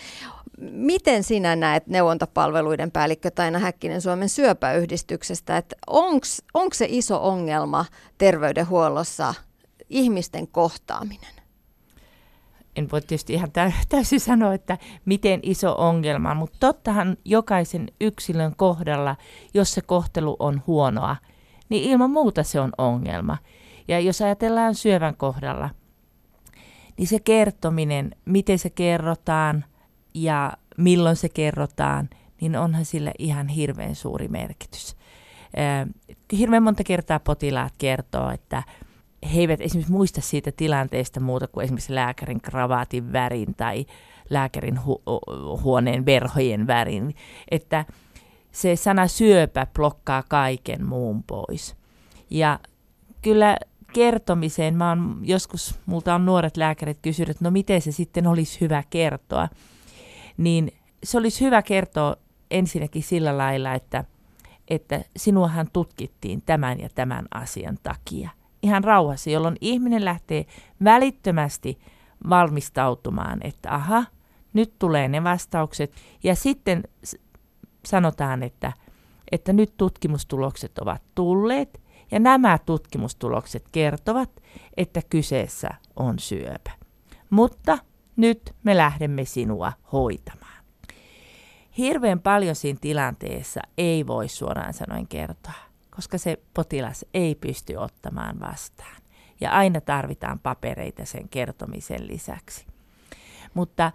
Miten 0.61 1.25
sinä 1.25 1.57
näet 1.57 1.87
neuvontapalveluiden 1.87 2.91
päällikkö 2.91 3.31
Taina 3.31 3.59
Häkkinen 3.59 4.01
Suomen 4.01 4.29
syöpäyhdistyksestä, 4.29 5.57
että 5.57 5.77
onko 6.55 6.75
se 6.75 6.87
iso 6.89 7.29
ongelma 7.29 7.85
terveydenhuollossa 8.19 9.35
ihmisten 9.91 10.49
kohtaaminen? 10.49 11.40
En 12.77 12.89
voi 12.93 13.01
tietysti 13.01 13.33
ihan 13.33 13.51
täysin 13.89 14.21
sanoa, 14.21 14.55
että 14.55 14.79
miten 15.05 15.41
iso 15.43 15.75
ongelma, 15.79 16.35
mutta 16.35 16.57
tottahan 16.61 17.17
jokaisen 17.25 17.89
yksilön 18.01 18.57
kohdalla, 18.57 19.17
jos 19.55 19.75
se 19.75 19.81
kohtelu 19.81 20.37
on 20.39 20.63
huonoa, 20.67 21.17
niin 21.69 21.91
ilman 21.91 22.11
muuta 22.11 22.43
se 22.43 22.61
on 22.61 22.73
ongelma. 22.79 23.39
Ja 23.89 24.01
jos 24.01 24.23
ajatellaan 24.23 24.75
syövän 24.75 25.17
kohdalla, 25.17 25.71
niin 26.97 27.09
se 27.09 27.21
kertominen, 27.21 28.11
miten 28.25 28.59
se 28.59 28.71
kerrotaan, 28.71 29.65
ja 30.15 30.53
milloin 30.77 31.17
se 31.17 31.29
kerrotaan, 31.29 32.11
niin 32.41 32.57
onhan 32.57 32.85
sille 32.85 33.13
ihan 33.19 33.49
hirveän 33.49 33.95
suuri 33.95 34.29
merkitys. 34.29 34.97
Hirveän 36.39 36.63
monta 36.63 36.85
kertaa 36.85 37.21
potilaat 37.21 37.73
kertoo, 37.79 38.31
että 38.31 38.63
he 39.35 39.41
eivät 39.41 39.61
esimerkiksi 39.61 39.93
muista 39.93 40.21
siitä 40.21 40.53
tilanteesta 40.53 41.21
muuta 41.21 41.49
kuin 41.49 41.65
esimerkiksi 41.65 41.95
lääkärin 41.95 42.41
kravaatin 42.41 43.13
värin 43.13 43.55
tai 43.55 43.87
lääkärin 44.31 44.77
hu- 44.77 45.61
huoneen 45.63 46.07
verhojen 46.07 46.67
värin. 46.67 47.15
Että 47.51 47.85
se 48.53 48.77
sana 48.77 49.07
syöpä 49.07 49.67
blokkaa 49.75 50.23
kaiken 50.29 50.87
muun 50.87 51.23
pois. 51.23 51.77
Ja 52.31 52.61
kyllä 53.23 53.57
kertomiseen, 53.93 54.77
mä 54.77 54.89
oon 54.89 55.21
joskus, 55.23 55.81
multa 55.87 56.15
on 56.15 56.27
nuoret 56.27 56.57
lääkärit 56.57 56.99
kysynyt, 57.03 57.31
että 57.31 57.45
no 57.45 57.51
miten 57.51 57.83
se 57.83 57.93
sitten 57.93 58.27
olisi 58.27 58.61
hyvä 58.61 58.83
kertoa 58.91 59.49
niin 60.41 60.73
se 61.05 61.19
olisi 61.19 61.45
hyvä 61.45 61.63
kertoa 61.63 62.17
ensinnäkin 62.51 63.03
sillä 63.03 63.39
lailla, 63.39 63.75
että, 63.75 64.05
että 64.69 65.05
sinuahan 65.17 65.69
tutkittiin 65.73 66.43
tämän 66.43 66.81
ja 66.81 66.89
tämän 66.95 67.27
asian 67.35 67.79
takia. 67.83 68.31
Ihan 68.63 68.85
rauhassa, 68.85 69.31
jolloin 69.31 69.57
ihminen 69.61 70.05
lähtee 70.05 70.47
välittömästi 70.85 71.79
valmistautumaan, 72.29 73.39
että 73.43 73.75
aha, 73.75 74.05
nyt 74.53 74.75
tulee 74.79 75.09
ne 75.09 75.25
vastaukset. 75.25 75.93
Ja 76.23 76.35
sitten 76.35 76.83
sanotaan, 77.87 78.43
että, 78.43 78.73
että 79.33 79.53
nyt 79.53 79.77
tutkimustulokset 79.77 80.79
ovat 80.79 81.03
tulleet 81.15 81.81
ja 82.11 82.19
nämä 82.19 82.59
tutkimustulokset 82.59 83.65
kertovat, 83.73 84.31
että 84.77 85.01
kyseessä 85.11 85.69
on 85.97 86.19
syöpä. 86.19 86.71
Mutta 87.31 87.79
nyt 88.17 88.55
me 88.63 88.77
lähdemme 88.77 89.25
sinua 89.25 89.73
hoitamaan. 89.93 90.65
Hirveän 91.79 92.21
paljon 92.21 92.55
siinä 92.55 92.79
tilanteessa 92.81 93.61
ei 93.79 94.07
voi 94.07 94.29
suoraan 94.29 94.75
sanoen 94.75 95.07
kertoa, 95.07 95.70
koska 96.01 96.19
se 96.19 96.39
potilas 96.55 97.05
ei 97.15 97.35
pysty 97.35 97.77
ottamaan 97.77 98.41
vastaan. 98.41 99.03
Ja 99.41 99.51
aina 99.51 99.81
tarvitaan 99.81 100.39
papereita 100.39 101.05
sen 101.05 101.29
kertomisen 101.29 102.09
lisäksi. 102.09 102.67
Mutta 103.55 103.93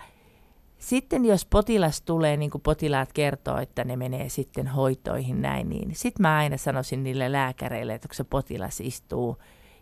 sitten 0.78 1.26
jos 1.26 1.45
potilas 1.45 2.01
tulee, 2.01 2.38
niin 2.38 2.51
kuin 2.51 2.62
potilaat 2.62 3.14
kertoo, 3.14 3.58
että 3.58 3.84
ne 3.84 3.95
menee 3.95 4.30
sitten 4.30 4.68
hoitoihin 4.68 5.41
näin, 5.41 5.70
niin 5.70 5.95
sitten 5.95 6.22
mä 6.22 6.38
aina 6.38 6.58
sanoisin 6.58 7.03
niille 7.03 7.32
lääkäreille, 7.32 7.93
että 7.93 8.08
kun 8.08 8.16
se 8.16 8.24
potilas 8.24 8.82
istuu, 8.82 9.38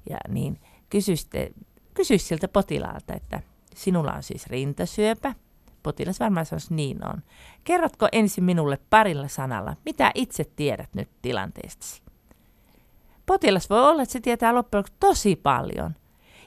ja 0.09 0.17
niin 0.29 0.59
kysyisi 0.89 2.25
siltä 2.27 2.47
potilaalta, 2.47 3.13
että 3.13 3.41
Sinulla 3.75 4.13
on 4.13 4.23
siis 4.23 4.47
rintasyöpä. 4.47 5.35
Potilas 5.83 6.19
varmaan 6.19 6.45
sanoisi, 6.45 6.73
niin 6.73 7.07
on. 7.07 7.23
Kerrotko 7.63 8.07
ensin 8.11 8.43
minulle 8.43 8.79
parilla 8.89 9.27
sanalla, 9.27 9.75
mitä 9.85 10.11
itse 10.15 10.43
tiedät 10.55 10.89
nyt 10.95 11.09
tilanteestasi? 11.21 12.01
Potilas 13.25 13.69
voi 13.69 13.89
olla, 13.89 14.01
että 14.01 14.13
se 14.13 14.19
tietää 14.19 14.55
loppujen 14.55 14.85
tosi 14.99 15.35
paljon. 15.35 15.95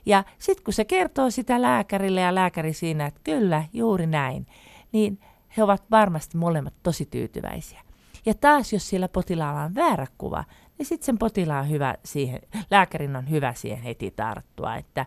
Ja 0.07 0.25
sitten 0.39 0.65
kun 0.65 0.75
se 0.75 0.85
kertoo 0.85 1.31
sitä 1.31 1.63
lääkärille 1.63 2.21
ja 2.21 2.35
lääkäri 2.35 2.73
siinä, 2.73 3.07
että 3.07 3.21
kyllä, 3.25 3.65
juuri 3.73 4.07
näin, 4.07 4.47
niin 4.93 5.21
he 5.57 5.63
ovat 5.63 5.83
varmasti 5.91 6.37
molemmat 6.37 6.75
tosi 6.83 7.07
tyytyväisiä. 7.07 7.81
Ja 8.27 8.35
taas, 8.35 8.73
jos 8.73 8.89
sillä 8.89 9.09
potilaalla 9.09 9.63
on 9.63 9.75
väärä 9.75 10.07
kuva, 10.19 10.45
niin 10.79 10.87
sitten 10.87 11.07
sen 11.07 11.19
potilaan 11.19 11.71
hyvä 11.71 11.95
siihen, 12.05 12.41
lääkärin 12.71 13.17
on 13.17 13.31
hyvä 13.31 13.55
siihen 13.55 13.83
heti 13.83 14.11
tarttua, 14.11 14.77
että 14.77 15.07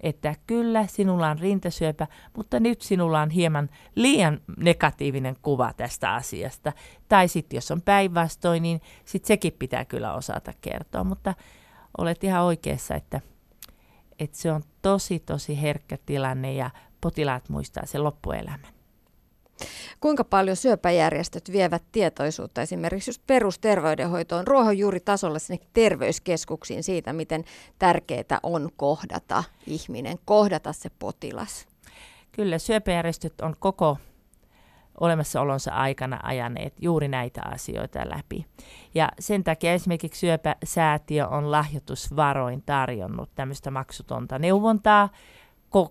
että 0.00 0.34
kyllä 0.46 0.86
sinulla 0.86 1.30
on 1.30 1.38
rintasyöpä, 1.38 2.06
mutta 2.36 2.60
nyt 2.60 2.82
sinulla 2.82 3.20
on 3.20 3.30
hieman 3.30 3.70
liian 3.94 4.40
negatiivinen 4.56 5.36
kuva 5.42 5.72
tästä 5.72 6.14
asiasta. 6.14 6.72
Tai 7.08 7.28
sitten 7.28 7.56
jos 7.56 7.70
on 7.70 7.82
päinvastoin, 7.82 8.62
niin 8.62 8.80
sitten 9.04 9.28
sekin 9.28 9.52
pitää 9.58 9.84
kyllä 9.84 10.14
osata 10.14 10.52
kertoa, 10.60 11.04
mutta 11.04 11.34
olet 11.98 12.24
ihan 12.24 12.42
oikeassa, 12.42 12.94
että, 12.94 13.20
että 14.18 14.36
se 14.36 14.52
on 14.52 14.62
tosi 14.82 15.18
tosi 15.18 15.62
herkkä 15.62 15.98
tilanne 16.06 16.52
ja 16.52 16.70
potilaat 17.00 17.48
muistaa 17.48 17.86
sen 17.86 18.04
loppuelämän. 18.04 18.79
Kuinka 20.00 20.24
paljon 20.24 20.56
syöpäjärjestöt 20.56 21.52
vievät 21.52 21.82
tietoisuutta 21.92 22.62
esimerkiksi 22.62 23.10
just 23.10 23.22
perusterveydenhoitoon, 23.26 24.46
ruohonjuuritasolla 24.46 25.38
sinne 25.38 25.60
terveyskeskuksiin 25.72 26.82
siitä, 26.82 27.12
miten 27.12 27.44
tärkeää 27.78 28.40
on 28.42 28.70
kohdata 28.76 29.44
ihminen, 29.66 30.18
kohdata 30.24 30.72
se 30.72 30.90
potilas? 30.98 31.66
Kyllä, 32.32 32.58
syöpäjärjestöt 32.58 33.40
on 33.40 33.54
koko 33.58 33.96
olemassaolonsa 35.00 35.72
aikana 35.72 36.20
ajaneet 36.22 36.74
juuri 36.80 37.08
näitä 37.08 37.40
asioita 37.44 37.98
läpi. 37.98 38.46
Ja 38.94 39.08
sen 39.18 39.44
takia 39.44 39.72
esimerkiksi 39.72 40.20
Syöpäsäätiö 40.20 41.28
on 41.28 41.50
lahjoitusvaroin 41.50 42.62
tarjonnut 42.66 43.30
tämmöistä 43.34 43.70
maksutonta 43.70 44.38
neuvontaa 44.38 45.08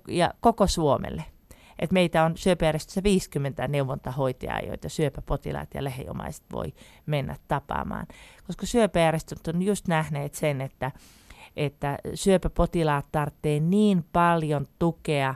ja 0.07 0.33
koko 0.41 0.67
Suomelle– 0.67 1.23
että 1.79 1.93
meitä 1.93 2.23
on 2.23 2.37
syöpäjärjestössä 2.37 3.03
50 3.03 3.67
neuvontahoitajaa, 3.67 4.59
joita 4.59 4.89
syöpäpotilaat 4.89 5.73
ja 5.73 5.83
lähiomaiset 5.83 6.43
voi 6.51 6.73
mennä 7.05 7.35
tapaamaan. 7.47 8.07
Koska 8.47 8.65
syöpäjärjestöt 8.65 9.47
on 9.47 9.61
just 9.61 9.87
nähneet 9.87 10.35
sen, 10.35 10.61
että, 10.61 10.91
että 11.57 11.97
syöpäpotilaat 12.13 13.05
tarvitsee 13.11 13.59
niin 13.59 14.05
paljon 14.13 14.65
tukea 14.79 15.35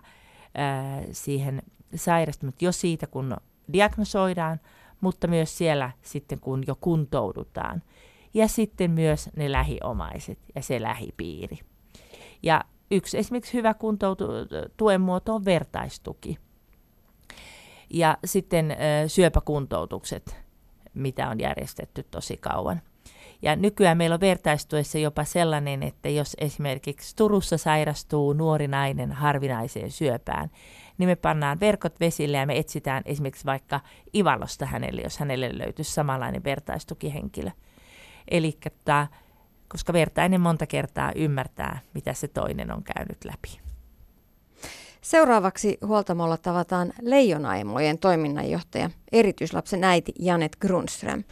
ää, 0.56 1.02
siihen 1.12 1.62
sairastumiseen, 1.96 2.66
jo 2.66 2.72
siitä 2.72 3.08
kun 3.08 3.38
diagnosoidaan, 3.74 4.60
mutta 5.02 5.28
myös 5.28 5.58
siellä 5.58 5.92
sitten 6.02 6.40
kun 6.40 6.64
jo 6.68 6.76
kuntoudutaan. 6.82 7.84
Ja 8.34 8.48
sitten 8.48 8.92
myös 8.92 9.30
ne 9.36 9.52
lähiomaiset 9.52 10.40
ja 10.56 10.62
se 10.62 10.82
lähipiiri. 10.82 11.60
Ja 12.44 12.64
Yksi 12.94 13.18
esimerkiksi 13.18 13.54
hyvä 13.54 13.74
kuntoutuen 13.74 15.02
muoto 15.02 15.36
on 15.36 15.46
vertaistuki. 15.46 16.38
Ja 17.90 18.18
sitten 18.26 18.78
syöpäkuntoutukset, 19.08 20.36
mitä 20.94 21.30
on 21.30 21.40
järjestetty 21.40 22.04
tosi 22.12 22.38
kauan. 22.38 22.82
Ja 23.42 23.56
nykyään 23.56 23.98
meillä 23.98 24.14
on 24.14 24.20
vertaistuessa 24.20 24.98
jopa 24.98 25.24
sellainen, 25.24 25.84
että 25.84 26.10
jos 26.10 26.36
esimerkiksi 26.40 27.16
Turussa 27.16 27.58
sairastuu 27.58 28.34
nuori 28.34 28.68
nainen 28.68 29.12
harvinaiseen 29.12 29.92
syöpään, 29.92 30.50
niin 30.98 31.10
me 31.10 31.16
pannaan 31.16 31.60
verkot 31.60 32.00
vesille 32.00 32.38
ja 32.38 32.46
me 32.46 32.58
etsitään 32.58 33.04
esimerkiksi 33.06 33.46
vaikka 33.46 33.80
Ivalosta 34.16 34.66
hänelle, 34.66 35.02
jos 35.02 35.18
hänelle 35.18 35.58
löytyisi 35.58 35.94
samanlainen 35.94 36.44
vertaistukihenkilö. 36.44 37.52
Eli 38.28 38.58
koska 39.74 39.94
vertainen 39.94 40.42
monta 40.42 40.68
kertaa 40.68 41.12
ymmärtää, 41.16 41.80
mitä 41.94 42.14
se 42.14 42.28
toinen 42.28 42.72
on 42.72 42.84
käynyt 42.84 43.26
läpi. 43.26 43.60
Seuraavaksi 45.02 45.78
huoltamolla 45.86 46.38
tavataan 46.38 46.94
Leijonaimojen 47.02 47.98
toiminnanjohtaja, 47.98 48.90
erityislapsen 49.12 49.84
äiti 49.84 50.14
Janet 50.20 50.56
Grundström. 50.56 51.24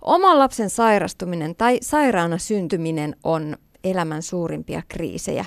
Oman 0.00 0.38
lapsen 0.38 0.70
sairastuminen 0.70 1.56
tai 1.56 1.78
sairaana 1.82 2.38
syntyminen 2.38 3.16
on 3.24 3.56
elämän 3.84 4.22
suurimpia 4.22 4.82
kriisejä. 4.88 5.44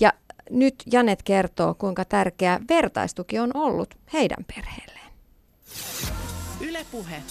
Ja 0.00 0.12
nyt 0.50 0.74
Janet 0.92 1.22
kertoo, 1.22 1.74
kuinka 1.74 2.04
tärkeä 2.04 2.60
vertaistuki 2.68 3.38
on 3.38 3.50
ollut 3.54 3.94
heidän 4.12 4.44
perheelleen. 4.54 5.12
Ylepuhe. 6.60 7.22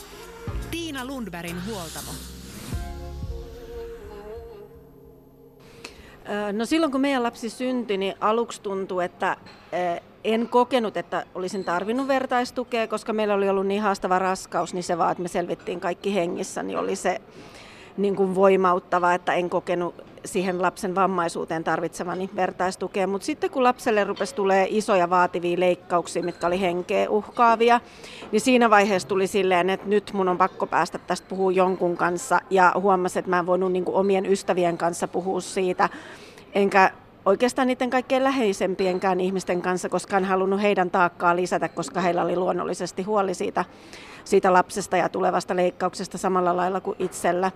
Tiina 0.71 1.05
Lundbergin 1.05 1.65
huoltamo. 1.65 2.11
No 6.53 6.65
silloin 6.65 6.91
kun 6.91 7.01
meidän 7.01 7.23
lapsi 7.23 7.49
syntyi, 7.49 7.97
niin 7.97 8.15
aluksi 8.19 8.61
tuntui, 8.61 9.05
että 9.05 9.37
en 10.23 10.49
kokenut, 10.49 10.97
että 10.97 11.25
olisin 11.35 11.63
tarvinnut 11.63 12.07
vertaistukea, 12.07 12.87
koska 12.87 13.13
meillä 13.13 13.33
oli 13.33 13.49
ollut 13.49 13.67
niin 13.67 13.81
haastava 13.81 14.19
raskaus, 14.19 14.73
niin 14.73 14.83
se 14.83 14.97
vaan, 14.97 15.11
että 15.11 15.21
me 15.21 15.27
selvittiin 15.27 15.79
kaikki 15.79 16.15
hengissä, 16.15 16.63
niin 16.63 16.77
oli 16.79 16.95
se, 16.95 17.21
niin 17.97 18.15
kuin 18.15 18.35
voimauttava, 18.35 19.13
että 19.13 19.33
en 19.33 19.49
kokenut 19.49 19.95
siihen 20.25 20.61
lapsen 20.61 20.95
vammaisuuteen 20.95 21.63
tarvitsevani 21.63 22.29
vertaistukea. 22.35 23.07
Mutta 23.07 23.25
sitten 23.25 23.49
kun 23.49 23.63
lapselle 23.63 24.03
rupesi 24.03 24.35
tulee 24.35 24.67
isoja 24.69 25.09
vaativia 25.09 25.59
leikkauksia, 25.59 26.23
mitkä 26.23 26.47
oli 26.47 26.61
henkeä 26.61 27.09
uhkaavia, 27.09 27.79
niin 28.31 28.41
siinä 28.41 28.69
vaiheessa 28.69 29.07
tuli 29.07 29.27
silleen, 29.27 29.69
että 29.69 29.87
nyt 29.87 30.13
mun 30.13 30.27
on 30.27 30.37
pakko 30.37 30.67
päästä 30.67 30.97
tästä 30.97 31.27
puhua 31.29 31.51
jonkun 31.51 31.97
kanssa. 31.97 32.41
Ja 32.49 32.73
huomasin, 32.75 33.19
että 33.19 33.29
mä 33.29 33.39
en 33.39 33.45
voinut 33.45 33.71
niin 33.71 33.85
omien 33.87 34.25
ystävien 34.25 34.77
kanssa 34.77 35.07
puhua 35.07 35.41
siitä. 35.41 35.89
Enkä 36.53 36.91
oikeastaan 37.25 37.67
niiden 37.67 37.89
kaikkein 37.89 38.23
läheisempienkään 38.23 39.19
ihmisten 39.19 39.61
kanssa, 39.61 39.89
koska 39.89 40.17
en 40.17 40.25
halunnut 40.25 40.61
heidän 40.61 40.91
taakkaa 40.91 41.35
lisätä, 41.35 41.69
koska 41.69 42.01
heillä 42.01 42.23
oli 42.23 42.35
luonnollisesti 42.35 43.03
huoli 43.03 43.33
siitä 43.33 43.65
siitä 44.23 44.53
lapsesta 44.53 44.97
ja 44.97 45.09
tulevasta 45.09 45.55
leikkauksesta 45.55 46.17
samalla 46.17 46.57
lailla 46.57 46.81
kuin 46.81 46.95
itsellä. 46.99 47.51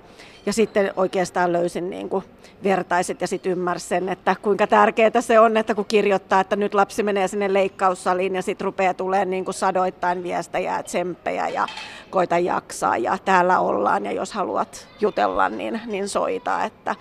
Ja 0.45 0.53
sitten 0.53 0.93
oikeastaan 0.95 1.53
löysin 1.53 1.89
niin 1.89 2.09
kuin 2.09 2.23
vertaiset 2.63 3.21
ja 3.21 3.27
sitten 3.27 3.51
ymmärsin 3.51 3.87
sen, 3.87 4.09
että 4.09 4.35
kuinka 4.41 4.67
tärkeää 4.67 5.21
se 5.21 5.39
on, 5.39 5.57
että 5.57 5.75
kun 5.75 5.85
kirjoittaa, 5.85 6.39
että 6.39 6.55
nyt 6.55 6.73
lapsi 6.73 7.03
menee 7.03 7.27
sinne 7.27 7.53
leikkaussaliin 7.53 8.35
ja 8.35 8.41
sitten 8.41 8.65
rupeaa 8.65 8.93
tulemaan 8.93 9.29
niin 9.29 9.45
kuin 9.45 9.55
sadoittain 9.55 10.23
viestejä 10.23 10.77
ja 10.77 10.83
tsemppejä 10.83 11.47
ja 11.47 11.67
koita 12.09 12.37
jaksaa 12.37 12.97
ja 12.97 13.17
täällä 13.25 13.59
ollaan 13.59 14.05
ja 14.05 14.11
jos 14.11 14.33
haluat 14.33 14.87
jutella, 15.01 15.49
niin, 15.49 15.81
niin 15.85 16.09
soita. 16.09 16.63
Että, 16.63 16.95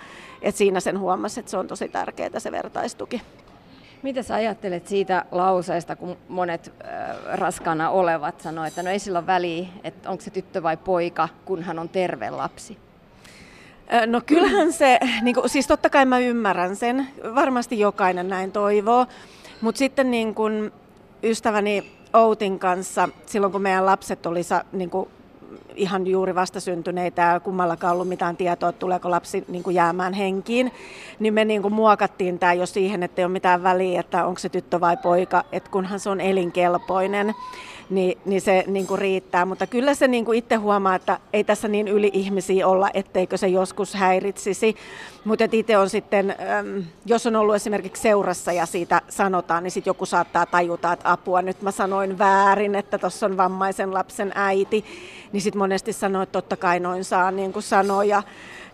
että 0.45 0.59
siinä 0.59 0.81
sen 0.81 0.99
huomasi, 0.99 1.41
että 1.41 1.51
se 1.51 1.57
on 1.57 1.69
tosi 1.69 1.89
tärkeää 1.89 2.39
se 2.41 2.53
vertaistuki. 2.53 3.23
Mitä 4.03 4.23
sä 4.23 4.35
ajattelet 4.35 4.89
siitä 4.89 5.25
lauseesta, 5.31 5.97
kun 5.97 6.17
monet 6.29 6.73
äh, 6.85 7.17
raskaana 7.39 7.91
olevat 7.91 8.41
sanoo, 8.41 8.65
että 8.65 8.83
no 8.83 8.91
ei 8.91 8.99
sillä 8.99 9.19
ole 9.19 9.27
väliä, 9.27 9.67
että 9.85 10.11
onko 10.11 10.25
se 10.25 10.31
tyttö 10.31 10.63
vai 10.63 10.77
poika, 10.77 11.29
kun 11.45 11.63
hän 11.63 11.79
on 11.79 11.89
terve 11.89 12.31
lapsi? 12.31 12.79
No 14.07 14.21
kyllähän 14.27 14.73
se, 14.73 14.99
niin 15.23 15.35
kuin, 15.35 15.49
siis 15.51 15.67
totta 15.67 15.91
kai 15.91 16.07
mä 16.07 16.19
ymmärrän 16.19 16.77
sen, 16.77 17.09
varmasti 17.35 17.79
jokainen 17.79 18.29
näin 18.29 18.53
toivoo, 18.53 19.07
mutta 19.61 19.79
sitten 19.79 20.11
niin 20.11 20.35
kuin 20.35 20.73
ystäväni 21.23 21.93
Outin 22.13 22.59
kanssa, 22.59 23.09
silloin 23.27 23.53
kun 23.53 23.63
meidän 23.63 23.87
lapset 23.87 24.27
oli 24.27 24.41
niin 24.73 24.91
kuin 24.91 25.09
ihan 25.75 26.07
juuri 26.07 26.35
vastasyntyneitä 26.35 27.23
ja 27.23 27.41
kummallakaan 27.41 27.93
ollut 27.93 28.09
mitään 28.09 28.37
tietoa, 28.37 28.69
että 28.69 28.79
tuleeko 28.81 29.11
lapsi 29.11 29.45
niin 29.49 29.63
kuin 29.63 29.75
jäämään 29.75 30.13
henkiin, 30.13 30.73
niin 31.19 31.35
me 31.35 31.45
niin 31.45 31.63
kuin 31.63 31.75
muokattiin 31.75 32.39
tämä 32.39 32.53
jo 32.53 32.67
siihen, 32.67 33.03
että 33.03 33.23
ei 33.23 33.25
ole 33.25 33.33
mitään 33.33 33.63
väliä, 33.63 34.01
että 34.01 34.27
onko 34.27 34.39
se 34.39 34.49
tyttö 34.49 34.81
vai 34.81 34.97
poika, 34.97 35.45
että 35.53 35.71
kunhan 35.71 36.01
se 36.01 36.11
on 36.11 36.21
elinkelpoinen 36.21 37.35
niin, 37.91 38.19
niin 38.25 38.41
se 38.41 38.65
niin 38.67 38.87
kuin 38.87 38.99
riittää. 38.99 39.45
Mutta 39.45 39.67
kyllä 39.67 39.95
se 39.95 40.09
niin 40.09 40.25
kuin 40.25 40.39
itse 40.39 40.55
huomaa, 40.55 40.95
että 40.95 41.19
ei 41.33 41.45
tässä 41.45 41.69
niin 41.69 41.89
yli 41.89 42.11
ihmisiä 42.13 42.69
olla, 42.69 42.91
etteikö 42.95 43.37
se 43.37 43.49
joskus 43.49 43.95
häiritsisi. 43.95 44.77
Mutta 45.25 45.45
itse 45.53 45.79
on 45.79 45.91
sitten, 45.91 46.35
jos 47.07 47.27
on 47.27 47.37
ollut 47.37 47.55
esimerkiksi 47.55 48.03
seurassa 48.03 48.53
ja 48.53 48.67
siitä 48.67 49.03
sanotaan, 49.09 49.63
niin 49.63 49.71
sitten 49.71 49.91
joku 49.91 50.07
saattaa 50.07 50.47
tajuta, 50.47 50.93
että 50.93 51.13
apua, 51.13 51.43
nyt 51.43 51.63
mä 51.63 51.71
sanoin 51.71 52.19
väärin, 52.19 52.75
että 52.75 52.99
tuossa 52.99 53.27
on 53.27 53.37
vammaisen 53.37 53.95
lapsen 53.95 54.33
äiti. 54.35 54.85
Niin 55.33 55.41
sitten 55.41 55.59
monesti 55.59 55.93
sanoo, 55.93 56.23
että 56.23 56.33
totta 56.33 56.57
kai 56.57 56.81
noin 56.81 57.05
saa 57.05 57.31
niin 57.31 57.53
kuin 57.53 57.63
sanoa 57.63 58.05
ja, 58.05 58.23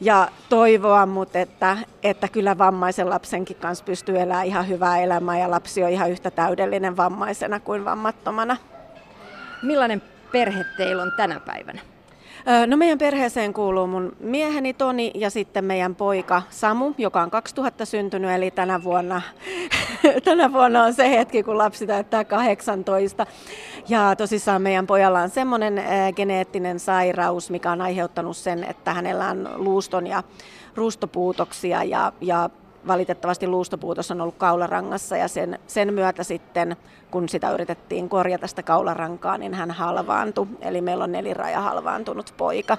ja 0.01 0.29
toivoa, 0.49 1.07
mutta 1.07 1.39
että, 1.39 1.77
että 2.03 2.29
kyllä 2.29 2.59
vammaisen 2.59 3.11
lapsenkin 3.11 3.57
kanssa 3.57 3.85
pystyy 3.85 4.21
elämään 4.21 4.47
ihan 4.47 4.69
hyvää 4.69 4.99
elämää 4.99 5.39
ja 5.39 5.51
lapsi 5.51 5.85
on 5.85 5.91
ihan 5.91 6.11
yhtä 6.11 6.31
täydellinen 6.31 6.97
vammaisena 6.97 7.61
kuin 7.61 7.85
vammattomana. 7.85 8.57
Millainen 9.63 10.03
perhe 10.33 10.65
teillä 10.77 11.03
on 11.03 11.13
tänä 11.17 11.41
päivänä? 11.41 11.81
No 12.67 12.77
meidän 12.77 12.99
perheeseen 12.99 13.53
kuuluu 13.53 13.87
mun 13.87 14.17
mieheni 14.21 14.75
Toni 14.75 15.11
ja 15.15 15.31
sitten 15.31 15.65
meidän 15.65 15.95
poika 15.95 16.43
Samu, 16.51 16.93
joka 16.99 17.23
on 17.23 17.31
2000 17.31 17.85
syntynyt, 17.85 18.31
eli 18.31 18.51
tänä 18.51 18.83
vuonna, 18.83 19.23
tänä 20.25 20.53
vuonna 20.53 20.85
on 20.85 20.95
se 20.95 21.11
hetki, 21.11 21.43
kun 21.43 21.59
lapsi 21.59 21.87
täyttää 21.87 22.25
18. 22.25 23.27
Ja 23.89 24.17
tosissaan 24.17 24.63
meidän 24.63 24.87
pojalla 24.87 25.21
on 25.21 25.31
semmoinen 25.31 25.83
geneettinen 26.17 26.81
sairaus, 26.81 27.51
mikä 27.51 27.73
on 27.73 27.81
aiheuttanut 27.81 28.37
sen, 28.37 28.65
että 28.65 28.95
hänellä 28.95 29.29
on 29.29 29.49
luuston 29.55 30.07
ja 30.07 30.23
ruustopuutoksia 30.75 31.85
ja, 31.85 32.13
ja 32.21 32.51
valitettavasti 32.87 33.47
luustopuutos 33.47 34.11
on 34.11 34.21
ollut 34.21 34.35
kaularangassa 34.39 35.17
ja 35.17 35.29
sen, 35.29 35.59
sen 35.67 35.95
myötä 35.95 36.25
sitten, 36.25 36.77
kun 37.11 37.29
sitä 37.29 37.51
yritettiin 37.51 38.09
korjata 38.09 38.47
sitä 38.47 38.63
kaularankaa, 38.63 39.39
niin 39.39 39.55
hän 39.55 39.71
halvaantui. 39.71 40.47
Eli 40.61 40.81
meillä 40.81 41.05
on 41.05 41.13
neliraja 41.13 41.61
halvaantunut 41.61 42.35
poika. 42.37 42.79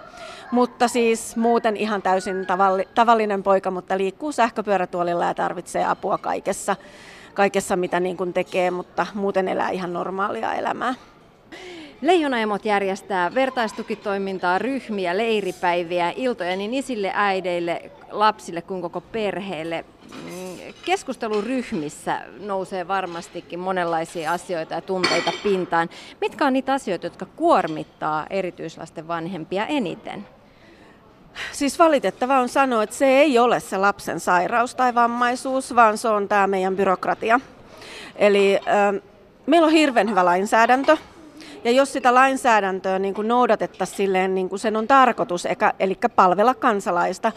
Mutta 0.51 0.87
siis 0.87 1.35
muuten 1.35 1.77
ihan 1.77 2.01
täysin 2.01 2.45
tavalli, 2.45 2.87
tavallinen 2.95 3.43
poika, 3.43 3.71
mutta 3.71 3.97
liikkuu 3.97 4.31
sähköpyörätuolilla 4.31 5.25
ja 5.25 5.33
tarvitsee 5.33 5.85
apua 5.85 6.17
kaikessa, 6.17 6.75
kaikessa 7.33 7.75
mitä 7.75 7.99
niin 7.99 8.17
kuin 8.17 8.33
tekee, 8.33 8.71
mutta 8.71 9.07
muuten 9.13 9.47
elää 9.47 9.69
ihan 9.69 9.93
normaalia 9.93 10.53
elämää. 10.53 10.93
Leijonaemot 12.01 12.65
järjestää 12.65 13.35
vertaistukitoimintaa, 13.35 14.59
ryhmiä, 14.59 15.17
leiripäiviä, 15.17 16.13
iltoja 16.15 16.55
niin 16.55 16.73
isille, 16.73 17.11
äideille, 17.15 17.91
lapsille 18.11 18.61
kuin 18.61 18.81
koko 18.81 19.01
perheelle. 19.01 19.85
Mm, 20.13 20.73
keskusteluryhmissä 20.85 22.21
nousee 22.39 22.87
varmastikin 22.87 23.59
monenlaisia 23.59 24.31
asioita 24.31 24.73
ja 24.73 24.81
tunteita 24.81 25.31
pintaan. 25.43 25.89
Mitkä 26.21 26.45
on 26.45 26.53
niitä 26.53 26.73
asioita, 26.73 27.05
jotka 27.05 27.25
kuormittaa 27.25 28.25
erityislasten 28.29 29.07
vanhempia 29.07 29.65
eniten? 29.65 30.27
Siis 31.51 31.79
valitettava 31.79 32.39
on 32.39 32.49
sanoa, 32.49 32.83
että 32.83 32.95
se 32.95 33.05
ei 33.05 33.39
ole 33.39 33.59
se 33.59 33.77
lapsen 33.77 34.19
sairaus 34.19 34.75
tai 34.75 34.95
vammaisuus, 34.95 35.75
vaan 35.75 35.97
se 35.97 36.07
on 36.07 36.27
tämä 36.27 36.47
meidän 36.47 36.75
byrokratia. 36.75 37.39
Eli 38.15 38.55
äh, 38.55 39.01
meillä 39.45 39.65
on 39.65 39.73
hirveän 39.73 40.09
hyvä 40.09 40.25
lainsäädäntö, 40.25 40.97
ja 41.63 41.71
jos 41.71 41.93
sitä 41.93 42.13
lainsäädäntöä 42.13 42.99
niin 42.99 43.13
kuin 43.13 43.27
noudatettaisiin 43.27 43.97
silleen, 43.97 44.35
niin 44.35 44.49
kuin 44.49 44.59
sen 44.59 44.75
on 44.75 44.87
tarkoitus, 44.87 45.47
eli 45.79 45.97
palvella 46.15 46.53
kansalaista, 46.53 47.31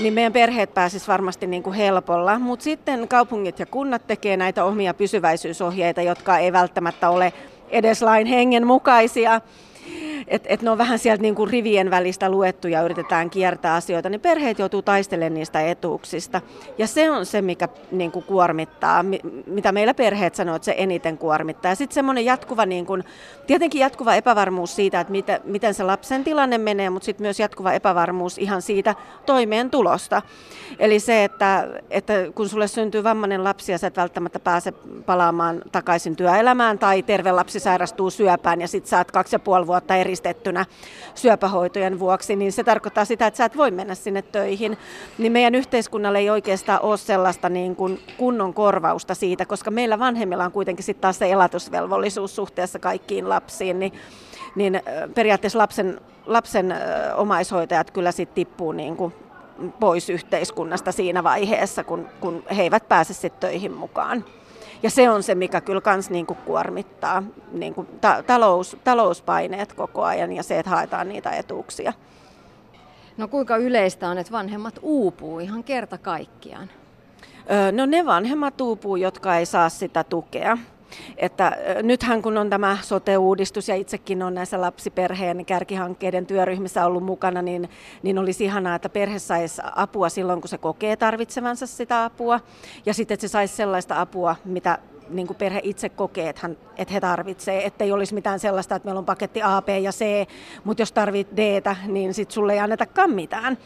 niin 0.00 0.14
meidän 0.14 0.32
perheet 0.32 0.74
pääsisivät 0.74 1.08
varmasti 1.08 1.46
niin 1.46 1.62
kuin 1.62 1.76
helpolla. 1.76 2.38
Mutta 2.38 2.62
sitten 2.62 3.08
kaupungit 3.08 3.58
ja 3.58 3.66
kunnat 3.66 4.06
tekee 4.06 4.36
näitä 4.36 4.64
omia 4.64 4.94
pysyväisyysohjeita, 4.94 6.02
jotka 6.02 6.38
ei 6.38 6.52
välttämättä 6.52 7.10
ole 7.10 7.32
edes 7.70 8.02
lain 8.02 8.26
hengen 8.26 8.66
mukaisia 8.66 9.40
että 10.28 10.48
et 10.48 10.62
ne 10.62 10.70
on 10.70 10.78
vähän 10.78 10.98
sieltä 10.98 11.22
niin 11.22 11.34
kuin 11.34 11.50
rivien 11.50 11.90
välistä 11.90 12.30
luettu 12.30 12.68
ja 12.68 12.82
yritetään 12.82 13.30
kiertää 13.30 13.74
asioita, 13.74 14.08
niin 14.08 14.20
perheet 14.20 14.58
joutuu 14.58 14.82
taistelemaan 14.82 15.34
niistä 15.34 15.60
etuuksista. 15.60 16.40
Ja 16.78 16.86
se 16.86 17.10
on 17.10 17.26
se, 17.26 17.42
mikä 17.42 17.68
niin 17.90 18.12
kuin 18.12 18.24
kuormittaa, 18.24 19.04
mitä 19.46 19.72
meillä 19.72 19.94
perheet 19.94 20.34
sanoo, 20.34 20.56
että 20.56 20.64
se 20.64 20.74
eniten 20.78 21.18
kuormittaa. 21.18 21.70
Ja 21.70 21.74
sitten 21.74 21.94
semmoinen 21.94 22.24
jatkuva, 22.24 22.66
niin 22.66 22.86
kuin, 22.86 23.04
tietenkin 23.46 23.80
jatkuva 23.80 24.14
epävarmuus 24.14 24.76
siitä, 24.76 25.00
että 25.00 25.10
miten, 25.10 25.40
miten 25.44 25.74
se 25.74 25.82
lapsen 25.82 26.24
tilanne 26.24 26.58
menee, 26.58 26.90
mutta 26.90 27.06
sitten 27.06 27.24
myös 27.24 27.40
jatkuva 27.40 27.72
epävarmuus 27.72 28.38
ihan 28.38 28.62
siitä 28.62 28.94
toimeentulosta. 29.26 30.22
Eli 30.78 31.00
se, 31.00 31.24
että, 31.24 31.68
että 31.90 32.14
kun 32.34 32.48
sulle 32.48 32.68
syntyy 32.68 33.04
vammainen 33.04 33.44
lapsi 33.44 33.72
ja 33.72 33.78
sä 33.78 33.86
et 33.86 33.96
välttämättä 33.96 34.40
pääse 34.40 34.72
palaamaan 35.06 35.62
takaisin 35.72 36.16
työelämään 36.16 36.78
tai 36.78 37.02
terve 37.02 37.32
lapsi 37.32 37.60
sairastuu 37.60 38.10
syöpään 38.10 38.60
ja 38.60 38.68
sitten 38.68 38.98
oot 38.98 39.10
kaksi 39.10 39.34
ja 39.34 39.40
puoli 39.40 39.66
vuotta 39.66 39.79
eristettynä 39.88 40.66
syöpähoitojen 41.14 41.98
vuoksi, 41.98 42.36
niin 42.36 42.52
se 42.52 42.64
tarkoittaa 42.64 43.04
sitä, 43.04 43.26
että 43.26 43.38
sä 43.38 43.44
et 43.44 43.56
voi 43.56 43.70
mennä 43.70 43.94
sinne 43.94 44.22
töihin. 44.22 44.78
Niin 45.18 45.32
meidän 45.32 45.54
yhteiskunnalle 45.54 46.18
ei 46.18 46.30
oikeastaan 46.30 46.82
ole 46.82 46.96
sellaista 46.96 47.48
niin 47.48 47.76
kuin 47.76 48.00
kunnon 48.16 48.54
korvausta 48.54 49.14
siitä, 49.14 49.46
koska 49.46 49.70
meillä 49.70 49.98
vanhemmilla 49.98 50.44
on 50.44 50.52
kuitenkin 50.52 50.84
sitten 50.84 51.00
taas 51.00 51.18
se 51.18 51.30
elatusvelvollisuus 51.30 52.36
suhteessa 52.36 52.78
kaikkiin 52.78 53.28
lapsiin, 53.28 53.78
niin, 53.78 53.92
niin 54.54 54.82
periaatteessa 55.14 55.58
lapsen, 55.58 56.00
lapsen 56.26 56.74
omaishoitajat 57.16 57.90
kyllä 57.90 58.12
sitten 58.12 58.34
tippuu 58.34 58.72
niin 58.72 58.96
kuin 58.96 59.14
pois 59.80 60.10
yhteiskunnasta 60.10 60.92
siinä 60.92 61.24
vaiheessa, 61.24 61.84
kun, 61.84 62.08
kun 62.20 62.42
he 62.56 62.62
eivät 62.62 62.88
pääse 62.88 63.14
sitten 63.14 63.40
töihin 63.40 63.72
mukaan. 63.72 64.24
Ja 64.82 64.90
se 64.90 65.10
on 65.10 65.22
se, 65.22 65.34
mikä 65.34 65.60
kyllä 65.60 65.80
kans 65.80 66.10
niin 66.10 66.26
kuin 66.26 66.38
kuormittaa 66.46 67.22
niin 67.52 67.74
kuin 67.74 67.86
ta- 68.00 68.22
talous, 68.26 68.76
talouspaineet 68.84 69.72
koko 69.72 70.02
ajan 70.04 70.32
ja 70.32 70.42
se, 70.42 70.58
että 70.58 70.70
haetaan 70.70 71.08
niitä 71.08 71.30
etuuksia. 71.30 71.92
No 73.16 73.28
kuinka 73.28 73.56
yleistä 73.56 74.08
on, 74.08 74.18
että 74.18 74.32
vanhemmat 74.32 74.78
uupuu 74.82 75.38
ihan 75.38 75.64
kerta 75.64 75.98
kaikkiaan? 75.98 76.70
No 77.72 77.86
ne 77.86 78.06
vanhemmat 78.06 78.60
uupuu, 78.60 78.96
jotka 78.96 79.36
ei 79.36 79.46
saa 79.46 79.68
sitä 79.68 80.04
tukea. 80.04 80.58
Että 81.16 81.56
nythän 81.82 82.22
kun 82.22 82.38
on 82.38 82.50
tämä 82.50 82.78
sote-uudistus 82.82 83.68
ja 83.68 83.74
itsekin 83.74 84.22
on 84.22 84.34
näissä 84.34 84.60
lapsiperheen 84.60 85.46
kärkihankkeiden 85.46 86.26
työryhmissä 86.26 86.86
ollut 86.86 87.04
mukana, 87.04 87.42
niin, 87.42 87.70
niin 88.02 88.18
olisi 88.18 88.44
ihanaa, 88.44 88.74
että 88.74 88.88
perhe 88.88 89.18
saisi 89.18 89.62
apua 89.76 90.08
silloin, 90.08 90.40
kun 90.40 90.48
se 90.48 90.58
kokee 90.58 90.96
tarvitsevansa 90.96 91.66
sitä 91.66 92.04
apua. 92.04 92.40
Ja 92.86 92.94
sitten, 92.94 93.14
että 93.14 93.28
se 93.28 93.32
saisi 93.32 93.56
sellaista 93.56 94.00
apua, 94.00 94.36
mitä 94.44 94.78
niin 95.10 95.26
kuin 95.26 95.36
perhe 95.36 95.60
itse 95.62 95.88
kokee, 95.88 96.28
että, 96.28 96.42
hän, 96.42 96.56
että 96.76 96.94
he 96.94 97.00
tarvitsee, 97.00 97.66
ettei 97.66 97.92
olisi 97.92 98.14
mitään 98.14 98.38
sellaista, 98.38 98.74
että 98.74 98.86
meillä 98.86 98.98
on 98.98 99.04
paketti 99.04 99.42
A, 99.42 99.62
B 99.62 99.68
ja 99.68 99.92
C, 99.92 100.28
mutta 100.64 100.82
jos 100.82 100.92
tarvit 100.92 101.28
D, 101.36 101.62
niin 101.86 102.14
sitten 102.14 102.34
sulle 102.34 102.52
ei 102.52 102.58
annetakaan 102.58 103.10
mitään. 103.10 103.58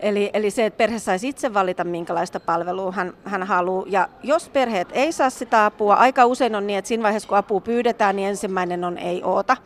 Eli, 0.00 0.30
eli 0.34 0.50
se, 0.50 0.66
että 0.66 0.78
perhe 0.78 0.98
saisi 0.98 1.28
itse 1.28 1.54
valita, 1.54 1.84
minkälaista 1.84 2.40
palvelua 2.40 2.92
hän, 2.92 3.12
hän 3.24 3.42
haluaa. 3.42 3.84
Ja 3.86 4.08
jos 4.22 4.48
perheet 4.48 4.88
ei 4.92 5.12
saa 5.12 5.30
sitä 5.30 5.66
apua, 5.66 5.94
aika 5.94 6.26
usein 6.26 6.54
on 6.54 6.66
niin, 6.66 6.78
että 6.78 6.88
siinä 6.88 7.02
vaiheessa 7.02 7.28
kun 7.28 7.38
apua 7.38 7.60
pyydetään, 7.60 8.16
niin 8.16 8.28
ensimmäinen 8.28 8.84
on 8.84 8.98
ei 8.98 9.22
oota. 9.24 9.56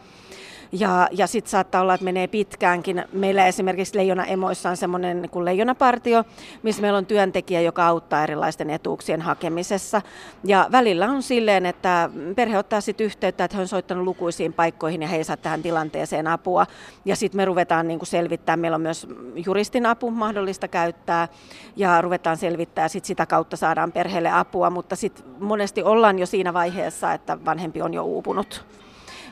Ja, 0.73 1.09
ja 1.11 1.27
sitten 1.27 1.51
saattaa 1.51 1.81
olla, 1.81 1.95
että 1.95 2.05
menee 2.05 2.27
pitkäänkin. 2.27 3.05
Meillä 3.13 3.47
esimerkiksi 3.47 3.97
Leijona 3.97 4.25
Emoissa 4.25 4.71
on 4.71 4.77
semmoinen 4.77 5.23
niin 5.23 5.45
Leijonapartio, 5.45 6.25
missä 6.63 6.83
meillä 6.83 6.99
on 6.99 7.07
työntekijä, 7.07 7.61
joka 7.61 7.87
auttaa 7.87 8.23
erilaisten 8.23 8.71
etuuksien 8.71 9.23
hakemisessa. 9.23 10.03
Ja 10.45 10.69
välillä 10.73 11.07
on 11.07 11.23
silleen, 11.23 11.67
että 11.67 12.11
perhe 12.37 12.59
ottaa 12.59 12.81
sitten 12.81 13.05
yhteyttä, 13.05 13.45
että 13.45 13.57
he 13.57 13.63
on 13.63 13.69
soittanut 13.69 14.05
lukuisiin 14.05 14.53
paikkoihin 14.53 15.03
ja 15.03 15.09
he 15.09 15.17
ei 15.17 15.25
saa 15.25 15.37
tähän 15.37 15.63
tilanteeseen 15.63 16.27
apua. 16.27 16.67
Ja 17.05 17.17
sitten 17.17 17.37
me 17.37 17.45
ruvetaan 17.45 17.89
niin 17.89 18.01
selvittämään, 18.03 18.61
meillä 18.61 18.75
on 18.75 18.81
myös 18.81 19.07
juristin 19.47 19.87
apu 19.87 20.11
mahdollista 20.11 20.69
käyttää 20.69 21.29
ja 21.77 22.01
ruvetaan 22.01 22.37
selvittää 22.37 22.85
ja 22.85 22.89
sitten 22.89 23.07
sitä 23.07 23.27
kautta 23.27 23.57
saadaan 23.57 23.93
perheelle 23.93 24.31
apua, 24.31 24.71
mutta 24.71 24.97
sitten 24.97 25.25
monesti 25.41 25.83
ollaan 25.83 26.19
jo 26.19 26.27
siinä 26.27 26.55
vaiheessa, 26.55 27.13
että 27.13 27.39
vanhempi 27.45 27.83
on 27.83 27.95
jo 27.95 28.05
uupunut. 28.05 28.65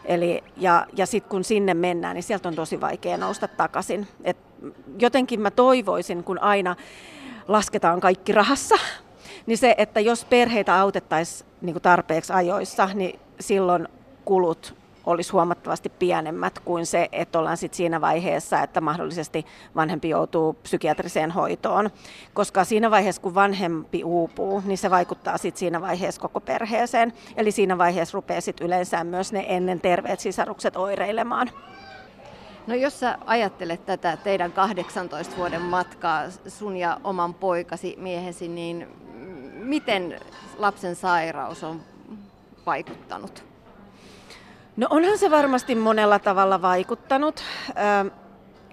Eli, 0.04 0.44
ja 0.56 0.86
ja 0.96 1.06
sitten 1.06 1.30
kun 1.30 1.44
sinne 1.44 1.74
mennään, 1.74 2.14
niin 2.14 2.22
sieltä 2.22 2.48
on 2.48 2.54
tosi 2.54 2.80
vaikea 2.80 3.16
nousta 3.16 3.48
takaisin. 3.48 4.08
Et 4.24 4.36
jotenkin 4.98 5.40
mä 5.40 5.50
toivoisin, 5.50 6.24
kun 6.24 6.38
aina 6.38 6.76
lasketaan 7.48 8.00
kaikki 8.00 8.32
rahassa, 8.32 8.74
niin 9.46 9.58
se, 9.58 9.74
että 9.78 10.00
jos 10.00 10.24
perheitä 10.24 10.80
autettaisiin 10.80 11.50
niin 11.60 11.82
tarpeeksi 11.82 12.32
ajoissa, 12.32 12.88
niin 12.94 13.20
silloin 13.40 13.88
kulut 14.24 14.74
olisi 15.06 15.32
huomattavasti 15.32 15.88
pienemmät 15.88 16.58
kuin 16.58 16.86
se, 16.86 17.08
että 17.12 17.38
ollaan 17.38 17.56
sit 17.56 17.74
siinä 17.74 18.00
vaiheessa, 18.00 18.62
että 18.62 18.80
mahdollisesti 18.80 19.46
vanhempi 19.76 20.08
joutuu 20.08 20.52
psykiatriseen 20.52 21.30
hoitoon. 21.30 21.90
Koska 22.34 22.64
siinä 22.64 22.90
vaiheessa, 22.90 23.22
kun 23.22 23.34
vanhempi 23.34 24.04
uupuu, 24.04 24.62
niin 24.66 24.78
se 24.78 24.90
vaikuttaa 24.90 25.38
sit 25.38 25.56
siinä 25.56 25.80
vaiheessa 25.80 26.20
koko 26.20 26.40
perheeseen. 26.40 27.12
Eli 27.36 27.50
siinä 27.50 27.78
vaiheessa 27.78 28.16
rupeaa 28.16 28.40
sit 28.40 28.60
yleensä 28.60 29.04
myös 29.04 29.32
ne 29.32 29.44
ennen 29.48 29.80
terveet 29.80 30.20
sisarukset 30.20 30.76
oireilemaan. 30.76 31.50
No 32.66 32.74
jos 32.74 33.00
sä 33.00 33.18
ajattelet 33.26 33.86
tätä 33.86 34.16
teidän 34.16 34.52
18 34.52 35.36
vuoden 35.36 35.62
matkaa, 35.62 36.22
sun 36.48 36.76
ja 36.76 37.00
oman 37.04 37.34
poikasi 37.34 37.94
miehesi, 37.98 38.48
niin 38.48 38.88
miten 39.54 40.20
lapsen 40.58 40.96
sairaus 40.96 41.64
on 41.64 41.80
vaikuttanut? 42.66 43.53
No 44.76 44.86
onhan 44.90 45.18
se 45.18 45.30
varmasti 45.30 45.74
monella 45.74 46.18
tavalla 46.18 46.62
vaikuttanut. 46.62 47.42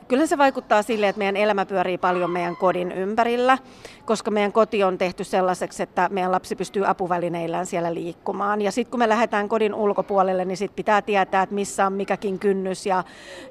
Kyllä 0.07 0.25
se 0.25 0.37
vaikuttaa 0.37 0.81
sille, 0.81 1.07
että 1.07 1.17
meidän 1.17 1.37
elämä 1.37 1.65
pyörii 1.65 1.97
paljon 1.97 2.31
meidän 2.31 2.55
kodin 2.55 2.91
ympärillä, 2.91 3.57
koska 4.05 4.31
meidän 4.31 4.51
koti 4.51 4.83
on 4.83 4.97
tehty 4.97 5.23
sellaiseksi, 5.23 5.83
että 5.83 6.09
meidän 6.11 6.31
lapsi 6.31 6.55
pystyy 6.55 6.89
apuvälineillään 6.89 7.65
siellä 7.65 7.93
liikkumaan. 7.93 8.61
Ja 8.61 8.71
sitten 8.71 8.91
kun 8.91 8.99
me 8.99 9.09
lähdetään 9.09 9.49
kodin 9.49 9.73
ulkopuolelle, 9.73 10.45
niin 10.45 10.57
sit 10.57 10.75
pitää 10.75 11.01
tietää, 11.01 11.43
että 11.43 11.55
missä 11.55 11.85
on 11.85 11.93
mikäkin 11.93 12.39
kynnys 12.39 12.85
ja, 12.85 13.03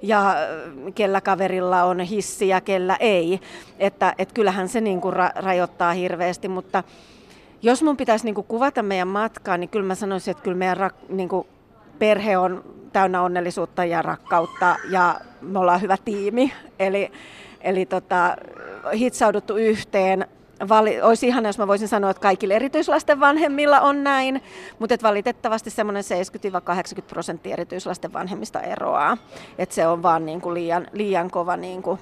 ja 0.02 0.34
kellä 0.94 1.20
kaverilla 1.20 1.84
on 1.84 2.00
hissi 2.00 2.48
ja 2.48 2.60
kellä 2.60 2.96
ei. 3.00 3.40
Että 3.78 4.14
et 4.18 4.32
kyllähän 4.32 4.68
se 4.68 4.80
niinku 4.80 5.10
ra- 5.10 5.42
rajoittaa 5.42 5.92
hirveästi, 5.92 6.48
mutta 6.48 6.84
jos 7.62 7.82
mun 7.82 7.96
pitäisi 7.96 8.24
niinku 8.24 8.42
kuvata 8.42 8.82
meidän 8.82 9.08
matkaa, 9.08 9.56
niin 9.56 9.70
kyllä 9.70 9.86
mä 9.86 9.94
sanoisin, 9.94 10.30
että 10.30 10.42
kyllä 10.42 10.56
meidän 10.56 10.76
ra- 10.76 11.04
niinku 11.08 11.46
perhe 12.00 12.38
on 12.38 12.64
täynnä 12.92 13.22
onnellisuutta 13.22 13.84
ja 13.84 14.02
rakkautta 14.02 14.76
ja 14.90 15.20
me 15.40 15.58
ollaan 15.58 15.80
hyvä 15.80 15.96
tiimi. 16.04 16.52
Eli, 16.78 17.12
eli 17.60 17.86
tota, 17.86 18.36
hitsauduttu 18.94 19.56
yhteen. 19.56 20.26
Vali, 20.68 21.02
olisi 21.02 21.26
ihan, 21.26 21.44
jos 21.44 21.58
mä 21.58 21.66
voisin 21.66 21.88
sanoa, 21.88 22.10
että 22.10 22.20
kaikille 22.20 22.54
erityislasten 22.54 23.20
vanhemmilla 23.20 23.80
on 23.80 24.04
näin, 24.04 24.42
mutta 24.78 24.94
että 24.94 25.08
valitettavasti 25.08 25.70
semmoinen 25.70 26.04
70-80 26.98 27.02
prosenttia 27.08 27.52
erityislasten 27.52 28.12
vanhemmista 28.12 28.60
eroaa. 28.60 29.16
Että 29.58 29.74
se 29.74 29.86
on 29.86 30.02
vaan 30.02 30.26
niin 30.26 30.40
kuin 30.40 30.54
liian, 30.54 30.86
liian 30.92 31.30
kova 31.30 31.56
niin 31.56 31.82
kuin 31.82 31.98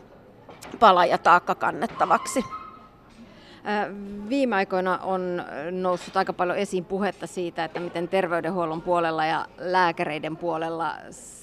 pala 0.80 1.06
ja 1.06 1.18
taakka 1.18 1.54
kannettavaksi. 1.54 2.44
Viime 4.28 4.56
aikoina 4.56 4.98
on 4.98 5.44
noussut 5.70 6.16
aika 6.16 6.32
paljon 6.32 6.58
esiin 6.58 6.84
puhetta 6.84 7.26
siitä, 7.26 7.64
että 7.64 7.80
miten 7.80 8.08
terveydenhuollon 8.08 8.82
puolella 8.82 9.26
ja 9.26 9.46
lääkäreiden 9.58 10.36
puolella 10.36 10.94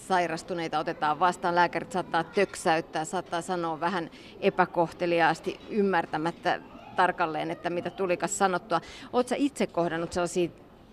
sairastuneita 0.08 0.80
otetaan 0.80 1.20
vastaan. 1.20 1.56
Lääkärit 1.56 1.92
saattaa 1.92 2.24
töksäyttää, 2.24 3.06
saattaa 3.06 3.42
sanoa 3.42 3.80
vähän 3.80 4.10
epäkohteliaasti 4.40 5.60
ymmärtämättä 5.70 6.62
tarkalleen, 6.96 7.52
että 7.52 7.70
mitä 7.70 7.90
tulikas 7.90 8.38
sanottua. 8.38 8.82
Oletko 9.14 9.36
itse 9.38 9.68
kohdannut 9.68 10.14
sellaisia 10.14 10.50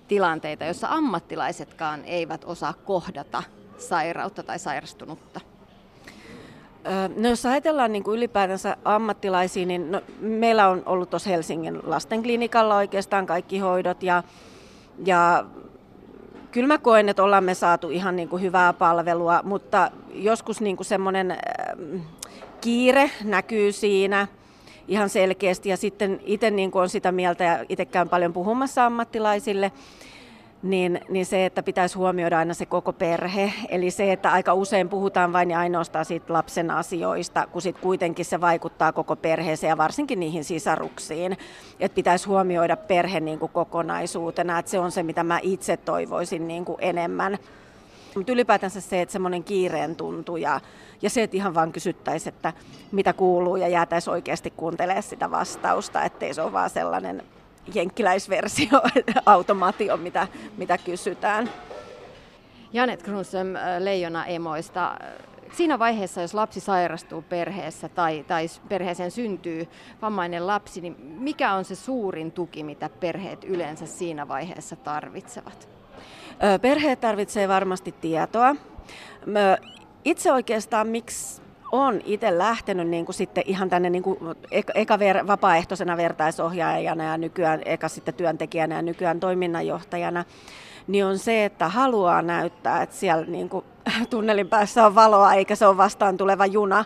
tilanteita, 0.08 0.64
joissa 0.64 0.88
ammattilaisetkaan 0.90 2.04
eivät 2.04 2.44
osaa 2.44 2.72
kohdata 2.72 3.42
sairautta 3.78 4.42
tai 4.42 4.58
sairastunutta? 4.58 5.51
No 7.16 7.28
jos 7.28 7.46
ajatellaan 7.46 7.92
niin 7.92 8.02
kuin 8.02 8.16
ylipäätänsä 8.16 8.76
ammattilaisia, 8.84 9.66
niin 9.66 9.92
no, 9.92 10.00
meillä 10.20 10.68
on 10.68 10.82
ollut 10.86 11.10
tuossa 11.10 11.30
Helsingin 11.30 11.80
lastenklinikalla 11.82 12.76
oikeastaan 12.76 13.26
kaikki 13.26 13.58
hoidot 13.58 14.02
ja, 14.02 14.22
ja 15.04 15.44
kyllä 16.50 16.68
mä 16.68 16.78
koen, 16.78 17.08
että 17.08 17.22
ollaan 17.22 17.44
me 17.44 17.54
saatu 17.54 17.90
ihan 17.90 18.16
niin 18.16 18.28
kuin 18.28 18.42
hyvää 18.42 18.72
palvelua, 18.72 19.40
mutta 19.44 19.90
joskus 20.14 20.60
niin 20.60 20.76
kuin 20.76 20.86
semmoinen 20.86 21.38
kiire 22.60 23.10
näkyy 23.24 23.72
siinä 23.72 24.28
ihan 24.88 25.08
selkeästi 25.08 25.68
ja 25.68 25.76
sitten 25.76 26.20
itse 26.24 26.50
niin 26.50 26.70
kuin 26.70 26.82
on 26.82 26.88
sitä 26.88 27.12
mieltä 27.12 27.44
ja 27.44 27.64
itse 27.68 27.84
käyn 27.84 28.08
paljon 28.08 28.32
puhumassa 28.32 28.86
ammattilaisille, 28.86 29.72
niin, 30.62 31.00
niin 31.08 31.26
se, 31.26 31.46
että 31.46 31.62
pitäisi 31.62 31.98
huomioida 31.98 32.38
aina 32.38 32.54
se 32.54 32.66
koko 32.66 32.92
perhe. 32.92 33.52
Eli 33.68 33.90
se, 33.90 34.12
että 34.12 34.32
aika 34.32 34.54
usein 34.54 34.88
puhutaan 34.88 35.32
vain 35.32 35.50
ja 35.50 35.58
ainoastaan 35.58 36.04
siitä 36.04 36.32
lapsen 36.32 36.70
asioista, 36.70 37.46
kun 37.46 37.62
sitten 37.62 37.82
kuitenkin 37.82 38.24
se 38.24 38.40
vaikuttaa 38.40 38.92
koko 38.92 39.16
perheeseen 39.16 39.68
ja 39.68 39.76
varsinkin 39.76 40.20
niihin 40.20 40.44
sisaruksiin. 40.44 41.36
Että 41.80 41.94
pitäisi 41.94 42.26
huomioida 42.26 42.76
perhe 42.76 43.20
niin 43.20 43.38
kuin 43.38 43.52
kokonaisuutena, 43.52 44.58
että 44.58 44.70
se 44.70 44.78
on 44.78 44.92
se, 44.92 45.02
mitä 45.02 45.24
mä 45.24 45.38
itse 45.42 45.76
toivoisin 45.76 46.48
niin 46.48 46.64
kuin 46.64 46.78
enemmän. 46.80 47.38
Mutta 48.16 48.32
ylipäätänsä 48.32 48.80
se, 48.80 49.02
että 49.02 49.12
semmoinen 49.12 49.44
kiireen 49.44 49.96
tuntu 49.96 50.36
ja, 50.36 50.60
ja 51.02 51.10
se, 51.10 51.22
että 51.22 51.36
ihan 51.36 51.54
vaan 51.54 51.72
kysyttäisiin, 51.72 52.34
että 52.34 52.52
mitä 52.92 53.12
kuuluu 53.12 53.56
ja 53.56 53.68
jäätäisiin 53.68 54.12
oikeasti 54.12 54.52
kuuntelemaan 54.56 55.02
sitä 55.02 55.30
vastausta, 55.30 56.04
ettei 56.04 56.34
se 56.34 56.42
ole 56.42 56.52
vaan 56.52 56.70
sellainen 56.70 57.22
jenkkiläisversio, 57.74 58.82
automaatio, 59.26 59.96
mitä, 59.96 60.28
mitä 60.56 60.78
kysytään. 60.78 61.50
Janet 62.72 63.02
Grunström 63.02 63.56
äh, 63.56 63.62
Leijona 63.78 64.26
Emoista. 64.26 64.96
Siinä 65.52 65.78
vaiheessa, 65.78 66.20
jos 66.20 66.34
lapsi 66.34 66.60
sairastuu 66.60 67.22
perheessä 67.22 67.88
tai, 67.88 68.24
tai 68.28 68.46
perheeseen 68.68 69.10
syntyy 69.10 69.68
vammainen 70.02 70.46
lapsi, 70.46 70.80
niin 70.80 70.96
mikä 71.00 71.52
on 71.52 71.64
se 71.64 71.74
suurin 71.74 72.32
tuki, 72.32 72.64
mitä 72.64 72.88
perheet 72.88 73.44
yleensä 73.44 73.86
siinä 73.86 74.28
vaiheessa 74.28 74.76
tarvitsevat? 74.76 75.68
Perheet 76.62 77.00
tarvitsee 77.00 77.48
varmasti 77.48 77.94
tietoa. 78.00 78.56
Itse 80.04 80.32
oikeastaan, 80.32 80.86
miksi 80.86 81.41
on 81.72 82.00
itse 82.04 82.38
lähtenyt 82.38 82.88
niin 82.88 83.04
kuin 83.04 83.14
sitten 83.14 83.44
ihan 83.46 83.70
tänne 83.70 83.90
niin 83.90 84.02
kuin 84.02 84.18
eka, 84.50 84.72
eka 84.76 84.98
ver, 84.98 85.26
vapaaehtoisena 85.26 85.96
vertaisohjaajana 85.96 87.04
ja 87.04 87.18
nykyään 87.18 87.62
eka 87.64 87.88
sitten 87.88 88.14
työntekijänä 88.14 88.74
ja 88.74 88.82
nykyään 88.82 89.20
toiminnanjohtajana, 89.20 90.24
niin 90.86 91.04
on 91.04 91.18
se, 91.18 91.44
että 91.44 91.68
haluaa 91.68 92.22
näyttää, 92.22 92.82
että 92.82 92.96
siellä 92.96 93.26
niin 93.26 93.48
kuin 93.48 93.64
tunnelin 94.10 94.48
päässä 94.48 94.86
on 94.86 94.94
valoa 94.94 95.34
eikä 95.34 95.54
se 95.54 95.66
ole 95.66 95.76
vastaan 95.76 96.16
tuleva 96.16 96.46
juna. 96.46 96.84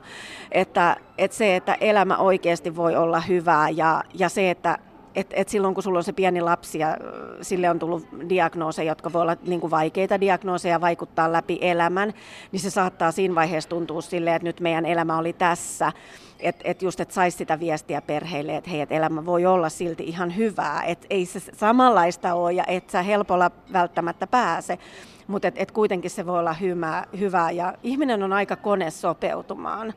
Että, 0.53 0.97
että 1.19 1.37
se, 1.37 1.57
että 1.57 1.77
elämä 1.81 2.17
oikeasti 2.17 2.77
voi 2.77 2.97
olla 2.97 3.21
hyvää 3.21 3.69
ja, 3.71 4.05
ja 4.15 4.29
se, 4.29 4.51
että 4.51 4.79
et, 5.17 5.27
et 5.31 5.49
silloin 5.49 5.75
kun 5.75 5.83
sulla 5.83 5.99
on 5.99 6.05
se 6.05 6.13
pieni 6.13 6.41
lapsi 6.41 6.79
ja 6.79 6.97
sille 7.43 7.71
on 7.71 7.79
tullut 7.79 8.07
diagnooseja, 8.29 8.91
jotka 8.91 9.13
voi 9.13 9.23
olla 9.23 9.37
niin 9.47 9.61
kuin 9.61 9.71
vaikeita 9.71 10.21
diagnooseja 10.21 10.81
vaikuttaa 10.81 11.33
läpi 11.33 11.59
elämän, 11.61 12.15
niin 12.53 12.61
se 12.61 12.71
saattaa 12.71 13.13
siinä 13.13 13.35
vaiheessa 13.35 13.71
tuntua 13.71 14.01
silleen, 14.01 14.37
että 14.37 14.49
nyt 14.49 14.61
meidän 14.61 14.87
elämä 14.87 15.19
oli 15.19 15.33
tässä. 15.33 15.93
Että 16.41 16.63
et 16.65 16.83
just, 16.83 17.01
että 17.01 17.15
saisi 17.15 17.37
sitä 17.37 17.61
viestiä 17.61 18.01
perheille, 18.01 18.57
että 18.57 18.71
hei, 18.71 18.81
et 18.81 18.93
elämä 18.93 19.27
voi 19.27 19.47
olla 19.47 19.69
silti 19.69 20.05
ihan 20.05 20.37
hyvää, 20.37 20.83
että 20.83 21.07
ei 21.11 21.27
se 21.27 21.41
samanlaista 21.41 22.35
ole 22.35 22.53
ja 22.53 22.65
et 22.67 22.91
sä 22.91 23.03
helpolla 23.03 23.51
välttämättä 23.73 24.27
pääse, 24.27 24.79
mutta 25.27 25.49
et, 25.49 25.55
et 25.59 25.71
kuitenkin 25.71 26.11
se 26.11 26.27
voi 26.27 26.39
olla 26.39 26.53
hyvää, 26.53 27.07
hyvää 27.19 27.51
ja 27.51 27.75
ihminen 27.83 28.23
on 28.23 28.33
aika 28.33 28.57
kone 28.57 28.91
sopeutumaan 28.91 29.95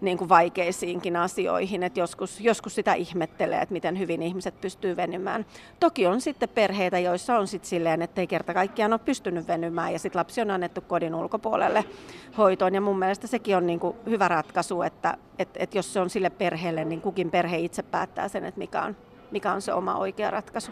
niin 0.00 0.18
kuin 0.18 0.28
vaikeisiinkin 0.28 1.16
asioihin, 1.16 1.82
että 1.82 2.00
joskus, 2.00 2.40
joskus 2.40 2.74
sitä 2.74 2.94
ihmettelee, 2.94 3.60
että 3.60 3.72
miten 3.72 3.98
hyvin 3.98 4.22
ihmiset 4.22 4.60
pystyy 4.60 4.96
venymään. 4.96 5.46
Toki 5.80 6.06
on 6.06 6.20
sitten 6.20 6.48
perheitä, 6.48 6.98
joissa 6.98 7.38
on 7.38 7.46
sitten 7.46 7.68
silleen, 7.68 8.02
että 8.02 8.20
ei 8.20 8.26
kerta 8.26 8.54
kaikkiaan 8.54 8.92
ole 8.92 9.00
pystynyt 9.04 9.48
venymään 9.48 9.92
ja 9.92 9.98
sitten 9.98 10.18
lapsi 10.18 10.40
on 10.40 10.50
annettu 10.50 10.80
kodin 10.80 11.14
ulkopuolelle 11.14 11.84
hoitoon 12.38 12.74
ja 12.74 12.80
mun 12.80 12.98
mielestä 12.98 13.26
sekin 13.26 13.56
on 13.56 13.66
niin 13.66 13.80
kuin 13.80 13.96
hyvä 14.06 14.28
ratkaisu, 14.28 14.82
että 14.82 15.16
että 15.38 15.60
että 15.62 15.78
jos 15.78 15.92
se 15.92 16.00
on 16.00 16.10
sille 16.10 16.30
perheelle, 16.30 16.84
niin 16.84 17.00
kukin 17.00 17.30
perhe 17.30 17.58
itse 17.58 17.82
päättää 17.82 18.28
sen, 18.28 18.44
että 18.44 18.58
mikä 18.58 18.82
on, 18.82 18.96
mikä 19.30 19.52
on 19.52 19.62
se 19.62 19.72
oma 19.72 19.96
oikea 19.96 20.30
ratkaisu. 20.30 20.70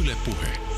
Yle 0.00 0.16
Puhe. 0.24 0.71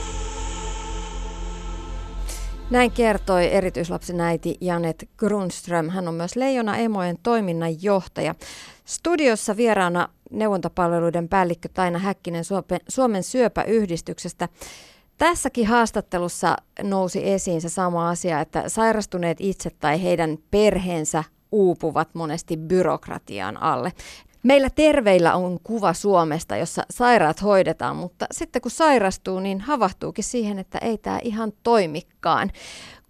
Näin 2.70 2.90
kertoi 2.90 3.54
erityislapsen 3.54 4.20
äiti 4.20 4.56
Janet 4.60 5.08
Grunström. 5.16 5.88
Hän 5.88 6.08
on 6.08 6.14
myös 6.14 6.36
Leijona 6.36 6.76
Emojen 6.76 7.16
toiminnan 7.22 7.82
johtaja. 7.82 8.34
Studiossa 8.84 9.56
vieraana 9.56 10.08
neuvontapalveluiden 10.30 11.28
päällikkö 11.28 11.68
Taina 11.74 11.98
Häkkinen 11.98 12.44
Suomen 12.88 13.22
syöpäyhdistyksestä. 13.22 14.48
Tässäkin 15.18 15.66
haastattelussa 15.66 16.56
nousi 16.82 17.30
esiin 17.30 17.60
se 17.60 17.68
sama 17.68 18.10
asia, 18.10 18.40
että 18.40 18.68
sairastuneet 18.68 19.36
itse 19.40 19.70
tai 19.70 20.02
heidän 20.02 20.38
perheensä 20.50 21.24
uupuvat 21.52 22.14
monesti 22.14 22.56
byrokratian 22.56 23.62
alle. 23.62 23.92
Meillä 24.44 24.70
terveillä 24.70 25.34
on 25.34 25.60
kuva 25.62 25.92
Suomesta, 25.92 26.56
jossa 26.56 26.82
sairaat 26.90 27.42
hoidetaan, 27.42 27.96
mutta 27.96 28.26
sitten 28.30 28.62
kun 28.62 28.70
sairastuu, 28.70 29.40
niin 29.40 29.60
havahtuukin 29.60 30.24
siihen, 30.24 30.58
että 30.58 30.78
ei 30.78 30.98
tämä 30.98 31.18
ihan 31.22 31.52
toimikaan. 31.62 32.50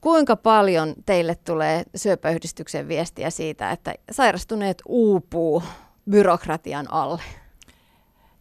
Kuinka 0.01 0.37
paljon 0.37 0.95
teille 1.07 1.35
tulee 1.35 1.83
syöpäyhdistyksen 1.95 2.89
viestiä 2.89 3.31
siitä, 3.31 3.71
että 3.71 3.95
sairastuneet 4.11 4.83
uupuu 4.87 5.63
byrokratian 6.11 6.93
alle? 6.93 7.23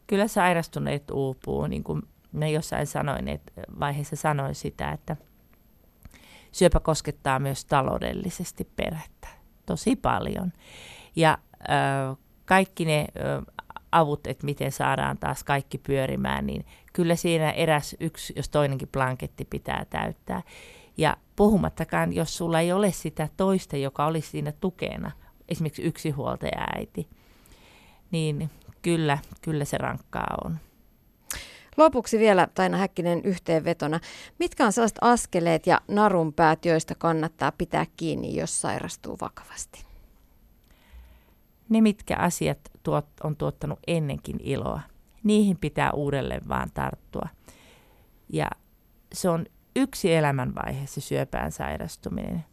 Kyllä 0.07 0.27
sairastuneet 0.27 1.11
uupuu, 1.11 1.67
niin 1.67 1.83
kuin 1.83 2.01
me 2.31 2.51
jossain 2.51 2.87
sanoin, 2.87 3.27
että 3.27 3.51
vaiheessa 3.79 4.15
sanoin 4.15 4.55
sitä, 4.55 4.91
että 4.91 5.15
syöpä 6.51 6.79
koskettaa 6.79 7.39
myös 7.39 7.65
taloudellisesti 7.65 8.69
perhettä 8.75 9.27
tosi 9.65 9.95
paljon. 9.95 10.53
Ja 11.15 11.37
äh, 11.69 12.17
kaikki 12.53 12.85
ne 12.85 13.07
avut, 13.91 14.27
että 14.27 14.45
miten 14.45 14.71
saadaan 14.71 15.17
taas 15.17 15.43
kaikki 15.43 15.77
pyörimään, 15.77 16.45
niin 16.45 16.65
kyllä 16.93 17.15
siinä 17.15 17.51
eräs 17.51 17.95
yksi, 17.99 18.33
jos 18.35 18.49
toinenkin 18.49 18.87
blanketti 18.87 19.45
pitää 19.45 19.85
täyttää. 19.89 20.41
Ja 20.97 21.17
puhumattakaan, 21.35 22.13
jos 22.13 22.37
sulla 22.37 22.59
ei 22.59 22.71
ole 22.71 22.91
sitä 22.91 23.29
toista, 23.37 23.77
joka 23.77 24.05
olisi 24.05 24.29
siinä 24.29 24.51
tukena, 24.51 25.11
esimerkiksi 25.49 25.81
yksi 25.81 26.09
huoltaja 26.09 26.67
äiti, 26.77 27.07
niin 28.11 28.49
kyllä, 28.81 29.17
kyllä 29.41 29.65
se 29.65 29.77
rankkaa 29.77 30.37
on. 30.45 30.57
Lopuksi 31.77 32.19
vielä 32.19 32.47
Taina 32.55 32.77
Häkkinen 32.77 33.21
yhteenvetona. 33.23 33.99
Mitkä 34.39 34.65
on 34.65 34.73
sellaiset 34.73 34.97
askeleet 35.01 35.67
ja 35.67 35.81
narunpäät, 35.87 36.65
joista 36.65 36.95
kannattaa 36.95 37.51
pitää 37.51 37.85
kiinni, 37.97 38.35
jos 38.35 38.61
sairastuu 38.61 39.17
vakavasti? 39.21 39.92
Ne, 41.69 41.81
mitkä 41.81 42.17
asiat 42.17 42.59
tuot, 42.83 43.07
on 43.23 43.35
tuottanut 43.35 43.79
ennenkin 43.87 44.39
iloa, 44.39 44.81
niihin 45.23 45.57
pitää 45.57 45.91
uudelleen 45.91 46.47
vaan 46.47 46.69
tarttua. 46.73 47.27
Ja 48.29 48.47
se 49.13 49.29
on 49.29 49.45
yksi 49.75 50.13
elämänvaihe, 50.13 50.87
se 50.87 51.01
syöpään 51.01 51.51
sairastuminen. 51.51 52.45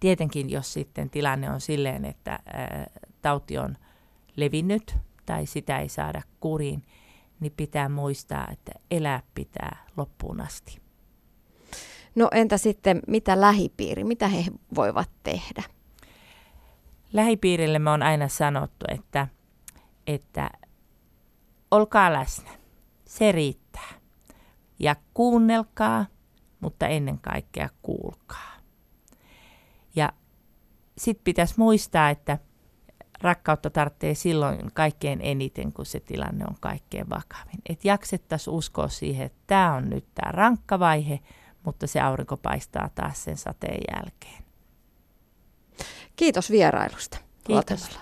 Tietenkin, 0.00 0.50
jos 0.50 0.72
sitten 0.72 1.10
tilanne 1.10 1.50
on 1.50 1.60
silleen, 1.60 2.04
että 2.04 2.30
ää, 2.30 2.86
tauti 3.22 3.58
on 3.58 3.76
levinnyt 4.36 4.96
tai 5.26 5.46
sitä 5.46 5.78
ei 5.78 5.88
saada 5.88 6.22
kuriin, 6.40 6.82
niin 7.40 7.52
pitää 7.56 7.88
muistaa, 7.88 8.48
että 8.52 8.72
elää 8.90 9.22
pitää 9.34 9.86
loppuun 9.96 10.40
asti. 10.40 10.78
No 12.14 12.28
entä 12.32 12.58
sitten, 12.58 13.00
mitä 13.06 13.40
lähipiiri, 13.40 14.04
mitä 14.04 14.28
he 14.28 14.44
voivat 14.74 15.10
tehdä? 15.22 15.62
Lähipiirille 17.14 17.78
me 17.78 17.90
on 17.90 18.02
aina 18.02 18.28
sanottu, 18.28 18.86
että, 18.88 19.28
että 20.06 20.50
olkaa 21.70 22.12
läsnä. 22.12 22.50
Se 23.04 23.32
riittää. 23.32 23.92
Ja 24.78 24.96
kuunnelkaa, 25.14 26.06
mutta 26.60 26.86
ennen 26.86 27.18
kaikkea 27.18 27.68
kuulkaa. 27.82 28.54
Ja 29.96 30.12
sitten 30.98 31.24
pitäisi 31.24 31.54
muistaa, 31.56 32.10
että 32.10 32.38
rakkautta 33.20 33.70
tarvitsee 33.70 34.14
silloin 34.14 34.70
kaikkein 34.74 35.20
eniten, 35.22 35.72
kun 35.72 35.86
se 35.86 36.00
tilanne 36.00 36.44
on 36.44 36.56
kaikkein 36.60 37.10
vakavin. 37.10 37.60
Että 37.68 37.88
jaksettaisiin 37.88 38.54
uskoa 38.54 38.88
siihen, 38.88 39.26
että 39.26 39.42
tämä 39.46 39.74
on 39.74 39.90
nyt 39.90 40.06
tämä 40.14 40.32
rankka 40.32 40.78
vaihe, 40.78 41.20
mutta 41.64 41.86
se 41.86 42.00
aurinko 42.00 42.36
paistaa 42.36 42.90
taas 42.94 43.24
sen 43.24 43.36
sateen 43.36 43.80
jälkeen. 43.94 44.43
Kiitos 46.16 46.50
vierailusta. 46.50 47.18
Kiitos. 47.44 47.98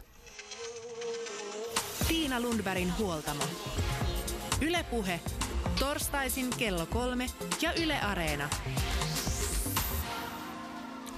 Tiina 2.08 2.40
Lundbergin 2.40 2.92
huoltamo. 2.98 3.44
Ylepuhe 4.60 5.20
torstaisin 5.78 6.50
kello 6.58 6.86
kolme 6.86 7.26
ja 7.60 7.72
Yle 7.72 8.00
Areena. 8.00 8.48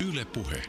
Ylepuhe. 0.09 0.62